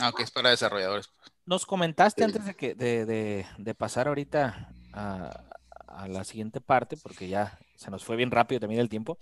Ah, 0.00 0.08
ok, 0.10 0.20
es 0.20 0.30
para 0.30 0.50
desarrolladores. 0.50 1.10
Nos 1.44 1.66
comentaste 1.66 2.24
antes 2.24 2.44
de, 2.44 2.54
que, 2.54 2.74
de, 2.74 3.74
pasar 3.74 4.08
ahorita 4.08 4.72
a, 4.92 5.44
a, 5.86 6.08
la 6.08 6.24
siguiente 6.24 6.60
parte, 6.60 6.96
porque 6.96 7.28
ya 7.28 7.58
se 7.76 7.90
nos 7.90 8.04
fue 8.04 8.16
bien 8.16 8.30
rápido 8.30 8.60
también 8.60 8.80
el 8.80 8.88
tiempo. 8.88 9.18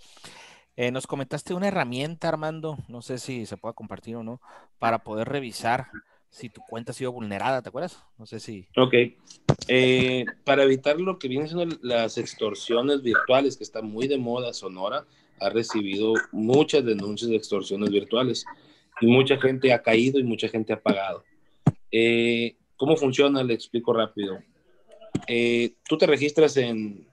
Eh, 0.77 0.91
nos 0.91 1.07
comentaste 1.07 1.53
una 1.53 1.69
herramienta, 1.69 2.27
Armando, 2.27 2.77
no 2.89 3.01
sé 3.01 3.17
si 3.17 3.45
se 3.45 3.55
puede 3.55 3.75
compartir 3.75 4.17
o 4.17 4.23
no, 4.23 4.41
para 4.77 4.99
poder 4.99 5.29
revisar 5.29 5.87
si 6.29 6.49
tu 6.49 6.59
cuenta 6.67 6.91
ha 6.91 6.95
sido 6.95 7.13
vulnerada, 7.13 7.61
¿te 7.61 7.69
acuerdas? 7.69 8.03
No 8.17 8.25
sé 8.25 8.41
si. 8.41 8.67
Ok. 8.75 8.93
Eh, 9.69 10.25
para 10.43 10.63
evitar 10.63 10.99
lo 10.99 11.17
que 11.17 11.29
vienen 11.29 11.47
siendo 11.47 11.77
las 11.81 12.17
extorsiones 12.17 13.01
virtuales, 13.01 13.55
que 13.55 13.63
está 13.63 13.81
muy 13.81 14.09
de 14.09 14.17
moda, 14.17 14.51
Sonora 14.51 15.05
ha 15.39 15.49
recibido 15.49 16.13
muchas 16.33 16.83
denuncias 16.83 17.29
de 17.29 17.37
extorsiones 17.37 17.89
virtuales 17.89 18.45
y 18.99 19.07
mucha 19.07 19.37
gente 19.37 19.71
ha 19.71 19.81
caído 19.81 20.19
y 20.19 20.23
mucha 20.23 20.49
gente 20.49 20.73
ha 20.73 20.81
pagado. 20.81 21.23
Eh, 21.89 22.57
¿Cómo 22.75 22.97
funciona? 22.97 23.43
Le 23.43 23.53
explico 23.53 23.93
rápido. 23.93 24.39
tú 25.87 25.97
te 25.97 26.05
registras 26.05 26.57
en, 26.57 27.07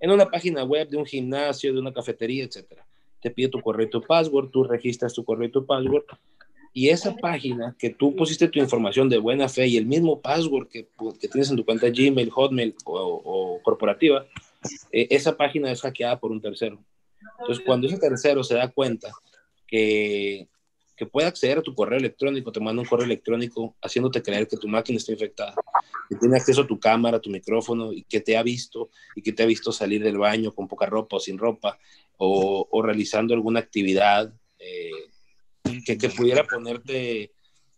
en 0.00 0.10
una 0.10 0.30
página 0.30 0.64
web 0.64 0.88
de 0.88 0.96
un 0.96 1.06
gimnasio, 1.06 1.72
de 1.72 1.80
una 1.80 1.92
cafetería, 1.92 2.44
etcétera. 2.44 2.86
Te 3.20 3.30
pide 3.30 3.48
tu 3.48 3.60
correo 3.60 3.86
y 3.86 3.90
tu 3.90 4.00
password, 4.00 4.50
tú 4.50 4.64
registras 4.64 5.12
tu 5.12 5.24
correo 5.24 5.48
y 5.48 5.52
tu 5.52 5.66
password, 5.66 6.04
y 6.72 6.90
esa 6.90 7.16
página 7.16 7.74
que 7.78 7.90
tú 7.90 8.14
pusiste 8.14 8.48
tu 8.48 8.58
información 8.58 9.08
de 9.08 9.18
buena 9.18 9.48
fe 9.48 9.66
y 9.66 9.76
el 9.76 9.86
mismo 9.86 10.20
password 10.20 10.68
que, 10.68 10.88
que 11.20 11.28
tienes 11.28 11.50
en 11.50 11.56
tu 11.56 11.64
cuenta 11.64 11.88
Gmail, 11.88 12.30
Hotmail 12.30 12.74
o, 12.84 13.60
corporativa, 13.62 14.26
eh, 14.92 15.08
esa 15.10 15.36
página 15.36 15.72
es 15.72 15.80
hackeada 15.80 16.20
por 16.20 16.30
un 16.30 16.40
tercero. 16.40 16.78
Entonces, 17.40 17.64
cuando 17.64 17.86
ese 17.86 17.98
tercero 17.98 18.44
se 18.44 18.54
da 18.54 18.68
cuenta 18.68 19.10
que 19.66 20.46
que 20.98 21.06
puede 21.06 21.28
acceder 21.28 21.58
a 21.58 21.62
tu 21.62 21.74
correo 21.74 21.98
electrónico, 21.98 22.50
te 22.50 22.58
manda 22.58 22.82
un 22.82 22.88
correo 22.88 23.06
electrónico 23.06 23.76
haciéndote 23.80 24.20
creer 24.20 24.48
que 24.48 24.56
tu 24.56 24.66
máquina 24.66 24.98
está 24.98 25.12
infectada, 25.12 25.54
que 26.08 26.16
tiene 26.16 26.36
acceso 26.36 26.62
a 26.62 26.66
tu 26.66 26.78
cámara, 26.80 27.18
a 27.18 27.20
tu 27.20 27.30
micrófono 27.30 27.92
y 27.92 28.02
que 28.02 28.20
te 28.20 28.36
ha 28.36 28.42
visto 28.42 28.90
y 29.14 29.22
que 29.22 29.32
te 29.32 29.44
ha 29.44 29.46
visto 29.46 29.70
salir 29.70 30.02
del 30.02 30.18
baño 30.18 30.52
con 30.52 30.66
poca 30.66 30.86
ropa 30.86 31.16
o 31.16 31.20
sin 31.20 31.38
ropa 31.38 31.78
o, 32.16 32.66
o 32.68 32.82
realizando 32.82 33.32
alguna 33.32 33.60
actividad 33.60 34.34
eh, 34.58 34.90
que, 35.86 35.96
que, 35.96 36.08
pudiera 36.08 36.42
ponerte, 36.44 37.30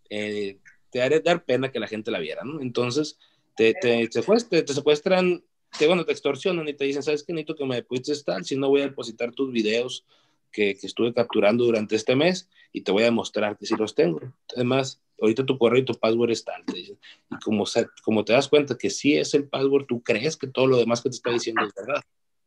eh, 0.09 0.59
te 0.91 1.03
haría 1.03 1.21
dar 1.21 1.45
pena 1.45 1.71
que 1.71 1.79
la 1.79 1.89
gente 1.89 2.11
la 2.11 2.21
viera, 2.21 2.43
¿no? 2.43 2.63
Entonces, 2.63 3.19
te, 3.55 3.75
te, 3.75 4.09
te, 4.09 4.63
te 4.63 4.75
secuestran, 4.75 5.45
te, 5.79 5.87
bueno, 5.87 6.07
te 6.07 6.13
extorsionan 6.13 6.67
y 6.69 6.73
te 6.73 6.87
dicen, 6.87 7.03
¿sabes 7.03 7.23
qué? 7.23 7.35
Necesito 7.35 7.55
que 7.55 7.67
me 7.67 7.77
deposites 7.77 8.25
tal, 8.25 8.47
si 8.47 8.57
no 8.57 8.71
voy 8.71 8.81
a 8.81 8.85
depositar 8.85 9.33
tus 9.33 9.53
videos 9.53 10.07
que, 10.51 10.71
estuve 10.83 11.13
capturando 11.13 11.65
durante 11.65 11.97
este 11.97 12.17
mes 12.17 12.49
y 12.73 12.83
te 12.83 12.93
voy 12.93 13.05
a 13.05 13.11
mostrar 13.11 13.57
que 13.57 13.67
sí 13.67 13.75
los 13.77 13.95
tengo. 13.95 14.21
Además, 14.55 15.01
ahorita 15.21 15.47
tu 15.47 15.59
correo 15.59 15.83
y 15.83 15.85
tu 15.85 15.95
password 15.95 16.31
están. 16.31 16.63
Y 16.75 16.97
como, 17.45 17.65
como 18.03 18.25
te 18.25 18.33
das 18.33 18.49
cuenta 18.49 18.77
que 18.77 18.91
sí 18.91 19.17
es 19.17 19.35
el 19.35 19.49
password, 19.49 19.87
tú 19.87 20.03
crees 20.03 20.37
que 20.37 20.47
todo 20.47 20.67
lo 20.67 20.77
demás 20.77 21.01
que 21.01 21.11
te 21.11 21.17
está 21.17 21.31
diciendo 21.31 21.63
es 21.65 21.75
verdad. 21.75 22.03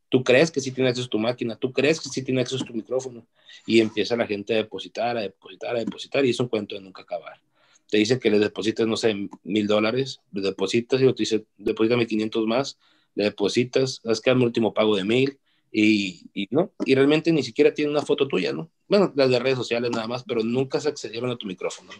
Tú 0.10 0.24
crees 0.24 0.52
que 0.52 0.62
sí 0.62 0.72
tiene 0.72 0.92
acceso 0.92 1.08
a 1.08 1.10
tu 1.10 1.18
máquina, 1.18 1.56
tú 1.56 1.74
crees 1.74 2.00
que 2.00 2.08
sí 2.08 2.22
tiene 2.24 2.42
acceso 2.42 2.64
a 2.64 2.68
tu 2.68 2.74
micrófono 2.74 3.26
y 3.66 3.80
empieza 3.80 4.16
la 4.16 4.28
gente 4.28 4.54
a 4.54 4.58
depositar, 4.58 5.18
a 5.18 5.22
depositar, 5.22 5.76
a 5.76 5.80
depositar 5.80 6.24
y 6.24 6.30
es 6.30 6.40
un 6.40 6.50
cuento 6.50 6.76
de 6.76 6.82
nunca 6.82 7.02
acabar. 7.02 7.42
Te 7.90 7.98
dice 7.98 8.20
que 8.20 8.30
le 8.30 8.38
depositas, 8.38 8.86
no 8.86 8.96
sé, 8.96 9.28
mil 9.44 9.66
dólares, 9.66 10.22
le 10.32 10.42
depositas 10.42 11.02
y 11.02 11.06
te 11.06 11.14
dice, 11.14 11.46
deposítame 11.58 12.06
500 12.06 12.46
más, 12.46 12.78
le 13.16 13.24
depositas, 13.24 14.02
haz 14.06 14.22
que 14.22 14.34
mi 14.36 14.44
último 14.44 14.74
pago 14.74 14.96
de 14.96 15.04
mil, 15.04 15.40
y, 15.76 16.30
y, 16.36 16.48
¿no? 16.52 16.72
y 16.86 16.94
realmente 16.94 17.32
ni 17.32 17.42
siquiera 17.42 17.74
tiene 17.74 17.90
una 17.90 18.04
foto 18.04 18.28
tuya, 18.28 18.54
¿no? 18.54 18.70
Bueno, 18.88 19.12
las 19.16 19.28
de 19.32 19.40
redes 19.40 19.58
sociales 19.58 19.90
nada 19.90 20.08
más, 20.08 20.24
pero 20.24 20.44
nunca 20.44 20.80
se 20.80 20.90
accedieron 20.90 21.32
a 21.32 21.36
tu 21.36 21.48
micrófono. 21.48 21.92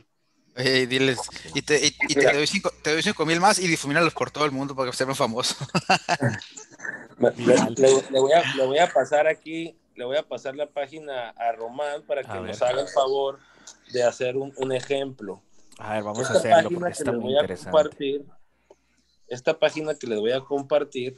diles, 0.56 1.18
y 1.56 1.64
te, 1.64 1.88
y, 1.88 2.14
te, 2.14 2.32
doy 2.32 2.46
cinco, 2.46 2.72
te 2.84 2.94
doy 2.94 3.02
cinco 3.02 3.26
mil 3.26 3.40
más 3.40 3.58
y 3.58 3.68
difumínalos 3.68 4.14
por 4.14 4.30
todo 4.30 4.46
el 4.46 4.52
mundo 4.52 4.76
para 4.76 4.92
que 4.92 4.96
sean 4.96 5.16
famosos. 5.16 5.58
le, 7.18 7.56
le, 8.12 8.20
voy 8.20 8.34
a, 8.34 8.56
le 8.56 8.66
voy 8.68 8.78
a 8.78 8.94
pasar 8.94 9.26
aquí, 9.26 9.76
le 9.96 10.06
voy 10.06 10.18
a 10.18 10.24
pasar 10.24 10.56
la 10.56 10.68
página 10.68 11.30
a 11.30 11.52
Román 11.54 12.04
para 12.04 12.22
que 12.22 12.40
nos 12.40 12.62
haga 12.62 12.82
el 12.82 12.90
favor 12.90 13.40
de 13.92 14.04
hacer 14.04 14.38
un, 14.38 14.54
un 14.58 14.72
ejemplo. 14.72 15.42
A 15.80 15.96
ver, 15.96 16.04
vamos 16.04 16.20
esta 16.20 16.34
a 16.34 16.38
hacerlo 16.38 16.70
porque 16.80 16.92
está 16.92 17.12
muy 17.12 17.34
interesante. 17.34 18.22
Esta 19.28 19.58
página 19.58 19.96
que 19.96 20.06
les 20.06 20.20
voy 20.20 20.32
a 20.32 20.42
compartir 20.42 21.18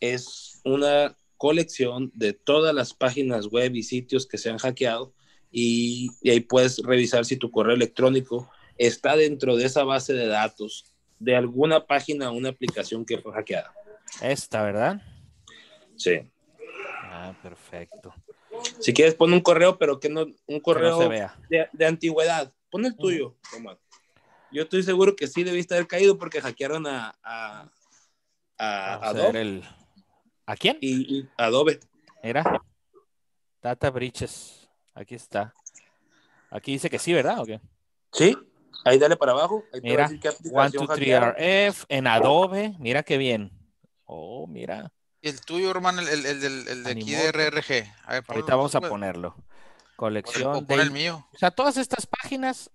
es 0.00 0.60
una 0.64 1.14
colección 1.42 2.12
de 2.14 2.34
todas 2.34 2.72
las 2.72 2.94
páginas 2.94 3.48
web 3.48 3.74
y 3.74 3.82
sitios 3.82 4.28
que 4.28 4.38
se 4.38 4.48
han 4.48 4.58
hackeado 4.58 5.12
y, 5.50 6.08
ahí 6.30 6.38
puedes 6.38 6.78
revisar 6.78 7.24
si 7.24 7.36
tu 7.36 7.50
correo 7.50 7.74
electrónico 7.74 8.48
está 8.78 9.16
dentro 9.16 9.56
de 9.56 9.64
esa 9.64 9.82
base 9.82 10.12
de 10.12 10.28
datos 10.28 10.84
de 11.18 11.34
alguna 11.34 11.84
página 11.84 12.30
o 12.30 12.34
una 12.34 12.50
aplicación 12.50 13.04
que 13.04 13.18
fue 13.18 13.32
hackeada. 13.32 13.74
Esta, 14.22 14.62
¿verdad? 14.62 15.02
Sí. 15.96 16.20
Ah, 17.02 17.34
perfecto. 17.42 18.14
Si 18.78 18.94
quieres, 18.94 19.16
pon 19.16 19.32
un 19.32 19.40
correo, 19.40 19.78
pero 19.78 19.98
que 19.98 20.08
no, 20.08 20.26
un 20.46 20.60
correo 20.60 21.08
De, 21.48 21.84
antigüedad. 21.84 22.52
Pon 22.70 22.86
el 22.86 22.96
tuyo, 22.96 23.34
Yo 24.52 24.62
estoy 24.62 24.84
seguro 24.84 25.16
que 25.16 25.26
sí 25.26 25.42
debiste 25.42 25.74
haber 25.74 25.88
caído 25.88 26.18
porque 26.18 26.40
hackearon 26.40 26.86
a, 26.86 27.18
a, 27.24 27.68
a, 28.58 29.30
El, 29.34 29.64
¿A 30.46 30.56
quién? 30.56 30.78
Y, 30.80 31.28
Adobe. 31.36 31.80
Era. 32.22 32.62
Data 33.62 33.90
Breaches. 33.90 34.68
Aquí 34.94 35.14
está. 35.14 35.54
Aquí 36.50 36.72
dice 36.72 36.90
que 36.90 36.98
sí, 36.98 37.12
¿verdad? 37.12 37.40
¿O 37.40 37.46
qué? 37.46 37.60
Sí. 38.12 38.36
Ahí 38.84 38.98
dale 38.98 39.16
para 39.16 39.32
abajo. 39.32 39.64
mira, 39.82 40.08
123RF 40.08 41.86
en 41.88 42.06
Adobe. 42.06 42.74
Mira 42.78 43.02
qué 43.02 43.16
bien. 43.16 43.52
Oh, 44.04 44.46
mira. 44.46 44.92
¿Y 45.20 45.28
el 45.28 45.40
tuyo, 45.40 45.70
hermano? 45.70 46.02
El, 46.02 46.08
el, 46.08 46.44
el, 46.44 46.84
de 46.84 46.90
aquí 46.90 47.12
de 47.12 47.30
RRG. 47.30 47.94
Ahorita 48.28 48.56
vamos 48.56 48.74
a 48.74 48.80
ponerlo. 48.80 49.36
Colección. 49.94 50.66
de... 50.66 50.74
el 50.74 50.90
mío. 50.90 51.28
O 51.32 51.38
sea, 51.38 51.52
todas 51.52 51.76
estas 51.76 52.06
páginas. 52.06 52.70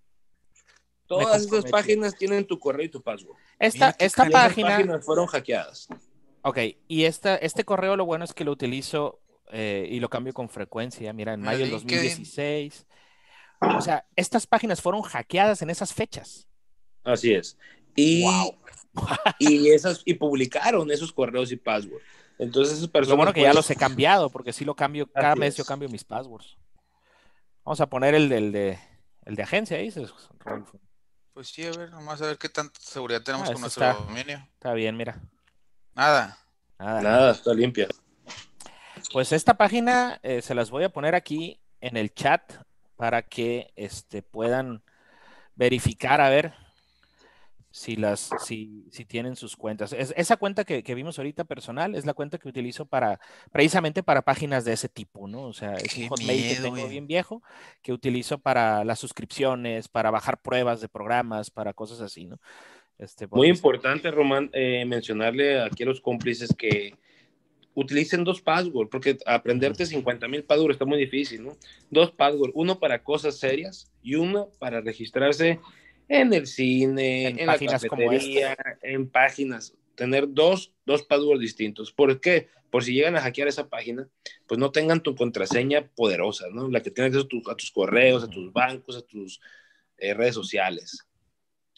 Todas 1.07 1.43
estas 1.43 1.65
páginas 1.69 2.15
tienen 2.15 2.47
tu 2.47 2.57
correo 2.57 2.85
y 2.85 2.89
tu 2.89 3.01
password. 3.01 3.37
Esta, 3.59 3.95
esta 3.99 4.29
página. 4.29 4.69
páginas 4.69 5.05
fueron 5.05 5.27
hackeadas. 5.27 5.87
Ok, 6.41 6.59
y 6.87 7.03
esta, 7.03 7.35
este 7.35 7.63
correo 7.65 7.95
lo 7.95 8.05
bueno 8.05 8.23
es 8.25 8.33
que 8.33 8.43
lo 8.45 8.51
utilizo 8.51 9.21
eh, 9.51 9.87
y 9.89 9.99
lo 9.99 10.09
cambio 10.09 10.33
con 10.33 10.49
frecuencia. 10.49 11.11
Mira, 11.13 11.33
en 11.33 11.41
mayo 11.41 11.59
del 11.59 11.71
2016. 11.71 12.85
O 13.59 13.81
sea, 13.81 14.05
estas 14.15 14.45
páginas 14.47 14.81
fueron 14.81 15.01
hackeadas 15.01 15.61
en 15.61 15.69
esas 15.69 15.93
fechas. 15.93 16.47
Así 17.03 17.33
es. 17.33 17.57
Y, 17.95 18.25
y, 19.39 19.69
esas, 19.71 20.01
y 20.05 20.13
publicaron 20.13 20.91
esos 20.91 21.11
correos 21.11 21.51
y 21.51 21.57
passwords. 21.57 22.05
Entonces, 22.37 22.77
esas 22.77 22.89
personas. 22.89 23.09
Lo 23.09 23.17
bueno 23.17 23.33
que 23.33 23.41
ya 23.41 23.53
los 23.53 23.69
he 23.71 23.75
cambiado, 23.75 24.29
porque 24.29 24.53
sí 24.53 24.63
lo 24.63 24.75
cambio, 24.75 25.07
cada 25.11 25.35
mes 25.35 25.57
yo 25.57 25.65
cambio 25.65 25.89
mis 25.89 26.03
passwords. 26.03 26.57
Vamos 27.65 27.81
a 27.81 27.89
poner 27.89 28.13
el 28.15 28.29
del 28.29 28.51
de 28.51 28.79
El 29.25 29.35
de 29.35 29.43
agencia, 29.43 29.77
dices, 29.77 30.13
Rodolfo. 30.39 30.79
Pues 31.33 31.49
sí, 31.49 31.65
a 31.65 31.71
ver, 31.71 31.91
nomás 31.91 32.21
a 32.21 32.27
ver 32.27 32.37
qué 32.37 32.49
tanta 32.49 32.79
seguridad 32.79 33.21
tenemos 33.23 33.49
Ah, 33.49 33.53
con 33.53 33.55
eso 33.55 33.61
nuestro 33.61 33.89
está. 33.89 34.03
dominio. 34.03 34.47
Está 34.53 34.73
bien, 34.73 34.95
mira. 34.95 35.19
Nada. 35.97 36.37
Nada. 36.77 37.01
Nada, 37.01 37.31
está 37.31 37.53
limpia. 37.55 37.87
Pues 39.11 39.31
esta 39.31 39.55
página 39.55 40.19
eh, 40.21 40.43
se 40.43 40.53
las 40.53 40.69
voy 40.69 40.83
a 40.83 40.89
poner 40.89 41.15
aquí 41.15 41.59
en 41.81 41.97
el 41.97 42.13
chat 42.13 42.53
para 42.95 43.23
que 43.23 43.71
este, 43.75 44.21
puedan 44.21 44.83
verificar 45.55 46.21
a 46.21 46.29
ver 46.29 46.53
si 47.71 47.95
las 47.95 48.31
si, 48.39 48.87
si 48.91 49.05
tienen 49.05 49.35
sus 49.35 49.55
cuentas. 49.55 49.93
Es- 49.93 50.13
esa 50.17 50.37
cuenta 50.37 50.63
que, 50.65 50.83
que 50.83 50.95
vimos 50.95 51.17
ahorita 51.17 51.43
personal 51.43 51.95
es 51.95 52.05
la 52.05 52.13
cuenta 52.13 52.37
que 52.37 52.47
utilizo 52.47 52.85
para 52.85 53.19
precisamente 53.51 54.03
para 54.03 54.21
páginas 54.23 54.65
de 54.65 54.73
ese 54.73 54.89
tipo, 54.89 55.27
¿no? 55.27 55.43
O 55.43 55.53
sea, 55.53 55.73
es 55.73 55.93
Qué 55.93 56.03
un 56.03 56.09
Hotmail 56.09 56.55
que 56.55 56.61
tengo 56.61 56.87
bien 56.87 57.07
viejo 57.07 57.43
que 57.81 57.93
utilizo 57.93 58.39
para 58.39 58.83
las 58.83 58.99
suscripciones, 58.99 59.87
para 59.89 60.11
bajar 60.11 60.41
pruebas 60.41 60.81
de 60.81 60.89
programas, 60.89 61.51
para 61.51 61.73
cosas 61.73 62.01
así, 62.01 62.25
¿no? 62.25 62.39
Este, 62.99 63.27
Muy 63.27 63.47
importante, 63.47 64.09
Román, 64.11 64.49
eh, 64.53 64.83
mencionarle 64.85 65.61
aquí 65.61 65.83
a 65.83 65.87
los 65.87 66.01
cómplices 66.01 66.53
que 66.57 66.95
utilicen 67.75 68.23
dos 68.23 68.41
passwords, 68.41 68.89
porque 68.89 69.17
aprenderte 69.25 69.85
50 69.85 70.27
mil 70.27 70.43
passwords 70.43 70.75
está 70.75 70.85
muy 70.85 70.97
difícil, 70.97 71.43
¿no? 71.43 71.55
Dos 71.91 72.11
passwords, 72.11 72.53
uno 72.55 72.79
para 72.79 73.03
cosas 73.03 73.37
serias 73.37 73.91
y 74.01 74.15
uno 74.15 74.49
para 74.57 74.81
registrarse 74.81 75.59
en 76.07 76.33
el 76.33 76.47
cine, 76.47 77.27
En 77.27 77.39
en, 77.39 77.45
la 77.47 77.53
páginas 77.53 77.85
como 77.85 78.03
cafetería, 78.09 78.57
en 78.81 79.09
páginas. 79.09 79.75
Tener 79.93 80.25
dos, 80.33 80.73
dos 80.85 81.03
passwords 81.03 81.41
distintos. 81.41 81.91
¿Por 81.91 82.19
qué? 82.19 82.47
Por 82.71 82.83
si 82.83 82.93
llegan 82.93 83.15
a 83.15 83.21
hackear 83.21 83.47
esa 83.47 83.69
página, 83.69 84.07
pues 84.47 84.59
no 84.59 84.71
tengan 84.71 85.01
tu 85.01 85.15
contraseña 85.15 85.87
poderosa, 85.95 86.47
¿no? 86.51 86.67
La 86.69 86.81
que 86.81 86.91
tiene 86.91 87.07
acceso 87.07 87.25
a, 87.25 87.27
tu- 87.27 87.49
a 87.49 87.55
tus 87.55 87.71
correos, 87.71 88.23
a 88.23 88.27
tus 88.29 88.51
bancos, 88.51 88.97
a 88.97 89.01
tus 89.01 89.39
eh, 89.97 90.13
redes 90.13 90.33
sociales. 90.35 91.06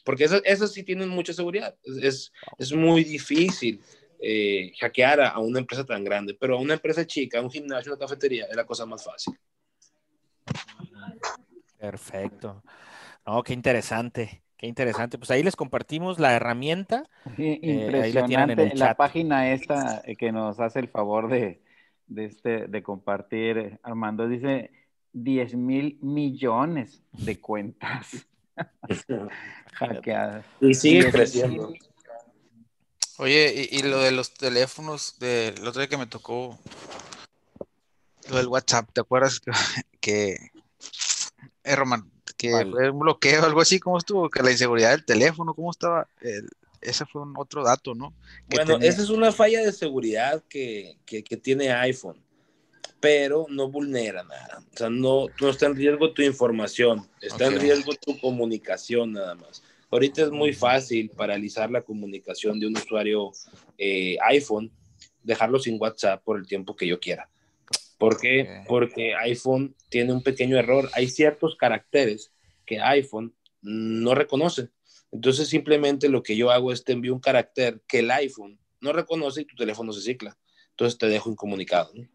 Porque 0.09 0.23
esas, 0.23 0.41
esas 0.43 0.73
sí 0.73 0.81
tienen 0.83 1.07
mucha 1.07 1.33
seguridad. 1.33 1.75
Es, 1.83 1.97
es, 2.03 2.31
es 2.57 2.73
muy 2.73 3.03
difícil 3.03 3.79
eh, 4.19 4.71
hackear 4.79 5.21
a, 5.21 5.27
a 5.29 5.39
una 5.39 5.59
empresa 5.59 5.85
tan 5.85 6.03
grande, 6.03 6.33
pero 6.33 6.55
a 6.57 6.59
una 6.59 6.73
empresa 6.73 7.05
chica, 7.05 7.37
a 7.37 7.43
un 7.43 7.51
gimnasio, 7.51 7.91
una 7.93 7.99
cafetería, 7.99 8.45
es 8.49 8.55
la 8.55 8.65
cosa 8.65 8.87
más 8.87 9.03
fácil. 9.03 9.37
Perfecto. 11.77 12.63
No, 13.23 13.43
qué 13.43 13.53
interesante, 13.53 14.41
qué 14.57 14.65
interesante. 14.65 15.19
Pues 15.19 15.29
ahí 15.29 15.43
les 15.43 15.55
compartimos 15.55 16.17
la 16.17 16.33
herramienta. 16.33 17.03
Sí, 17.37 17.59
Eh, 17.61 18.01
ahí 18.01 18.11
la 18.13 18.25
tienen 18.25 18.49
en 18.49 18.59
el 18.59 18.65
impresionante 18.65 18.75
la 18.79 18.85
chat. 18.87 18.97
página 18.97 19.53
esta 19.53 20.01
eh, 20.05 20.15
que 20.15 20.31
nos 20.31 20.59
hace 20.59 20.79
el 20.79 20.87
favor 20.87 21.29
de, 21.29 21.61
de, 22.07 22.25
este, 22.25 22.65
de 22.65 22.81
compartir, 22.81 23.79
Armando, 23.83 24.27
dice 24.27 24.71
10 25.13 25.53
mil 25.53 25.99
millones 26.01 27.03
de 27.11 27.39
cuentas 27.39 28.25
hackeadas. 29.73 30.45
Y 30.61 30.73
sigue 30.73 30.99
10,000 31.03 31.11
creciendo. 31.11 31.73
Oye, 33.17 33.69
y, 33.71 33.77
y 33.79 33.81
lo 33.83 33.99
de 33.99 34.11
los 34.11 34.33
teléfonos, 34.33 35.19
de, 35.19 35.49
el 35.49 35.67
otro 35.67 35.81
día 35.81 35.89
que 35.89 35.97
me 35.97 36.07
tocó, 36.07 36.57
lo 38.29 38.37
del 38.37 38.47
WhatsApp, 38.47 38.89
¿te 38.93 39.01
acuerdas 39.01 39.39
que, 39.39 39.51
que 39.99 40.51
eh, 41.63 41.75
Román, 41.75 42.09
que 42.37 42.51
¿Cuál? 42.51 42.71
fue 42.71 42.89
un 42.89 42.99
bloqueo, 42.99 43.43
algo 43.43 43.59
así, 43.61 43.79
¿cómo 43.79 43.97
estuvo? 43.97 44.29
Que 44.29 44.41
la 44.41 44.51
inseguridad 44.51 44.91
del 44.91 45.03
teléfono, 45.05 45.53
¿cómo 45.53 45.71
estaba? 45.71 46.07
El- 46.21 46.49
ese 46.81 47.05
fue 47.05 47.23
un 47.23 47.33
otro 47.35 47.61
dato, 47.61 47.93
¿no? 47.93 48.13
Que 48.47 48.55
Bueno, 48.55 48.75
tenía- 48.77 48.89
esa 48.89 49.01
es 49.01 49.09
una 49.09 49.33
falla 49.33 49.59
de 49.61 49.73
seguridad 49.73 50.41
que, 50.47 50.97
que, 51.05 51.25
que 51.25 51.35
tiene 51.35 51.73
iPhone, 51.73 52.23
pero 52.99 53.45
no 53.49 53.69
vulnera 53.69 54.23
nada. 54.23 54.61
O 54.73 54.77
sea, 54.77 54.89
no, 54.89 55.27
no 55.39 55.49
está 55.49 55.67
en 55.67 55.75
riesgo 55.75 56.11
tu 56.11 56.21
información, 56.21 57.07
está 57.21 57.47
en 57.47 57.59
riesgo 57.59 57.93
tu 57.93 58.19
comunicación 58.19 59.13
nada 59.13 59.35
más. 59.35 59.63
Ahorita 59.91 60.23
es 60.23 60.31
muy 60.31 60.53
fácil 60.53 61.09
paralizar 61.09 61.71
la 61.71 61.81
comunicación 61.81 62.59
de 62.59 62.67
un 62.67 62.77
usuario 62.77 63.31
eh, 63.77 64.17
iPhone, 64.27 64.71
dejarlo 65.23 65.59
sin 65.59 65.81
WhatsApp 65.81 66.23
por 66.23 66.37
el 66.37 66.47
tiempo 66.47 66.75
que 66.75 66.87
yo 66.87 66.99
quiera. 66.99 67.29
¿Por 67.97 68.19
qué? 68.19 68.63
Porque 68.67 69.15
iPhone 69.15 69.75
tiene 69.89 70.13
un 70.13 70.21
pequeño 70.21 70.57
error. 70.57 70.89
Hay 70.93 71.09
ciertos 71.09 71.55
caracteres 71.55 72.31
que 72.65 72.79
iPhone 72.79 73.33
no 73.61 74.13
reconoce. 74.15 74.69
Entonces 75.11 75.49
simplemente 75.49 76.07
lo 76.07 76.21
que 76.21 76.37
yo 76.37 76.51
hago 76.51 76.71
es 76.71 76.83
te 76.83 76.93
envío 76.93 77.13
un 77.13 77.19
carácter 77.19 77.81
que 77.87 77.99
el 77.99 78.11
iPhone 78.11 78.59
no 78.79 78.93
reconoce 78.93 79.41
y 79.41 79.45
tu 79.45 79.55
teléfono 79.55 79.91
se 79.91 80.01
cicla. 80.01 80.37
Entonces 80.71 80.97
te 80.97 81.07
dejo 81.07 81.31
incomunicado. 81.31 81.91
¿no? 81.95 82.07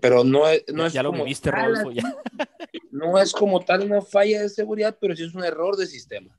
Pero 0.00 0.24
no 0.24 0.48
es, 0.48 0.64
no 0.72 0.82
Ya, 0.82 0.86
es 0.86 0.92
ya 0.92 1.02
lo 1.02 1.10
como, 1.10 1.24
viviste, 1.24 1.50
Rodolfo. 1.50 1.90
ya. 1.92 2.02
no 2.90 3.18
es 3.18 3.32
como 3.32 3.60
tal 3.64 3.82
una 3.82 4.02
falla 4.02 4.42
de 4.42 4.48
seguridad, 4.48 4.96
pero 5.00 5.14
sí 5.16 5.24
es 5.24 5.34
un 5.34 5.44
error 5.44 5.76
de 5.76 5.86
sistema. 5.86 6.38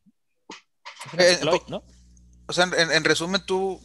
Eh, 1.17 1.39
¿no? 1.69 1.84
O 2.47 2.53
sea, 2.53 2.65
en, 2.77 2.91
en 2.91 3.03
resumen, 3.03 3.41
tú 3.45 3.79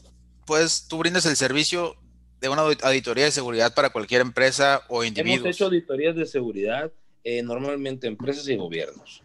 puedes, 0.46 0.88
tú 0.88 0.98
brindas 0.98 1.26
el 1.26 1.36
servicio 1.36 1.96
de 2.40 2.48
una 2.48 2.62
audit- 2.62 2.82
auditoría 2.84 3.24
de 3.24 3.30
seguridad 3.32 3.74
para 3.74 3.90
cualquier 3.90 4.20
empresa 4.20 4.82
o 4.88 5.02
Hemos 5.02 5.06
individuos. 5.08 5.48
hecho 5.54 5.64
auditorías 5.66 6.14
de 6.16 6.26
seguridad, 6.26 6.92
eh, 7.24 7.42
normalmente 7.42 8.06
empresas 8.06 8.46
y 8.48 8.56
gobiernos. 8.56 9.22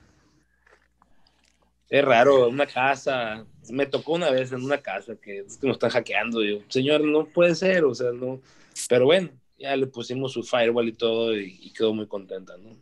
Es 1.90 2.04
raro, 2.04 2.48
una 2.50 2.66
casa, 2.66 3.46
me 3.70 3.86
tocó 3.86 4.14
una 4.14 4.32
vez 4.32 4.52
en 4.52 4.64
una 4.64 4.80
casa 4.82 5.14
que, 5.16 5.40
es 5.42 5.58
que 5.58 5.68
nos 5.68 5.76
están 5.76 5.92
hackeando. 5.92 6.44
Yo, 6.44 6.58
señor, 6.70 7.02
no 7.02 7.26
puede 7.26 7.54
ser, 7.54 7.84
o 7.86 7.94
sea, 7.94 8.12
no. 8.12 8.42
Pero 8.90 9.06
bueno, 9.06 9.30
ya 9.64 9.76
le 9.78 9.88
pusimos 9.88 10.34
su 10.34 10.44
firewall 10.44 10.90
y 10.90 10.94
todo 10.94 11.36
y, 11.36 11.58
y 11.62 11.72
quedó 11.72 11.94
muy 11.94 12.06
contenta, 12.06 12.58
¿no? 12.58 12.78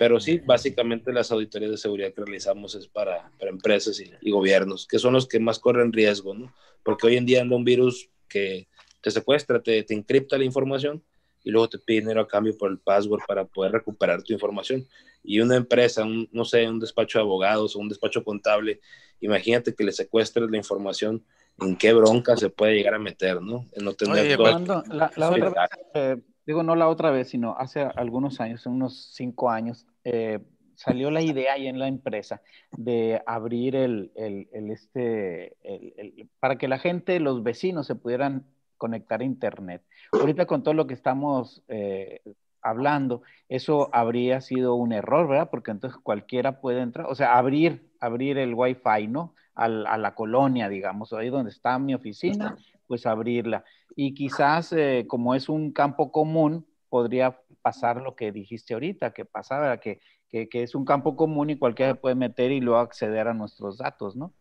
Pero 0.00 0.18
sí, 0.18 0.40
básicamente 0.44 1.12
las 1.12 1.30
auditorías 1.30 1.70
de 1.70 1.76
seguridad 1.76 2.12
que 2.12 2.24
realizamos 2.24 2.74
es 2.74 2.88
para, 2.88 3.30
para 3.38 3.52
empresas 3.52 4.00
y, 4.00 4.10
y 4.20 4.32
gobiernos, 4.32 4.84
que 4.84 4.98
son 4.98 5.12
los 5.12 5.28
que 5.28 5.38
más 5.38 5.60
corren 5.60 5.92
riesgo, 5.92 6.34
¿no? 6.34 6.52
Porque 6.82 7.06
hoy 7.06 7.16
en 7.16 7.24
día 7.24 7.40
anda 7.42 7.54
un 7.54 7.64
virus 7.64 8.10
que 8.28 8.66
te 9.00 9.12
secuestra, 9.12 9.62
te, 9.62 9.84
te 9.84 9.94
encripta 9.94 10.38
la 10.38 10.44
información 10.44 11.04
y 11.44 11.50
luego 11.50 11.68
te 11.68 11.78
pide 11.78 12.00
dinero 12.00 12.22
a 12.22 12.26
cambio 12.26 12.58
por 12.58 12.72
el 12.72 12.78
password 12.78 13.20
para 13.28 13.44
poder 13.44 13.70
recuperar 13.70 14.24
tu 14.24 14.32
información. 14.32 14.84
Y 15.22 15.38
una 15.38 15.54
empresa, 15.54 16.02
un, 16.02 16.28
no 16.32 16.44
sé, 16.44 16.68
un 16.68 16.80
despacho 16.80 17.18
de 17.18 17.22
abogados 17.22 17.76
o 17.76 17.78
un 17.78 17.88
despacho 17.88 18.24
contable, 18.24 18.80
imagínate 19.20 19.72
que 19.72 19.84
le 19.84 19.92
secuestres 19.92 20.50
la 20.50 20.56
información, 20.56 21.24
en 21.60 21.76
qué 21.76 21.92
bronca 21.92 22.36
se 22.36 22.50
puede 22.50 22.74
llegar 22.74 22.94
a 22.94 22.98
meter, 22.98 23.40
¿no? 23.40 23.64
En 23.72 23.84
no 23.84 23.92
tener 23.92 24.24
Oye, 24.24 24.36
todo 24.36 24.82
la, 24.90 25.10
la 25.16 25.30
otra 25.30 25.50
vez, 25.50 25.54
eh, 25.94 26.16
digo 26.46 26.62
no 26.62 26.76
la 26.76 26.88
otra 26.88 27.10
vez, 27.10 27.28
sino 27.28 27.56
hace 27.56 27.80
algunos 27.82 28.40
años, 28.40 28.66
unos 28.66 29.10
cinco 29.14 29.50
años, 29.50 29.86
eh, 30.04 30.40
salió 30.74 31.10
la 31.10 31.22
idea 31.22 31.54
ahí 31.54 31.66
en 31.66 31.78
la 31.78 31.88
empresa 31.88 32.42
de 32.76 33.22
abrir 33.26 33.74
el, 33.76 34.12
el, 34.14 34.48
el 34.52 34.70
este, 34.70 35.56
el- 35.62 35.94
el- 35.96 36.28
para 36.38 36.56
que 36.58 36.68
la 36.68 36.78
gente, 36.78 37.18
los 37.20 37.42
vecinos 37.42 37.86
se 37.86 37.94
pudieran 37.94 38.44
conectar 38.76 39.22
a 39.22 39.24
internet. 39.24 39.82
Ahorita 40.12 40.44
con 40.46 40.62
todo 40.62 40.74
lo 40.74 40.86
que 40.86 40.92
estamos 40.92 41.62
eh, 41.68 42.20
hablando, 42.60 43.22
eso 43.48 43.88
habría 43.94 44.40
sido 44.42 44.74
un 44.74 44.92
error, 44.92 45.26
¿verdad? 45.28 45.48
Porque 45.50 45.70
entonces 45.70 45.98
cualquiera 46.02 46.60
puede 46.60 46.80
entrar, 46.82 47.06
o 47.06 47.14
sea, 47.14 47.38
abrir, 47.38 47.88
abrir 48.00 48.36
el 48.38 48.52
Wi-Fi, 48.54 49.06
¿no? 49.08 49.34
Al- 49.56 49.86
a 49.86 49.96
la 49.98 50.14
colonia, 50.14 50.68
digamos, 50.68 51.12
ahí 51.12 51.30
donde 51.30 51.50
está 51.50 51.78
mi 51.78 51.94
oficina, 51.94 52.56
pues 52.86 53.06
abrirla. 53.06 53.64
Y 53.96 54.14
quizás 54.14 54.72
eh, 54.72 55.06
como 55.08 55.34
es 55.34 55.48
un 55.48 55.72
campo 55.72 56.12
común, 56.12 56.66
podría 56.88 57.40
pasar 57.62 58.00
lo 58.00 58.14
que 58.14 58.30
dijiste 58.30 58.74
ahorita, 58.74 59.12
que 59.12 59.24
pasaba, 59.24 59.78
que, 59.80 59.98
que, 60.28 60.48
que 60.48 60.62
es 60.62 60.74
un 60.74 60.84
campo 60.84 61.16
común 61.16 61.50
y 61.50 61.58
cualquiera 61.58 61.94
puede 61.94 62.14
meter 62.14 62.52
y 62.52 62.60
luego 62.60 62.78
acceder 62.80 63.26
a 63.26 63.34
nuestros 63.34 63.78
datos, 63.78 64.14
¿no? 64.14 64.32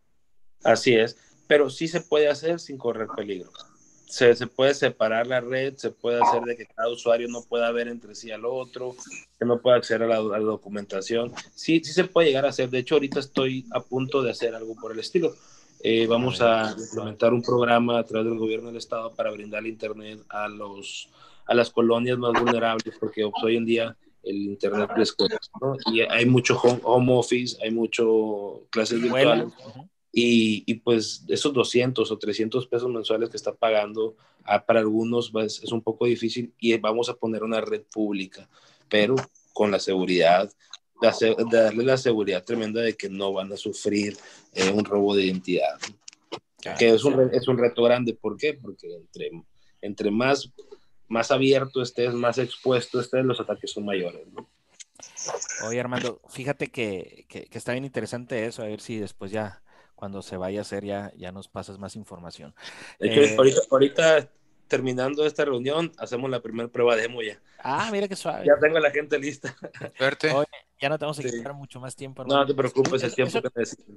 Así 0.63 0.93
es, 0.95 1.17
pero 1.47 1.69
sí 1.69 1.87
se 1.87 2.01
puede 2.01 2.27
hacer 2.27 2.59
sin 2.59 2.77
correr 2.77 3.07
peligro. 3.15 3.49
Se, 4.07 4.35
se 4.35 4.47
puede 4.47 4.73
separar 4.73 5.27
la 5.27 5.41
red, 5.41 5.75
se 5.75 5.91
puede 5.91 6.21
hacer 6.21 6.43
de 6.43 6.55
que 6.55 6.65
cada 6.67 6.89
usuario 6.89 7.27
no 7.27 7.41
pueda 7.41 7.71
ver 7.71 7.87
entre 7.87 8.15
sí 8.15 8.31
al 8.31 8.45
otro, 8.45 8.95
que 9.37 9.45
no 9.45 9.59
pueda 9.59 9.77
acceder 9.77 10.03
a 10.03 10.07
la, 10.07 10.17
a 10.17 10.39
la 10.39 10.39
documentación. 10.39 11.33
Sí, 11.53 11.81
sí 11.83 11.91
se 11.91 12.05
puede 12.05 12.27
llegar 12.27 12.45
a 12.45 12.49
hacer. 12.49 12.69
De 12.69 12.79
hecho, 12.79 12.95
ahorita 12.95 13.19
estoy 13.19 13.65
a 13.71 13.81
punto 13.81 14.21
de 14.21 14.31
hacer 14.31 14.55
algo 14.55 14.75
por 14.75 14.91
el 14.91 14.99
estilo. 14.99 15.33
Eh, 15.87 16.07
vamos 16.07 16.41
a 16.41 16.75
implementar 16.77 17.31
un 17.31 17.43
programa 17.43 17.99
a 17.99 18.03
través 18.03 18.27
del 18.27 18.39
gobierno 18.39 18.69
del 18.69 18.77
estado 18.77 19.13
para 19.13 19.29
brindar 19.29 19.67
internet 19.67 20.19
a 20.29 20.47
los 20.47 21.09
a 21.45 21.53
las 21.53 21.69
colonias 21.69 22.17
más 22.17 22.33
vulnerables, 22.41 22.95
porque 22.99 23.21
pues, 23.21 23.43
hoy 23.43 23.57
en 23.57 23.65
día 23.65 23.95
el 24.23 24.35
internet 24.35 24.89
les 24.97 25.13
cuesta, 25.13 25.37
¿no? 25.61 25.75
Y 25.93 26.01
hay 26.01 26.25
mucho 26.25 26.57
home, 26.57 26.79
home 26.81 27.13
office, 27.13 27.55
hay 27.61 27.69
mucho 27.69 28.63
clases 28.71 28.99
virtuales. 28.99 29.53
Y, 30.17 30.63
y, 30.65 30.75
pues 30.75 31.25
esos 31.27 31.53
200 31.53 32.09
o 32.09 32.17
300 32.17 32.67
pesos 32.67 32.89
mensuales 32.89 33.29
que 33.29 33.35
está 33.35 33.53
pagando 33.53 34.15
ah, 34.45 34.65
para 34.65 34.79
algunos 34.79 35.29
pues, 35.29 35.61
es 35.61 35.71
un 35.73 35.81
poco 35.81 36.05
difícil 36.05 36.53
y 36.57 36.77
vamos 36.77 37.09
a 37.09 37.15
poner 37.15 37.43
una 37.43 37.59
red 37.59 37.81
pública, 37.91 38.47
pero 38.87 39.15
con 39.51 39.71
la 39.71 39.79
seguridad, 39.79 40.49
de, 41.01 41.35
darle 41.51 41.83
la 41.83 41.97
seguridad 41.97 42.45
tremenda 42.45 42.81
de 42.81 42.95
que 42.95 43.09
no 43.09 43.33
van 43.33 43.51
a 43.51 43.57
sufrir 43.57 44.17
eh, 44.53 44.69
un 44.69 44.85
robo 44.85 45.15
de 45.15 45.25
identidad. 45.25 45.77
Que 46.79 46.89
es 46.89 47.03
un, 47.03 47.29
es 47.33 47.47
un 47.47 47.57
reto 47.57 47.83
grande, 47.83 48.13
¿por 48.13 48.37
qué? 48.37 48.53
Porque 48.53 48.87
entre, 48.95 49.31
entre 49.81 50.11
más, 50.11 50.49
más 51.07 51.29
abierto 51.29 51.81
estés, 51.81 52.13
más 52.13 52.37
expuesto 52.37 52.99
estés, 52.99 53.23
los 53.23 53.39
ataques 53.39 53.71
son 53.71 53.85
mayores. 53.85 54.25
¿no? 54.33 54.49
Oye, 55.67 55.79
Armando, 55.79 56.21
fíjate 56.29 56.71
que, 56.71 57.25
que, 57.27 57.47
está 57.51 57.73
bien 57.73 57.85
interesante 57.85 58.45
eso, 58.45 58.63
a 58.63 58.67
ver 58.67 58.81
si 58.81 58.97
después 58.97 59.31
ya, 59.31 59.61
cuando 59.95 60.21
se 60.21 60.37
vaya 60.37 60.59
a 60.59 60.61
hacer, 60.61 60.85
ya, 60.85 61.11
ya 61.17 61.31
nos 61.31 61.47
pasas 61.47 61.79
más 61.79 61.95
información. 61.95 62.53
Eh, 62.99 63.35
ahorita, 63.71 64.29
terminando 64.67 65.25
esta 65.25 65.45
reunión, 65.45 65.91
hacemos 65.97 66.29
la 66.29 66.41
primera 66.41 66.69
prueba 66.69 66.95
demo 66.95 67.21
ya. 67.21 67.39
Ah, 67.59 67.89
mira 67.91 68.07
qué 68.07 68.15
suave. 68.15 68.45
Ya 68.45 68.57
tengo 68.59 68.77
a 68.77 68.81
la 68.81 68.91
gente 68.91 69.17
lista. 69.17 69.55
Oye, 70.35 70.47
ya 70.79 70.89
no 70.89 70.97
tenemos 70.99 71.19
que 71.19 71.31
quitar 71.31 71.53
mucho 71.53 71.79
más 71.79 71.95
tiempo. 71.95 72.23
No, 72.25 72.37
no 72.37 72.45
te 72.45 72.53
preocupes, 72.53 73.03
el 73.03 73.15
tiempo 73.15 73.41
que 73.41 73.49
necesito 73.55 73.93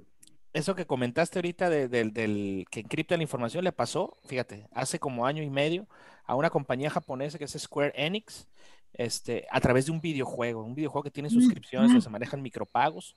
eso 0.52 0.74
que 0.74 0.86
comentaste 0.86 1.38
ahorita 1.38 1.70
del 1.70 2.66
que 2.70 2.80
encripta 2.80 3.16
la 3.16 3.22
información 3.22 3.64
le 3.64 3.72
pasó, 3.72 4.16
fíjate, 4.26 4.66
hace 4.72 4.98
como 4.98 5.26
año 5.26 5.42
y 5.42 5.50
medio 5.50 5.86
a 6.24 6.34
una 6.34 6.50
compañía 6.50 6.90
japonesa 6.90 7.38
que 7.38 7.44
es 7.44 7.56
Square 7.58 7.92
Enix, 7.94 8.48
este, 8.94 9.46
a 9.50 9.60
través 9.60 9.86
de 9.86 9.92
un 9.92 10.00
videojuego, 10.00 10.62
un 10.62 10.74
videojuego 10.74 11.04
que 11.04 11.10
tiene 11.10 11.30
suscripciones, 11.30 11.92
que 11.92 12.00
se 12.00 12.10
manejan 12.10 12.42
micropagos. 12.42 13.14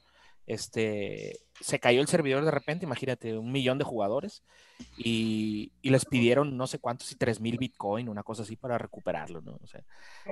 Este, 0.48 1.40
se 1.60 1.80
cayó 1.80 2.02
el 2.02 2.08
servidor 2.08 2.44
de 2.44 2.52
repente, 2.52 2.86
imagínate, 2.86 3.38
un 3.38 3.52
millón 3.52 3.78
de 3.78 3.84
jugadores 3.84 4.44
y, 4.98 5.72
les 5.84 6.06
pidieron 6.06 6.58
no 6.58 6.68
sé 6.68 6.80
cuántos 6.80 7.12
y 7.12 7.16
tres 7.16 7.40
mil 7.40 7.58
bitcoin, 7.58 8.10
una 8.10 8.24
cosa 8.24 8.44
así 8.44 8.56
para 8.56 8.78
recuperarlo, 8.78 9.42
¿no? 9.42 9.60
O 9.62 9.68
sea, 9.68 9.82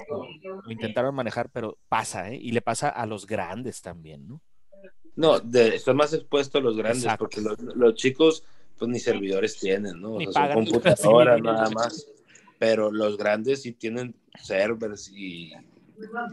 lo, 0.10 0.72
intentaron 0.72 1.14
manejar, 1.14 1.49
pero 1.49 1.78
pasa, 1.88 2.32
¿eh? 2.32 2.39
Y 2.41 2.51
le 2.51 2.62
pasa 2.62 2.89
a 2.89 3.05
los 3.05 3.26
grandes 3.26 3.82
también, 3.82 4.28
¿no? 4.28 4.41
No, 5.16 5.39
de, 5.39 5.76
están 5.76 5.97
más 5.97 6.14
expuestos 6.14 6.64
los 6.64 6.78
grandes, 6.78 7.05
porque 7.18 7.41
los, 7.41 7.95
chicos, 7.95 8.43
pues 8.78 8.89
ni 8.89 8.99
servidores 8.99 9.60
tienen, 9.60 9.99
¿no? 9.99 10.14
O 10.16 10.32
sea, 10.32 10.53
son 10.53 10.66
computadoras 10.66 11.41
nada 11.43 11.70
más. 11.72 12.07
Pero 12.57 12.91
los 12.91 13.18
grandes 13.18 13.62
sí 13.62 13.72
tienen 13.72 14.16
servers 14.41 15.10
y 15.10 15.53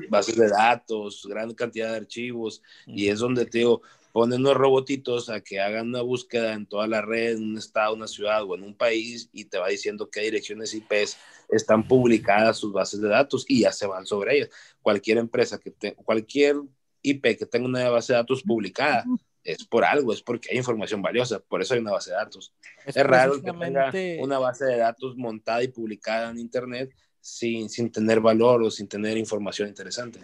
bases 0.08 0.36
de 0.36 0.48
datos, 0.48 1.26
gran 1.28 1.52
cantidad 1.54 1.90
de 1.90 1.96
archivos, 1.96 2.62
y 2.86 3.08
es 3.08 3.18
donde 3.18 3.46
te 3.46 3.58
digo, 3.58 3.82
ponen 4.12 4.40
unos 4.40 4.54
robotitos 4.54 5.28
a 5.28 5.40
que 5.40 5.60
hagan 5.60 5.88
una 5.88 6.00
búsqueda 6.00 6.54
en 6.54 6.66
toda 6.66 6.86
la 6.86 7.02
red, 7.02 7.36
en 7.36 7.50
un 7.50 7.58
estado, 7.58 7.94
una 7.94 8.06
ciudad 8.06 8.44
o 8.44 8.54
en 8.54 8.62
un 8.62 8.74
país, 8.74 9.28
y 9.32 9.44
te 9.44 9.58
va 9.58 9.68
diciendo 9.68 10.08
qué 10.10 10.20
direcciones 10.22 10.72
IPs 10.72 11.18
están 11.50 11.86
publicadas 11.86 12.56
sus 12.56 12.72
bases 12.72 13.00
de 13.00 13.08
datos 13.08 13.44
y 13.48 13.60
ya 13.60 13.72
se 13.72 13.86
van 13.86 14.06
sobre 14.06 14.36
ellas. 14.36 14.50
Cualquier 14.80 15.18
empresa 15.18 15.58
que 15.58 15.70
te, 15.70 15.94
cualquier 15.94 16.56
IP 17.02 17.38
que 17.38 17.46
tenga 17.46 17.66
una 17.66 17.88
base 17.90 18.12
de 18.12 18.18
datos 18.18 18.42
publicada 18.42 19.04
es 19.44 19.64
por 19.64 19.84
algo, 19.84 20.12
es 20.12 20.22
porque 20.22 20.48
hay 20.50 20.56
información 20.56 21.00
valiosa, 21.00 21.38
por 21.38 21.62
eso 21.62 21.74
hay 21.74 21.80
una 21.80 21.92
base 21.92 22.10
de 22.10 22.16
datos. 22.16 22.52
Es, 22.84 22.96
raro 22.96 23.34
que 23.40 23.52
tenga 23.52 23.92
una 24.20 24.38
base 24.38 24.64
de 24.64 24.78
datos 24.78 25.16
montada 25.16 25.62
y 25.62 25.68
publicada 25.68 26.30
en 26.30 26.38
Internet 26.38 26.90
sin, 27.26 27.68
sin 27.68 27.90
tener 27.90 28.20
valor 28.20 28.62
o 28.62 28.70
sin 28.70 28.86
tener 28.86 29.16
información 29.18 29.68
interesante. 29.68 30.20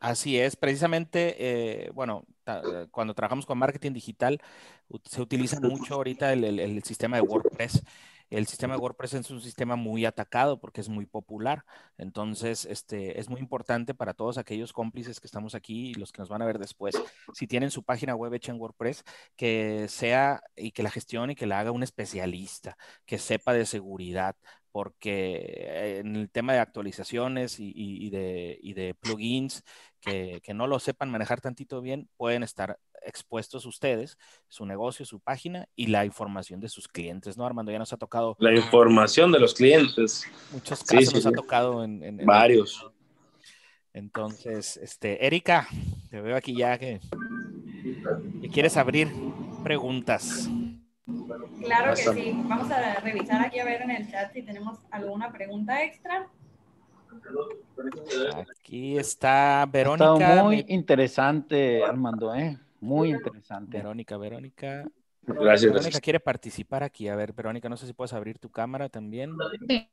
Así 0.00 0.38
es, 0.38 0.56
precisamente, 0.56 1.36
eh, 1.38 1.90
bueno, 1.92 2.24
cuando 2.90 3.12
trabajamos 3.12 3.44
con 3.44 3.58
marketing 3.58 3.92
digital, 3.92 4.40
se 5.04 5.20
utiliza 5.20 5.60
mucho 5.60 5.94
ahorita 5.94 6.32
el, 6.32 6.58
el 6.58 6.82
sistema 6.82 7.16
de 7.16 7.22
WordPress 7.22 7.82
el 8.30 8.46
sistema 8.46 8.74
de 8.74 8.80
WordPress 8.80 9.14
es 9.14 9.30
un 9.30 9.40
sistema 9.40 9.74
muy 9.74 10.04
atacado 10.04 10.60
porque 10.60 10.80
es 10.80 10.88
muy 10.88 11.04
popular. 11.04 11.64
Entonces, 11.98 12.64
este, 12.64 13.18
es 13.18 13.28
muy 13.28 13.40
importante 13.40 13.92
para 13.92 14.14
todos 14.14 14.38
aquellos 14.38 14.72
cómplices 14.72 15.18
que 15.18 15.26
estamos 15.26 15.56
aquí 15.56 15.90
y 15.90 15.94
los 15.94 16.12
que 16.12 16.22
nos 16.22 16.28
van 16.28 16.40
a 16.40 16.46
ver 16.46 16.60
después, 16.60 16.94
si 17.34 17.48
tienen 17.48 17.72
su 17.72 17.82
página 17.82 18.14
web 18.14 18.32
hecha 18.32 18.52
en 18.52 18.60
WordPress, 18.60 19.04
que 19.36 19.86
sea 19.88 20.42
y 20.56 20.70
que 20.70 20.84
la 20.84 20.90
gestione 20.90 21.32
y 21.32 21.36
que 21.36 21.46
la 21.46 21.58
haga 21.58 21.72
un 21.72 21.82
especialista, 21.82 22.76
que 23.04 23.18
sepa 23.18 23.52
de 23.52 23.66
seguridad, 23.66 24.36
porque 24.72 25.98
en 25.98 26.16
el 26.16 26.30
tema 26.30 26.52
de 26.52 26.60
actualizaciones 26.60 27.56
y, 27.58 28.10
de, 28.10 28.94
plugins 29.00 29.62
que, 30.00 30.40
que, 30.42 30.54
no 30.54 30.66
lo 30.66 30.78
sepan 30.78 31.10
manejar 31.10 31.40
tantito 31.40 31.80
bien, 31.80 32.08
pueden 32.16 32.42
estar 32.42 32.78
expuestos 33.02 33.66
ustedes, 33.66 34.18
su 34.48 34.66
negocio, 34.66 35.04
su 35.04 35.20
página 35.20 35.66
y 35.76 35.86
la 35.86 36.04
información 36.04 36.60
de 36.60 36.68
sus 36.68 36.88
clientes, 36.88 37.36
¿no, 37.36 37.44
Armando? 37.44 37.72
Ya 37.72 37.78
nos 37.78 37.92
ha 37.92 37.96
tocado. 37.96 38.36
La 38.38 38.54
información 38.54 39.32
de 39.32 39.40
los 39.40 39.54
clientes. 39.54 40.24
Muchos 40.52 40.84
casos 40.84 41.14
nos 41.14 41.26
ha 41.26 41.32
tocado 41.32 41.84
en, 41.84 42.18
varios. 42.24 42.86
Entonces, 43.92 44.76
este, 44.76 45.26
Erika, 45.26 45.66
te 46.10 46.20
veo 46.20 46.36
aquí 46.36 46.54
ya 46.56 46.78
que, 46.78 47.00
quieres 48.52 48.76
abrir 48.76 49.08
preguntas. 49.64 50.48
Claro 51.60 51.94
que 51.94 52.02
sí. 52.02 52.32
Vamos 52.44 52.70
a 52.70 52.94
revisar 53.00 53.44
aquí 53.44 53.58
a 53.58 53.64
ver 53.64 53.82
en 53.82 53.90
el 53.90 54.10
chat 54.10 54.32
si 54.32 54.42
tenemos 54.42 54.78
alguna 54.90 55.32
pregunta 55.32 55.82
extra. 55.82 56.28
Aquí 58.50 58.98
está 58.98 59.66
Verónica. 59.70 60.42
Muy 60.42 60.64
interesante, 60.68 61.84
Armando, 61.84 62.34
¿eh? 62.34 62.58
Muy 62.80 63.10
interesante. 63.10 63.76
Verónica, 63.76 64.16
Verónica. 64.16 64.86
Gracias. 65.22 65.72
Verónica 65.72 66.00
quiere 66.00 66.20
participar 66.20 66.82
aquí. 66.82 67.08
A 67.08 67.16
ver, 67.16 67.32
Verónica, 67.32 67.68
no 67.68 67.76
sé 67.76 67.86
si 67.86 67.92
puedes 67.92 68.12
abrir 68.12 68.38
tu 68.38 68.50
cámara 68.50 68.88
también. 68.88 69.32
Sí. 69.68 69.90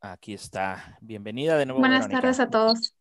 Aquí 0.00 0.34
está. 0.34 0.98
Bienvenida 1.00 1.56
de 1.56 1.66
nuevo. 1.66 1.80
Buenas 1.80 2.08
tardes 2.08 2.40
a 2.40 2.48
todos. 2.48 2.94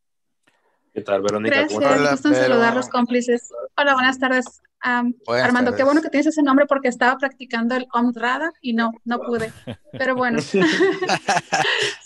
¿Qué 0.93 1.01
tal, 1.01 1.21
Verónica? 1.21 1.67
Gracias, 1.69 2.11
gusto 2.11 2.33
saludar 2.33 2.73
a 2.73 2.75
los 2.75 2.89
cómplices. 2.89 3.51
Hola, 3.79 3.93
buenas 3.93 4.17
tardes. 4.17 4.45
Armando, 4.81 5.75
qué 5.75 5.83
bueno 5.83 6.01
que 6.01 6.09
tienes 6.09 6.25
ese 6.25 6.41
nombre 6.41 6.65
porque 6.65 6.87
estaba 6.87 7.15
practicando 7.19 7.75
el 7.75 7.85
Omdrada 7.93 8.51
y 8.59 8.73
no, 8.73 8.91
no 9.05 9.19
pude. 9.19 9.53
Pero 9.91 10.15
bueno. 10.15 10.39
sí, 10.41 10.59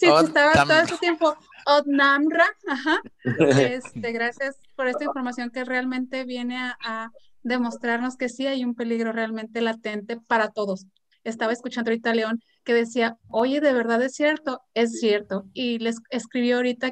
estaba 0.02 0.52
todo 0.66 0.82
ese 0.82 0.98
tiempo. 0.98 1.38
Odnamra, 1.66 2.46
ajá. 2.68 3.02
Este, 3.24 4.12
gracias 4.12 4.58
por 4.76 4.88
esta 4.88 5.06
información 5.06 5.50
que 5.50 5.64
realmente 5.64 6.26
viene 6.26 6.58
a, 6.58 7.10
demostrarnos 7.44 8.18
que 8.18 8.30
sí 8.30 8.46
hay 8.46 8.66
un 8.66 8.76
peligro 8.76 9.14
realmente 9.14 9.62
latente 9.62 10.20
para 10.20 10.50
todos. 10.50 10.88
Estaba 11.24 11.54
escuchando 11.54 11.90
ahorita 11.90 12.12
a 12.12 12.16
León 12.16 12.44
que 12.66 12.74
decía, 12.74 13.18
oye, 13.30 13.62
de 13.62 13.74
verdad 13.74 14.02
es 14.04 14.14
cierto, 14.14 14.62
es 14.74 15.00
cierto. 15.00 15.46
Y 15.54 15.80
les 15.80 15.96
escribió 16.10 16.58
ahorita 16.58 16.92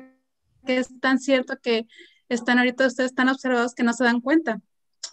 que 0.66 0.78
es 0.78 0.88
tan 1.02 1.20
cierto 1.20 1.58
que 1.62 1.86
están 2.30 2.60
ahorita 2.60 2.88
ustedes 2.88 3.14
tan 3.14 3.28
observados 3.28 3.76
que 3.76 3.84
no 3.84 3.94
se 3.94 4.06
dan 4.06 4.22
cuenta. 4.22 4.62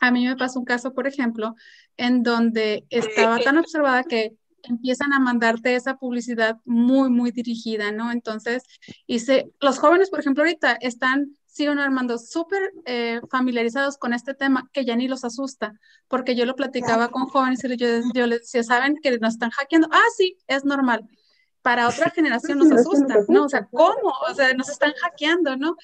A 0.00 0.10
mí 0.10 0.26
me 0.26 0.36
pasó 0.36 0.58
un 0.58 0.64
caso, 0.64 0.92
por 0.92 1.06
ejemplo, 1.06 1.54
en 1.96 2.22
donde 2.22 2.86
estaba 2.90 3.38
tan 3.38 3.58
observada 3.58 4.04
que 4.04 4.36
empiezan 4.68 5.12
a 5.12 5.20
mandarte 5.20 5.74
esa 5.74 5.96
publicidad 5.96 6.56
muy, 6.64 7.10
muy 7.10 7.30
dirigida, 7.30 7.92
¿no? 7.92 8.10
Entonces, 8.10 8.62
hice, 9.06 9.50
los 9.60 9.78
jóvenes, 9.78 10.10
por 10.10 10.20
ejemplo, 10.20 10.42
ahorita 10.42 10.72
están, 10.80 11.36
sí, 11.46 11.66
Armando, 11.66 12.18
súper 12.18 12.72
eh, 12.84 13.20
familiarizados 13.30 13.96
con 13.96 14.12
este 14.12 14.34
tema 14.34 14.68
que 14.72 14.84
ya 14.84 14.96
ni 14.96 15.08
los 15.08 15.24
asusta, 15.24 15.72
porque 16.08 16.34
yo 16.34 16.46
lo 16.46 16.56
platicaba 16.56 17.08
con 17.08 17.26
jóvenes 17.26 17.64
y 17.64 17.76
yo, 17.76 17.86
yo 18.14 18.26
les 18.26 18.40
decía, 18.40 18.62
¿saben 18.62 18.96
que 19.02 19.18
nos 19.18 19.34
están 19.34 19.50
hackeando? 19.50 19.88
Ah, 19.92 20.08
sí, 20.16 20.36
es 20.46 20.64
normal. 20.64 21.08
Para 21.66 21.88
otra 21.88 22.10
generación 22.10 22.58
nos 22.58 22.70
asusta, 22.70 23.16
¿no? 23.28 23.44
O 23.44 23.48
sea, 23.48 23.66
¿cómo? 23.72 24.12
O 24.30 24.34
sea, 24.34 24.54
nos 24.54 24.68
están 24.68 24.92
hackeando, 25.02 25.56
¿no? 25.56 25.76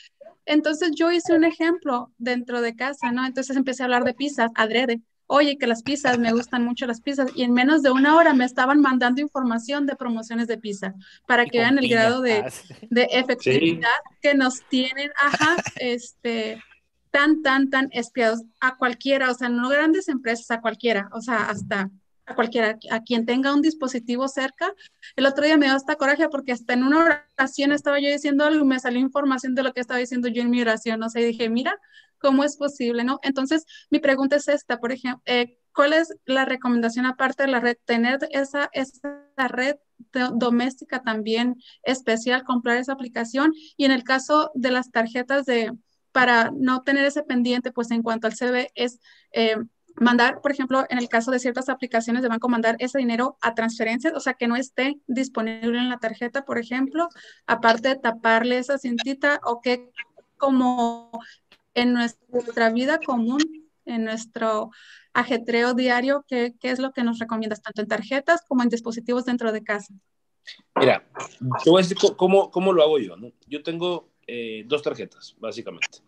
Entonces 0.46 0.92
yo 0.94 1.10
hice 1.10 1.34
un 1.34 1.42
ejemplo 1.42 2.12
dentro 2.18 2.60
de 2.60 2.76
casa, 2.76 3.10
¿no? 3.10 3.26
Entonces 3.26 3.56
empecé 3.56 3.82
a 3.82 3.86
hablar 3.86 4.04
de 4.04 4.14
pizzas, 4.14 4.52
adrede 4.54 5.02
oye, 5.32 5.56
que 5.56 5.66
las 5.66 5.82
pizzas, 5.82 6.18
me 6.18 6.32
gustan 6.32 6.62
mucho 6.62 6.86
las 6.86 7.00
pizzas, 7.00 7.30
y 7.34 7.42
en 7.42 7.54
menos 7.54 7.82
de 7.82 7.90
una 7.90 8.16
hora 8.16 8.34
me 8.34 8.44
estaban 8.44 8.82
mandando 8.82 9.22
información 9.22 9.86
de 9.86 9.96
promociones 9.96 10.46
de 10.46 10.58
pizza, 10.58 10.94
para 11.26 11.46
que 11.46 11.58
vean 11.58 11.78
el 11.78 11.88
grado 11.88 12.20
de, 12.20 12.34
ah, 12.34 12.50
de 12.90 13.08
efectividad 13.12 13.88
que 14.20 14.34
nos 14.34 14.60
tienen, 14.68 15.10
ajá, 15.18 15.56
este, 15.76 16.62
tan, 17.10 17.40
tan, 17.40 17.70
tan 17.70 17.88
espiados 17.92 18.42
a 18.60 18.76
cualquiera, 18.76 19.30
o 19.30 19.34
sea, 19.34 19.48
no 19.48 19.70
grandes 19.70 20.08
empresas, 20.08 20.50
a 20.50 20.60
cualquiera, 20.60 21.08
o 21.12 21.22
sea, 21.22 21.48
hasta 21.48 21.90
a 22.26 22.34
cualquiera, 22.34 22.78
a 22.90 23.02
quien 23.02 23.26
tenga 23.26 23.54
un 23.54 23.62
dispositivo 23.62 24.28
cerca. 24.28 24.72
El 25.16 25.26
otro 25.26 25.44
día 25.44 25.56
me 25.56 25.66
dio 25.66 25.74
hasta 25.74 25.96
coraje 25.96 26.28
porque 26.28 26.52
hasta 26.52 26.74
en 26.74 26.84
una 26.84 27.20
oración 27.36 27.72
estaba 27.72 28.00
yo 28.00 28.08
diciendo 28.08 28.44
algo 28.44 28.64
y 28.64 28.68
me 28.68 28.80
salió 28.80 29.00
información 29.00 29.54
de 29.54 29.62
lo 29.62 29.72
que 29.72 29.80
estaba 29.80 29.98
diciendo 29.98 30.28
yo 30.28 30.42
en 30.42 30.50
mi 30.50 30.60
oración, 30.62 31.02
o 31.02 31.08
sea, 31.08 31.22
y 31.22 31.26
dije, 31.26 31.48
mira, 31.48 31.78
¿Cómo 32.22 32.44
es 32.44 32.56
posible? 32.56 33.02
¿no? 33.04 33.18
Entonces, 33.22 33.66
mi 33.90 33.98
pregunta 33.98 34.36
es 34.36 34.46
esta, 34.48 34.78
por 34.78 34.92
ejemplo, 34.92 35.20
eh, 35.26 35.58
¿cuál 35.74 35.92
es 35.92 36.14
la 36.24 36.44
recomendación 36.44 37.04
aparte 37.04 37.42
de 37.42 37.48
la 37.50 37.58
red? 37.58 37.76
Tener 37.84 38.20
esa, 38.30 38.70
esa 38.72 39.24
red 39.48 39.76
doméstica 40.34 41.02
también 41.02 41.56
especial, 41.82 42.44
comprar 42.44 42.76
esa 42.76 42.92
aplicación 42.92 43.52
y 43.76 43.84
en 43.84 43.90
el 43.90 44.04
caso 44.04 44.52
de 44.54 44.70
las 44.70 44.92
tarjetas 44.92 45.46
de, 45.46 45.72
para 46.12 46.52
no 46.54 46.82
tener 46.82 47.04
ese 47.04 47.24
pendiente, 47.24 47.72
pues 47.72 47.90
en 47.90 48.02
cuanto 48.02 48.28
al 48.28 48.34
CB 48.34 48.70
es... 48.76 49.00
Eh, 49.32 49.56
mandar, 49.96 50.40
por 50.40 50.52
ejemplo, 50.52 50.84
en 50.88 50.98
el 50.98 51.08
caso 51.08 51.30
de 51.30 51.38
ciertas 51.38 51.68
aplicaciones 51.68 52.22
de 52.22 52.28
banco, 52.28 52.48
mandar 52.48 52.76
ese 52.78 52.98
dinero 52.98 53.36
a 53.40 53.54
transferencias, 53.54 54.14
o 54.14 54.20
sea, 54.20 54.34
que 54.34 54.48
no 54.48 54.56
esté 54.56 54.98
disponible 55.06 55.78
en 55.78 55.88
la 55.88 55.98
tarjeta, 55.98 56.44
por 56.44 56.58
ejemplo, 56.58 57.08
aparte 57.46 57.88
de 57.88 57.96
taparle 57.96 58.58
esa 58.58 58.78
cintita 58.78 59.40
o 59.44 59.60
que 59.60 59.90
como 60.36 61.10
en 61.74 61.92
nuestra 61.92 62.70
vida 62.70 62.98
común, 62.98 63.40
en 63.84 64.04
nuestro 64.04 64.70
ajetreo 65.12 65.74
diario, 65.74 66.24
¿qué, 66.28 66.54
es 66.62 66.78
lo 66.78 66.92
que 66.92 67.04
nos 67.04 67.18
recomiendas, 67.18 67.62
tanto 67.62 67.82
en 67.82 67.88
tarjetas 67.88 68.42
como 68.46 68.62
en 68.62 68.68
dispositivos 68.68 69.24
dentro 69.24 69.52
de 69.52 69.62
casa? 69.62 69.94
Mira, 70.74 71.06
te 71.62 71.70
voy 71.70 71.80
a 71.80 71.86
decir 71.86 71.96
cómo, 72.16 72.50
cómo 72.50 72.72
lo 72.72 72.82
hago 72.82 72.98
yo. 72.98 73.16
¿no? 73.16 73.32
Yo 73.46 73.62
tengo 73.62 74.08
eh, 74.26 74.64
dos 74.66 74.82
tarjetas, 74.82 75.36
básicamente. 75.38 75.98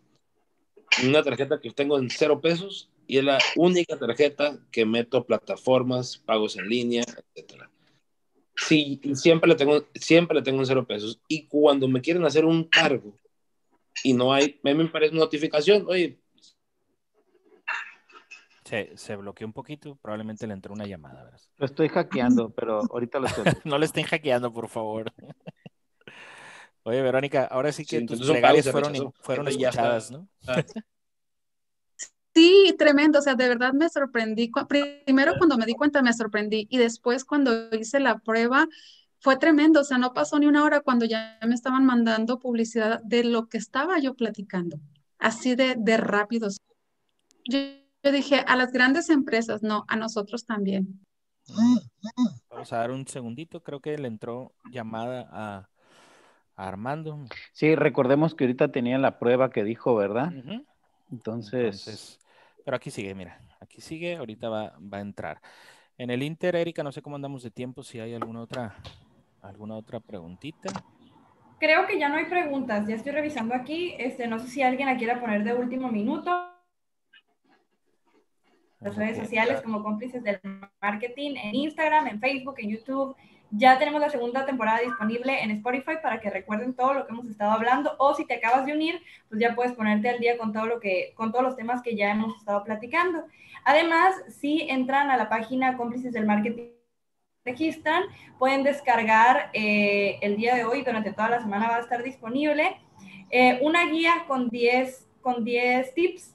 Una 1.04 1.22
tarjeta 1.22 1.60
que 1.60 1.70
tengo 1.70 1.98
en 1.98 2.08
cero 2.10 2.40
pesos 2.40 2.90
y 3.06 3.18
es 3.18 3.24
la 3.24 3.38
única 3.56 3.98
tarjeta 3.98 4.58
que 4.70 4.84
meto 4.84 5.24
plataformas, 5.24 6.18
pagos 6.18 6.56
en 6.56 6.68
línea, 6.68 7.02
etcétera. 7.02 7.70
Sí, 8.56 9.00
siempre 9.14 9.48
le 9.48 9.56
tengo, 9.56 9.84
siempre 9.94 10.36
le 10.36 10.42
tengo 10.42 10.60
en 10.60 10.66
cero 10.66 10.86
pesos. 10.86 11.20
Y 11.28 11.46
cuando 11.46 11.88
me 11.88 12.00
quieren 12.00 12.24
hacer 12.24 12.44
un 12.44 12.64
cargo 12.64 13.18
y 14.02 14.12
no 14.12 14.32
hay, 14.32 14.58
me 14.62 14.74
parece 14.86 15.14
notificación, 15.14 15.86
oye. 15.88 16.18
Se, 18.64 18.96
se 18.96 19.16
bloqueó 19.16 19.46
un 19.46 19.52
poquito, 19.52 19.96
probablemente 19.96 20.46
le 20.46 20.54
entró 20.54 20.72
una 20.72 20.86
llamada. 20.86 21.24
¿verdad? 21.24 21.40
Lo 21.58 21.66
estoy 21.66 21.88
hackeando, 21.88 22.50
pero 22.50 22.80
ahorita 22.90 23.18
lo 23.18 23.26
estoy. 23.26 23.44
no 23.64 23.78
le 23.78 23.86
estén 23.86 24.04
hackeando, 24.04 24.52
por 24.52 24.68
favor. 24.68 25.12
Oye, 26.84 27.00
Verónica, 27.00 27.44
ahora 27.44 27.72
sí 27.72 27.84
que 27.84 28.02
tus 28.02 28.20
plegarias 28.20 28.70
fueron, 28.70 29.12
fueron 29.20 29.48
escuchadas, 29.48 30.10
¿no? 30.10 30.28
Ah. 30.46 30.62
Sí, 32.34 32.74
tremendo, 32.76 33.20
o 33.20 33.22
sea, 33.22 33.36
de 33.36 33.46
verdad 33.46 33.72
me 33.74 33.88
sorprendí. 33.88 34.50
Primero 34.68 35.34
cuando 35.38 35.56
me 35.56 35.66
di 35.66 35.74
cuenta 35.74 36.02
me 36.02 36.12
sorprendí 36.12 36.66
y 36.68 36.78
después 36.78 37.24
cuando 37.24 37.70
hice 37.70 38.00
la 38.00 38.18
prueba 38.18 38.66
fue 39.20 39.36
tremendo, 39.36 39.80
o 39.80 39.84
sea, 39.84 39.98
no 39.98 40.12
pasó 40.12 40.38
ni 40.38 40.46
una 40.46 40.64
hora 40.64 40.80
cuando 40.80 41.06
ya 41.06 41.38
me 41.46 41.54
estaban 41.54 41.86
mandando 41.86 42.40
publicidad 42.40 43.00
de 43.04 43.24
lo 43.24 43.46
que 43.46 43.56
estaba 43.56 43.98
yo 43.98 44.14
platicando, 44.14 44.78
así 45.18 45.54
de, 45.54 45.76
de 45.78 45.96
rápido. 45.96 46.48
Yo, 47.48 47.60
dije, 48.02 48.40
a 48.46 48.56
las 48.56 48.72
grandes 48.72 49.08
empresas, 49.08 49.62
no, 49.62 49.84
a 49.88 49.96
nosotros 49.96 50.44
también. 50.44 51.00
Vamos 52.50 52.72
a 52.72 52.78
dar 52.78 52.90
un 52.90 53.06
segundito, 53.06 53.62
creo 53.62 53.80
que 53.80 53.96
le 53.96 54.08
entró 54.08 54.52
llamada 54.70 55.28
a, 55.32 55.68
Armando. 56.56 57.24
Sí, 57.52 57.74
recordemos 57.74 58.34
que 58.34 58.44
ahorita 58.44 58.72
tenía 58.72 58.98
la 58.98 59.18
prueba 59.18 59.50
que 59.50 59.64
dijo, 59.64 59.94
¿verdad? 59.96 60.32
Entonces 61.10 62.20
pero 62.64 62.76
aquí 62.76 62.90
sigue, 62.90 63.14
mira, 63.14 63.40
aquí 63.60 63.80
sigue, 63.80 64.16
ahorita 64.16 64.48
va, 64.48 64.78
va 64.80 64.98
a 64.98 65.02
entrar. 65.02 65.40
En 65.96 66.10
el 66.10 66.22
Inter, 66.22 66.56
Erika, 66.56 66.82
no 66.82 66.90
sé 66.90 67.02
cómo 67.02 67.16
andamos 67.16 67.42
de 67.42 67.50
tiempo, 67.50 67.82
si 67.82 68.00
hay 68.00 68.14
alguna 68.14 68.40
otra, 68.40 68.74
alguna 69.42 69.76
otra 69.76 70.00
preguntita. 70.00 70.72
Creo 71.60 71.86
que 71.86 71.98
ya 71.98 72.08
no 72.08 72.16
hay 72.16 72.24
preguntas, 72.24 72.86
ya 72.86 72.96
estoy 72.96 73.12
revisando 73.12 73.54
aquí, 73.54 73.94
este, 73.98 74.26
no 74.26 74.38
sé 74.38 74.48
si 74.48 74.62
alguien 74.62 74.88
la 74.88 74.96
quiera 74.96 75.20
poner 75.20 75.44
de 75.44 75.54
último 75.54 75.88
minuto. 75.90 76.50
Las 78.80 78.96
redes 78.96 79.16
sociales 79.16 79.62
como 79.62 79.82
cómplices 79.82 80.22
del 80.22 80.40
marketing, 80.82 81.36
en 81.36 81.54
Instagram, 81.54 82.08
en 82.08 82.20
Facebook, 82.20 82.56
en 82.58 82.70
YouTube, 82.70 83.16
ya 83.56 83.78
tenemos 83.78 84.00
la 84.00 84.10
segunda 84.10 84.44
temporada 84.44 84.80
disponible 84.80 85.42
en 85.42 85.50
Spotify 85.52 85.94
para 86.02 86.20
que 86.20 86.30
recuerden 86.30 86.74
todo 86.74 86.94
lo 86.94 87.06
que 87.06 87.12
hemos 87.12 87.26
estado 87.26 87.52
hablando 87.52 87.94
o 87.98 88.14
si 88.14 88.26
te 88.26 88.34
acabas 88.34 88.66
de 88.66 88.72
unir, 88.72 89.00
pues 89.28 89.40
ya 89.40 89.54
puedes 89.54 89.72
ponerte 89.72 90.08
al 90.08 90.18
día 90.18 90.36
con 90.36 90.52
todo 90.52 90.66
lo 90.66 90.80
que 90.80 91.12
con 91.16 91.30
todos 91.30 91.44
los 91.44 91.56
temas 91.56 91.82
que 91.82 91.96
ya 91.96 92.10
hemos 92.10 92.36
estado 92.36 92.64
platicando. 92.64 93.24
Además, 93.64 94.14
si 94.28 94.62
entran 94.68 95.10
a 95.10 95.16
la 95.16 95.28
página 95.28 95.76
Cómplices 95.76 96.12
del 96.12 96.26
Marketing 96.26 96.70
registran, 97.44 98.04
pueden 98.38 98.62
descargar 98.62 99.50
eh, 99.52 100.18
el 100.22 100.36
día 100.36 100.54
de 100.54 100.64
hoy, 100.64 100.82
durante 100.82 101.12
toda 101.12 101.30
la 101.30 101.40
semana 101.40 101.68
va 101.68 101.76
a 101.76 101.80
estar 101.80 102.02
disponible, 102.02 102.76
eh, 103.30 103.58
una 103.62 103.86
guía 103.86 104.24
con 104.26 104.48
10 104.48 105.08
con 105.20 105.42
10 105.42 105.94
tips 105.94 106.34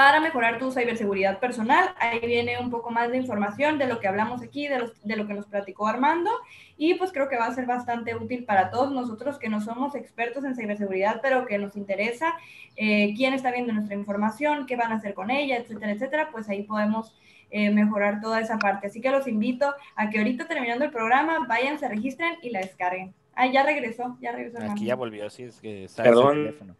para 0.00 0.18
mejorar 0.18 0.58
tu 0.58 0.72
ciberseguridad 0.72 1.40
personal. 1.40 1.94
Ahí 1.98 2.20
viene 2.20 2.58
un 2.58 2.70
poco 2.70 2.90
más 2.90 3.10
de 3.10 3.18
información 3.18 3.76
de 3.76 3.86
lo 3.86 4.00
que 4.00 4.08
hablamos 4.08 4.40
aquí, 4.40 4.66
de, 4.66 5.16
lo 5.16 5.26
que 5.26 5.34
nos 5.34 5.44
platicó 5.44 5.86
Armando, 5.88 6.30
y 6.78 6.94
pues 6.94 7.12
creo 7.12 7.28
que 7.28 7.36
va 7.36 7.44
a 7.44 7.54
ser 7.54 7.66
bastante 7.66 8.14
útil 8.14 8.46
para 8.46 8.70
todos 8.70 8.90
nosotros 8.92 9.38
que 9.38 9.50
no 9.50 9.60
somos 9.60 9.94
expertos 9.94 10.42
en 10.44 10.56
ciberseguridad, 10.56 11.20
pero 11.20 11.44
que 11.44 11.58
nos 11.58 11.76
interesa 11.76 12.32
eh, 12.76 13.12
quién 13.14 13.34
está 13.34 13.52
viendo 13.52 13.74
nuestra 13.74 13.94
información, 13.94 14.64
qué 14.64 14.74
van 14.74 14.90
a 14.90 14.94
hacer 14.94 15.12
con 15.12 15.30
ella, 15.30 15.58
etcétera, 15.58 15.92
etcétera, 15.92 16.28
pues 16.32 16.48
ahí 16.48 16.62
podemos 16.62 17.14
eh, 17.50 17.68
mejorar 17.68 18.22
toda 18.22 18.40
esa 18.40 18.56
parte. 18.56 18.86
Así 18.86 19.02
que 19.02 19.10
los 19.10 19.28
invito 19.28 19.74
a 19.96 20.08
que 20.08 20.16
ahorita 20.16 20.48
terminando 20.48 20.86
el 20.86 20.92
programa 20.92 21.44
vayan, 21.46 21.78
se 21.78 21.86
registren 21.86 22.38
y 22.40 22.48
la 22.48 22.60
descarguen. 22.60 23.12
Ah, 23.34 23.48
ya 23.48 23.64
regresó, 23.64 24.16
ya 24.22 24.32
regresó. 24.32 24.62
Aquí 24.62 24.86
ya 24.86 24.94
volvió, 24.94 25.26
así 25.26 25.42
es 25.42 25.60
que 25.60 25.84
está 25.84 26.04
Perdón. 26.04 26.38
el 26.38 26.44
teléfono. 26.46 26.76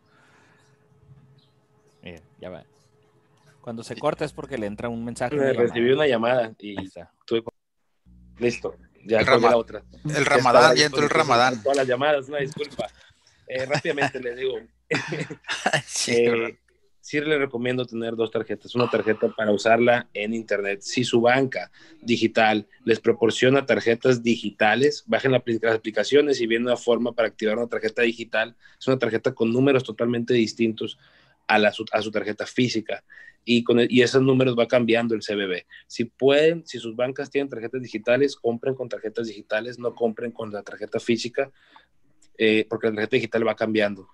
ya 2.40 2.48
va. 2.48 2.64
Cuando 3.60 3.82
se 3.82 3.96
corta 3.96 4.24
es 4.24 4.32
porque 4.32 4.58
le 4.58 4.66
entra 4.66 4.88
un 4.88 5.04
mensaje. 5.04 5.36
recibí 5.52 5.92
una 5.92 6.06
llamada 6.06 6.52
y 6.58 6.76
tuve... 7.26 7.42
Listo. 8.38 8.76
Ya 9.04 9.20
el, 9.20 9.42
la 9.42 9.56
otra. 9.56 9.82
el 10.04 10.26
Ramadán, 10.26 10.76
ya 10.76 10.86
entró 10.86 11.02
el 11.02 11.10
Ramadán. 11.10 11.62
Todas 11.62 11.78
las 11.78 11.86
llamadas, 11.86 12.28
una 12.28 12.38
disculpa. 12.38 12.86
Eh, 13.46 13.66
rápidamente 13.66 14.20
le 14.20 14.34
digo. 14.34 14.58
Eh, 16.08 16.58
sí, 17.00 17.20
le 17.20 17.38
recomiendo 17.38 17.86
tener 17.86 18.16
dos 18.16 18.30
tarjetas. 18.30 18.74
Una 18.74 18.90
tarjeta 18.90 19.28
para 19.36 19.52
usarla 19.52 20.08
en 20.12 20.34
Internet. 20.34 20.80
Si 20.82 21.04
su 21.04 21.20
banca 21.20 21.70
digital 22.02 22.66
les 22.84 22.98
proporciona 22.98 23.66
tarjetas 23.66 24.22
digitales, 24.22 25.04
bajen 25.06 25.32
las 25.32 25.42
aplicaciones 25.74 26.40
y 26.40 26.46
vienen 26.46 26.66
una 26.66 26.76
forma 26.76 27.12
para 27.12 27.28
activar 27.28 27.58
una 27.58 27.68
tarjeta 27.68 28.02
digital. 28.02 28.56
Es 28.78 28.86
una 28.88 28.98
tarjeta 28.98 29.32
con 29.32 29.52
números 29.52 29.84
totalmente 29.84 30.34
distintos 30.34 30.98
a, 31.50 31.58
la, 31.58 31.72
a 31.92 32.02
su 32.02 32.10
tarjeta 32.12 32.46
física 32.46 33.02
y, 33.44 33.64
con 33.64 33.80
y 33.80 34.02
esos 34.02 34.22
números 34.22 34.56
va 34.56 34.68
cambiando 34.68 35.16
el 35.16 35.22
CBB. 35.22 35.64
Si 35.88 36.04
pueden, 36.04 36.64
si 36.64 36.78
sus 36.78 36.94
bancas 36.94 37.28
tienen 37.28 37.48
tarjetas 37.48 37.82
digitales, 37.82 38.36
compren 38.36 38.74
con 38.76 38.88
tarjetas 38.88 39.26
digitales, 39.26 39.78
no 39.78 39.94
compren 39.94 40.30
con 40.30 40.52
la 40.52 40.62
tarjeta 40.62 41.00
física, 41.00 41.50
eh, 42.38 42.66
porque 42.70 42.86
la 42.86 42.94
tarjeta 42.94 43.16
digital 43.16 43.48
va 43.48 43.56
cambiando. 43.56 44.08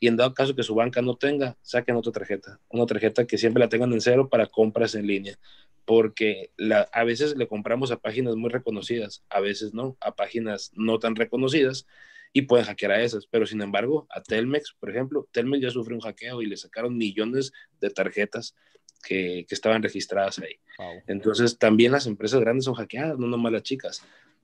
Y 0.00 0.08
en 0.08 0.16
dado 0.16 0.32
caso 0.32 0.56
que 0.56 0.62
su 0.62 0.74
banca 0.74 1.02
no 1.02 1.16
tenga, 1.16 1.58
saquen 1.60 1.96
otra 1.96 2.12
tarjeta, 2.12 2.58
una 2.70 2.86
tarjeta 2.86 3.26
que 3.26 3.36
siempre 3.36 3.60
la 3.60 3.68
tengan 3.68 3.92
en 3.92 4.00
cero 4.00 4.30
para 4.30 4.46
compras 4.46 4.94
en 4.94 5.06
línea, 5.06 5.38
porque 5.84 6.52
a 6.92 7.04
veces 7.04 7.36
le 7.36 7.48
compramos 7.48 7.92
a 7.92 7.98
páginas 7.98 8.34
muy 8.36 8.48
reconocidas, 8.48 9.24
a 9.28 9.40
veces 9.40 9.74
no, 9.74 9.98
a 10.00 10.14
páginas 10.14 10.72
no 10.74 10.98
tan 10.98 11.16
reconocidas 11.16 11.86
y 12.32 12.42
pueden 12.42 12.66
hackear 12.66 12.92
a 12.92 13.02
esas. 13.02 13.26
Pero 13.26 13.46
sin 13.46 13.60
embargo, 13.62 14.06
a 14.10 14.22
Telmex, 14.22 14.74
por 14.78 14.90
ejemplo, 14.90 15.28
Telmex 15.32 15.62
ya 15.62 15.70
sufrió 15.70 15.96
un 15.96 16.02
hackeo 16.02 16.42
y 16.42 16.46
le 16.46 16.56
sacaron 16.56 16.96
millones 16.96 17.52
de 17.80 17.90
tarjetas 17.90 18.54
que, 19.02 19.46
que 19.48 19.54
estaban 19.54 19.82
registradas 19.82 20.38
ahí. 20.38 20.60
Entonces, 21.06 21.58
también 21.58 21.92
las 21.92 22.06
empresas 22.06 22.40
grandes 22.40 22.64
son 22.64 22.74
hackeadas, 22.74 23.18
no 23.18 23.26
nomás 23.26 23.52
las 23.52 23.62
chicas. 23.62 24.02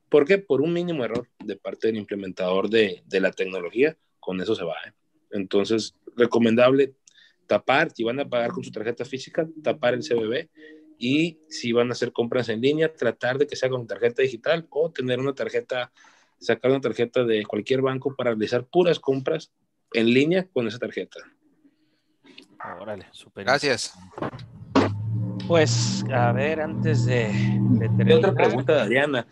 ¿Por 0.08 0.26
qué? 0.26 0.38
Por 0.38 0.60
un 0.60 0.72
mínimo 0.72 1.04
error 1.04 1.28
de 1.44 1.56
parte 1.56 1.88
del 1.88 1.96
implementador 1.96 2.68
de, 2.68 3.02
de 3.06 3.20
la 3.20 3.32
tecnología, 3.32 3.96
con 4.20 4.40
eso 4.40 4.54
se 4.54 4.64
va. 4.64 4.74
¿eh? 4.86 4.92
Entonces, 5.30 5.94
recomendable 6.16 6.94
tapar, 7.46 7.90
si 7.90 8.04
van 8.04 8.20
a 8.20 8.28
pagar 8.28 8.52
con 8.52 8.64
su 8.64 8.70
tarjeta 8.70 9.04
física, 9.04 9.48
tapar 9.62 9.94
el 9.94 10.02
CBB 10.02 10.48
y 10.98 11.38
si 11.48 11.72
van 11.72 11.88
a 11.88 11.92
hacer 11.92 12.12
compras 12.12 12.48
en 12.48 12.60
línea, 12.60 12.92
tratar 12.92 13.38
de 13.38 13.46
que 13.46 13.56
sea 13.56 13.68
con 13.68 13.86
tarjeta 13.86 14.22
digital 14.22 14.66
o 14.70 14.90
tener 14.90 15.20
una 15.20 15.34
tarjeta 15.34 15.92
sacar 16.38 16.70
una 16.70 16.80
tarjeta 16.80 17.24
de 17.24 17.44
cualquier 17.44 17.82
banco 17.82 18.14
para 18.14 18.30
realizar 18.30 18.64
puras 18.64 18.98
compras 18.98 19.52
en 19.92 20.06
línea 20.06 20.46
con 20.52 20.66
esa 20.66 20.78
tarjeta. 20.78 21.20
Órale, 22.80 23.06
súper. 23.12 23.44
Gracias. 23.44 23.94
Pues, 25.46 26.04
a 26.10 26.32
ver, 26.32 26.60
antes 26.60 27.04
de, 27.04 27.30
de 27.30 28.14
otra 28.14 28.32
pregunta 28.32 28.74
de 28.74 28.80
Adriana. 28.80 29.26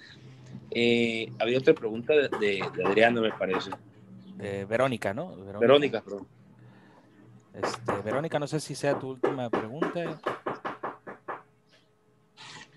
Eh, 0.74 1.30
había 1.38 1.58
otra 1.58 1.74
pregunta 1.74 2.14
de, 2.14 2.62
Adriana, 2.84 3.20
me 3.20 3.32
parece. 3.32 3.70
De 4.36 4.64
Verónica, 4.64 5.12
¿no? 5.12 5.36
Verónica, 5.58 6.02
perdón. 6.02 6.26
Este, 7.52 7.92
Verónica, 8.02 8.38
no 8.38 8.46
sé 8.46 8.60
si 8.60 8.74
sea 8.74 8.98
tu 8.98 9.10
última 9.10 9.50
pregunta. 9.50 10.18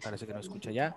Parece 0.04 0.28
que 0.28 0.34
no 0.34 0.40
escucha 0.40 0.72
ya. 0.72 0.96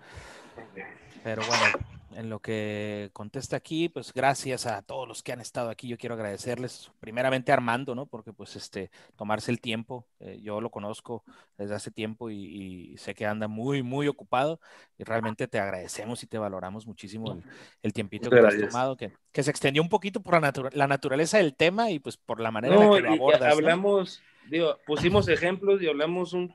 Pero 1.23 1.43
bueno, 1.47 1.98
en 2.15 2.31
lo 2.31 2.41
que 2.41 3.11
contesta 3.13 3.57
aquí, 3.57 3.89
pues 3.89 4.13
gracias 4.13 4.67
a 4.67 4.83
todos 4.83 5.07
los 5.07 5.23
que 5.23 5.33
han 5.33 5.41
estado 5.41 5.71
aquí. 5.71 5.89
Yo 5.89 5.99
quiero 5.99 6.15
agradecerles, 6.15 6.91
primeramente 7.01 7.53
a 7.53 7.55
Armando, 7.55 7.95
¿no? 7.95 8.07
Porque 8.07 8.33
pues 8.33 8.57
este, 8.57 8.91
tomarse 9.17 9.51
el 9.51 9.61
tiempo, 9.61 10.07
eh, 10.21 10.39
yo 10.43 10.61
lo 10.61 10.71
conozco 10.71 11.25
desde 11.57 11.75
hace 11.75 11.91
tiempo 11.91 12.31
y, 12.31 12.97
sé 12.99 13.15
que 13.15 13.27
anda 13.27 13.49
muy, 13.49 13.83
muy 13.83 14.09
ocupado 14.09 14.61
y 14.99 15.05
realmente 15.05 15.47
te 15.47 15.59
agradecemos 15.59 16.23
y 16.23 16.27
te 16.27 16.39
valoramos 16.39 16.87
muchísimo 16.87 17.41
el, 17.83 17.93
tiempito 17.93 18.31
que 18.31 18.41
has 18.41 18.59
tomado, 18.59 18.97
que, 18.97 19.13
que, 19.33 19.43
se 19.43 19.51
extendió 19.51 19.83
un 19.83 19.89
poquito 19.89 20.21
por 20.21 20.41
la, 20.41 20.53
la, 20.73 20.87
naturaleza 20.87 21.39
del 21.39 21.55
tema 21.55 21.91
y 21.91 21.99
pues 21.99 22.17
por 22.17 22.41
la 22.41 22.51
manera 22.51 22.75
en 22.75 22.91
la 22.91 22.97
que 22.97 23.03
lo 23.03 23.13
abordas. 23.13 23.53
Hablamos, 23.53 24.23
digo, 24.49 24.77
pusimos 24.87 25.29
ejemplos 25.29 25.83
y 25.83 25.89
hablamos 25.89 26.33
un 26.33 26.53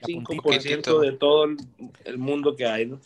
5% 0.00 1.00
de 1.00 1.12
todo 1.12 1.46
el 2.04 2.18
mundo 2.18 2.56
que 2.56 2.66
hay, 2.66 2.86
¿no? 2.86 3.00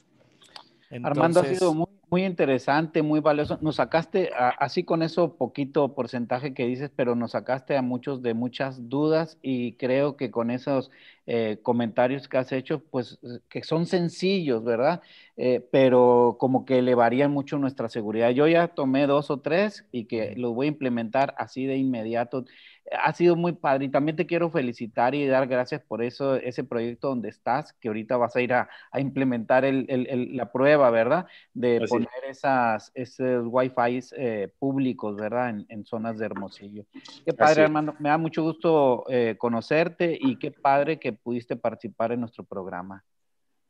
Armando 1.03 1.41
ha 1.41 1.45
sido 1.45 1.73
muy, 1.75 1.87
Muy 2.11 2.25
interesante, 2.25 3.03
muy 3.03 3.21
valioso. 3.21 3.59
Nos 3.61 3.77
sacaste, 3.77 4.31
así 4.59 4.83
con 4.83 5.03
eso 5.03 5.37
poquito 5.37 5.95
porcentaje 5.95 6.55
que 6.55 6.67
dices, 6.67 6.91
pero 6.95 7.15
nos 7.15 7.33
sacaste 7.33 7.77
a 7.77 7.83
muchos 7.83 8.21
de 8.21 8.35
muchas 8.35 8.89
dudas 8.89 9.39
y 9.43 9.75
creo 9.75 10.17
que 10.17 10.33
con 10.33 10.51
esos 10.51 10.91
eh, 11.27 11.59
comentarios 11.63 12.27
que 12.27 12.39
has 12.39 12.51
hecho, 12.51 12.83
pues 12.91 13.21
que 13.49 13.63
son 13.63 13.87
sencillos, 13.87 14.65
¿verdad? 14.65 15.03
Eh, 15.37 15.65
pero 15.71 16.37
como 16.41 16.65
que 16.65 16.81
elevarían 16.81 17.31
mucho 17.31 17.59
nuestra 17.59 17.89
seguridad. 17.89 18.31
Yo 18.31 18.49
ya 18.49 18.67
tomé 18.67 19.07
dos 19.07 19.31
o 19.31 19.39
tres 19.39 19.87
y 19.93 20.07
que 20.07 20.35
los 20.37 20.53
voy 20.53 20.67
a 20.67 20.71
implementar 20.71 21.35
así 21.39 21.67
de 21.67 21.77
inmediato 21.77 22.45
ha 22.93 23.13
sido 23.13 23.37
muy 23.37 23.53
padre 23.53 23.85
y 23.85 23.89
también 23.89 24.17
te 24.17 24.27
quiero 24.27 24.51
felicitar 24.51 25.15
y 25.15 25.27
dar 25.27 25.47
gracias 25.47 25.83
por 25.83 26.03
eso, 26.03 26.35
ese 26.35 26.65
proyecto 26.65 27.09
donde 27.09 27.29
estás, 27.29 27.73
que 27.75 27.89
ahorita 27.89 28.17
vas 28.17 28.35
a 28.35 28.41
ir 28.41 28.53
a, 28.53 28.69
implementar 28.99 29.65
la 29.65 30.53
prueba, 30.53 30.91
¿verdad? 30.91 31.27
De 31.55 31.81
poner 31.89 32.09
esas, 32.29 32.91
esos 32.95 33.45
wifi 33.47 34.01
eh, 34.17 34.53
públicos, 34.59 35.17
¿verdad? 35.17 35.55
En, 35.69 35.85
zonas 35.87 36.19
de 36.19 36.27
Hermosillo. 36.27 36.85
Qué 37.25 37.33
padre, 37.33 37.63
hermano. 37.63 37.95
Me 37.99 38.09
da 38.09 38.19
mucho 38.19 38.43
gusto 38.43 39.05
eh, 39.09 39.37
conocerte 39.39 40.17
y 40.21 40.37
qué 40.37 40.51
padre 40.51 40.99
que 40.99 41.13
pudiste 41.13 41.57
participar 41.57 42.13
en 42.13 42.21
nuestro 42.21 42.45
programa. 42.45 43.05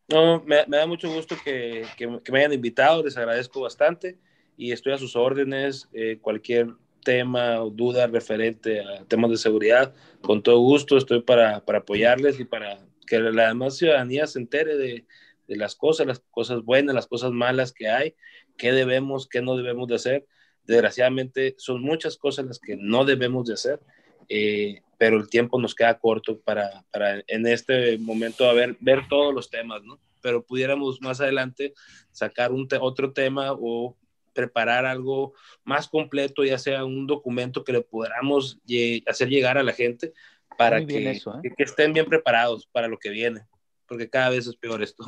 No, 0.09 0.43
me, 0.45 0.64
da 0.66 0.87
mucho 0.87 1.12
gusto 1.12 1.37
que, 1.45 1.85
me 2.31 2.39
hayan 2.39 2.53
invitado, 2.53 3.05
les 3.05 3.16
agradezco 3.16 3.61
bastante 3.61 4.18
y 4.57 4.73
estoy 4.73 4.93
a 4.93 4.99
sus 4.99 5.14
órdenes. 5.14 5.89
Eh, 5.93 6.18
cualquier 6.21 6.75
tema 7.01 7.63
o 7.63 7.71
duda 7.71 8.07
referente 8.07 8.81
a 8.81 9.05
temas 9.05 9.31
de 9.31 9.37
seguridad, 9.37 9.95
con 10.21 10.43
todo 10.43 10.59
gusto 10.61 10.97
estoy 10.97 11.23
para, 11.23 11.57
apoyarles 11.57 12.39
y 12.41 12.45
para 12.45 12.79
que 13.07 13.19
la 13.19 13.49
demás 13.49 13.77
ciudadanía 13.77 14.27
se 14.27 14.39
entere 14.39 14.77
de, 14.77 15.07
las 15.49 15.75
cosas, 15.75 16.07
las 16.07 16.21
cosas 16.31 16.63
buenas, 16.63 16.95
las 16.95 17.09
cosas 17.09 17.33
malas 17.33 17.73
que 17.73 17.89
hay, 17.89 18.15
qué 18.57 18.71
debemos, 18.73 19.29
qué 19.29 19.43
no 19.43 19.57
debemos 19.57 19.89
de 19.89 19.97
hacer. 19.97 20.27
Desgraciadamente 20.65 21.57
son 21.59 21.83
muchas 21.83 22.17
cosas 22.17 22.47
las 22.47 22.61
que 22.61 22.77
no 22.77 23.05
debemos 23.05 23.49
de 23.49 23.55
hacer, 23.55 23.81
eh, 24.29 24.83
pero 24.97 25.17
el 25.17 25.29
tiempo 25.29 25.61
nos 25.61 25.75
queda 25.75 25.99
corto 25.99 26.39
para, 26.39 26.85
en 27.27 27.47
este 27.49 27.99
momento 27.99 28.49
a 28.49 28.53
ver, 28.53 28.77
ver 28.79 29.09
todos 29.09 29.35
los 29.35 29.51
temas, 29.51 29.83
¿no? 29.83 29.99
Pero 30.23 30.45
pudiéramos 30.45 31.01
más 31.01 31.21
adelante 31.21 31.75
sacar 32.13 32.53
un 32.53 32.69
otro 32.81 33.13
tema 33.13 33.53
o 33.53 33.97
preparar 34.41 34.86
algo 34.86 35.34
más 35.64 35.88
completo, 35.88 36.45
ya 36.45 36.59
sea 36.59 36.84
un 36.84 37.07
documento 37.07 37.62
que 37.62 37.72
le 37.72 37.82
podamos 37.82 38.59
hacer 39.07 39.28
llegar 39.28 39.59
a 39.59 39.62
la 39.62 39.72
gente 39.72 40.12
para 40.57 40.84
que, 40.86 41.11
¿eh? 41.11 41.20
que, 41.57 41.62
estén 41.62 41.93
bien 41.93 42.07
preparados 42.07 42.66
para 42.66 42.88
lo 42.88 42.99
que 42.99 43.11
viene, 43.11 43.47
porque 43.86 44.09
cada 44.09 44.30
vez 44.30 44.47
es 44.47 44.57
peor 44.57 44.82
esto. 44.82 45.05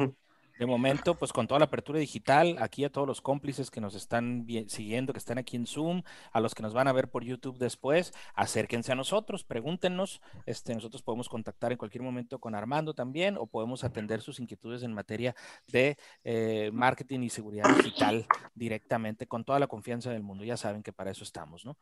De 0.62 0.66
momento, 0.66 1.16
pues 1.16 1.32
con 1.32 1.48
toda 1.48 1.58
la 1.58 1.64
apertura 1.64 1.98
digital, 1.98 2.56
aquí 2.60 2.84
a 2.84 2.92
todos 2.92 3.04
los 3.04 3.20
cómplices 3.20 3.68
que 3.68 3.80
nos 3.80 3.96
están 3.96 4.46
siguiendo, 4.68 5.12
que 5.12 5.18
están 5.18 5.36
aquí 5.38 5.56
en 5.56 5.66
Zoom, 5.66 6.04
a 6.30 6.38
los 6.38 6.54
que 6.54 6.62
nos 6.62 6.72
van 6.72 6.86
a 6.86 6.92
ver 6.92 7.10
por 7.10 7.24
YouTube 7.24 7.58
después, 7.58 8.14
acérquense 8.36 8.92
a 8.92 8.94
nosotros, 8.94 9.42
pregúntenos. 9.42 10.20
Este, 10.46 10.72
nosotros 10.72 11.02
podemos 11.02 11.28
contactar 11.28 11.72
en 11.72 11.78
cualquier 11.78 12.04
momento 12.04 12.38
con 12.38 12.54
Armando 12.54 12.94
también 12.94 13.38
o 13.38 13.48
podemos 13.48 13.82
atender 13.82 14.20
sus 14.20 14.38
inquietudes 14.38 14.84
en 14.84 14.92
materia 14.92 15.34
de 15.66 15.98
eh, 16.22 16.70
marketing 16.72 17.22
y 17.22 17.30
seguridad 17.30 17.68
digital 17.78 18.24
directamente 18.54 19.26
con 19.26 19.42
toda 19.42 19.58
la 19.58 19.66
confianza 19.66 20.12
del 20.12 20.22
mundo. 20.22 20.44
Ya 20.44 20.56
saben 20.56 20.84
que 20.84 20.92
para 20.92 21.10
eso 21.10 21.24
estamos, 21.24 21.64
¿no? 21.64 21.76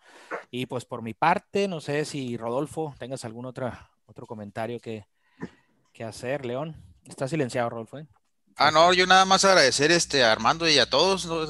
Y 0.51 0.64
pues 0.64 0.87
por 0.87 1.03
mi 1.03 1.12
parte, 1.12 1.68
no 1.68 1.83
sé 1.83 2.07
si 2.07 2.39
Rodolfo 2.39 2.95
tengas 2.99 3.26
algún 3.26 3.45
otra, 3.45 3.91
otro 4.07 4.26
comentario 4.26 4.81
que, 4.81 5.05
que 5.93 6.03
hacer, 6.03 6.47
León. 6.47 6.83
Está 7.05 7.28
silenciado, 7.28 7.68
Rodolfo. 7.68 7.99
¿eh? 7.99 8.07
Ah, 8.57 8.70
no, 8.70 8.92
yo 8.92 9.07
nada 9.07 9.24
más 9.24 9.44
agradecer 9.44 9.90
este, 9.90 10.22
a 10.22 10.32
Armando 10.32 10.68
y 10.68 10.78
a 10.78 10.88
todos. 10.88 11.24
¿no? 11.24 11.46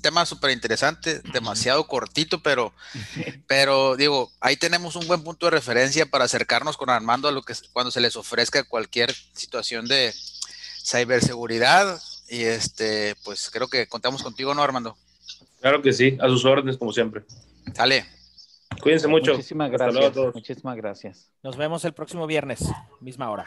tema 0.00 0.24
súper 0.24 0.52
interesante, 0.52 1.20
demasiado 1.32 1.86
cortito, 1.86 2.42
pero, 2.42 2.72
pero 3.48 3.96
digo, 3.96 4.30
ahí 4.40 4.56
tenemos 4.56 4.94
un 4.96 5.06
buen 5.08 5.24
punto 5.24 5.46
de 5.46 5.50
referencia 5.50 6.06
para 6.06 6.24
acercarnos 6.24 6.76
con 6.76 6.90
Armando 6.90 7.28
a 7.28 7.32
lo 7.32 7.42
que 7.42 7.54
cuando 7.72 7.90
se 7.90 8.00
les 8.00 8.16
ofrezca 8.16 8.62
cualquier 8.64 9.12
situación 9.32 9.86
de 9.86 10.14
ciberseguridad. 10.84 12.00
Y 12.28 12.44
este, 12.44 13.16
pues 13.24 13.50
creo 13.50 13.68
que 13.68 13.86
contamos 13.86 14.22
contigo, 14.22 14.54
¿no, 14.54 14.62
Armando? 14.62 14.96
Claro 15.60 15.82
que 15.82 15.92
sí, 15.92 16.16
a 16.20 16.28
sus 16.28 16.44
órdenes, 16.44 16.76
como 16.76 16.92
siempre. 16.92 17.22
Dale. 17.66 18.06
Cuídense 18.82 19.08
mucho. 19.08 19.32
Muchísimas 19.32 19.70
gracias. 19.70 20.16
Muchísimas 20.34 20.76
gracias. 20.76 21.30
Nos 21.42 21.56
vemos 21.56 21.84
el 21.84 21.92
próximo 21.92 22.26
viernes, 22.26 22.64
misma 23.00 23.30
hora. 23.30 23.46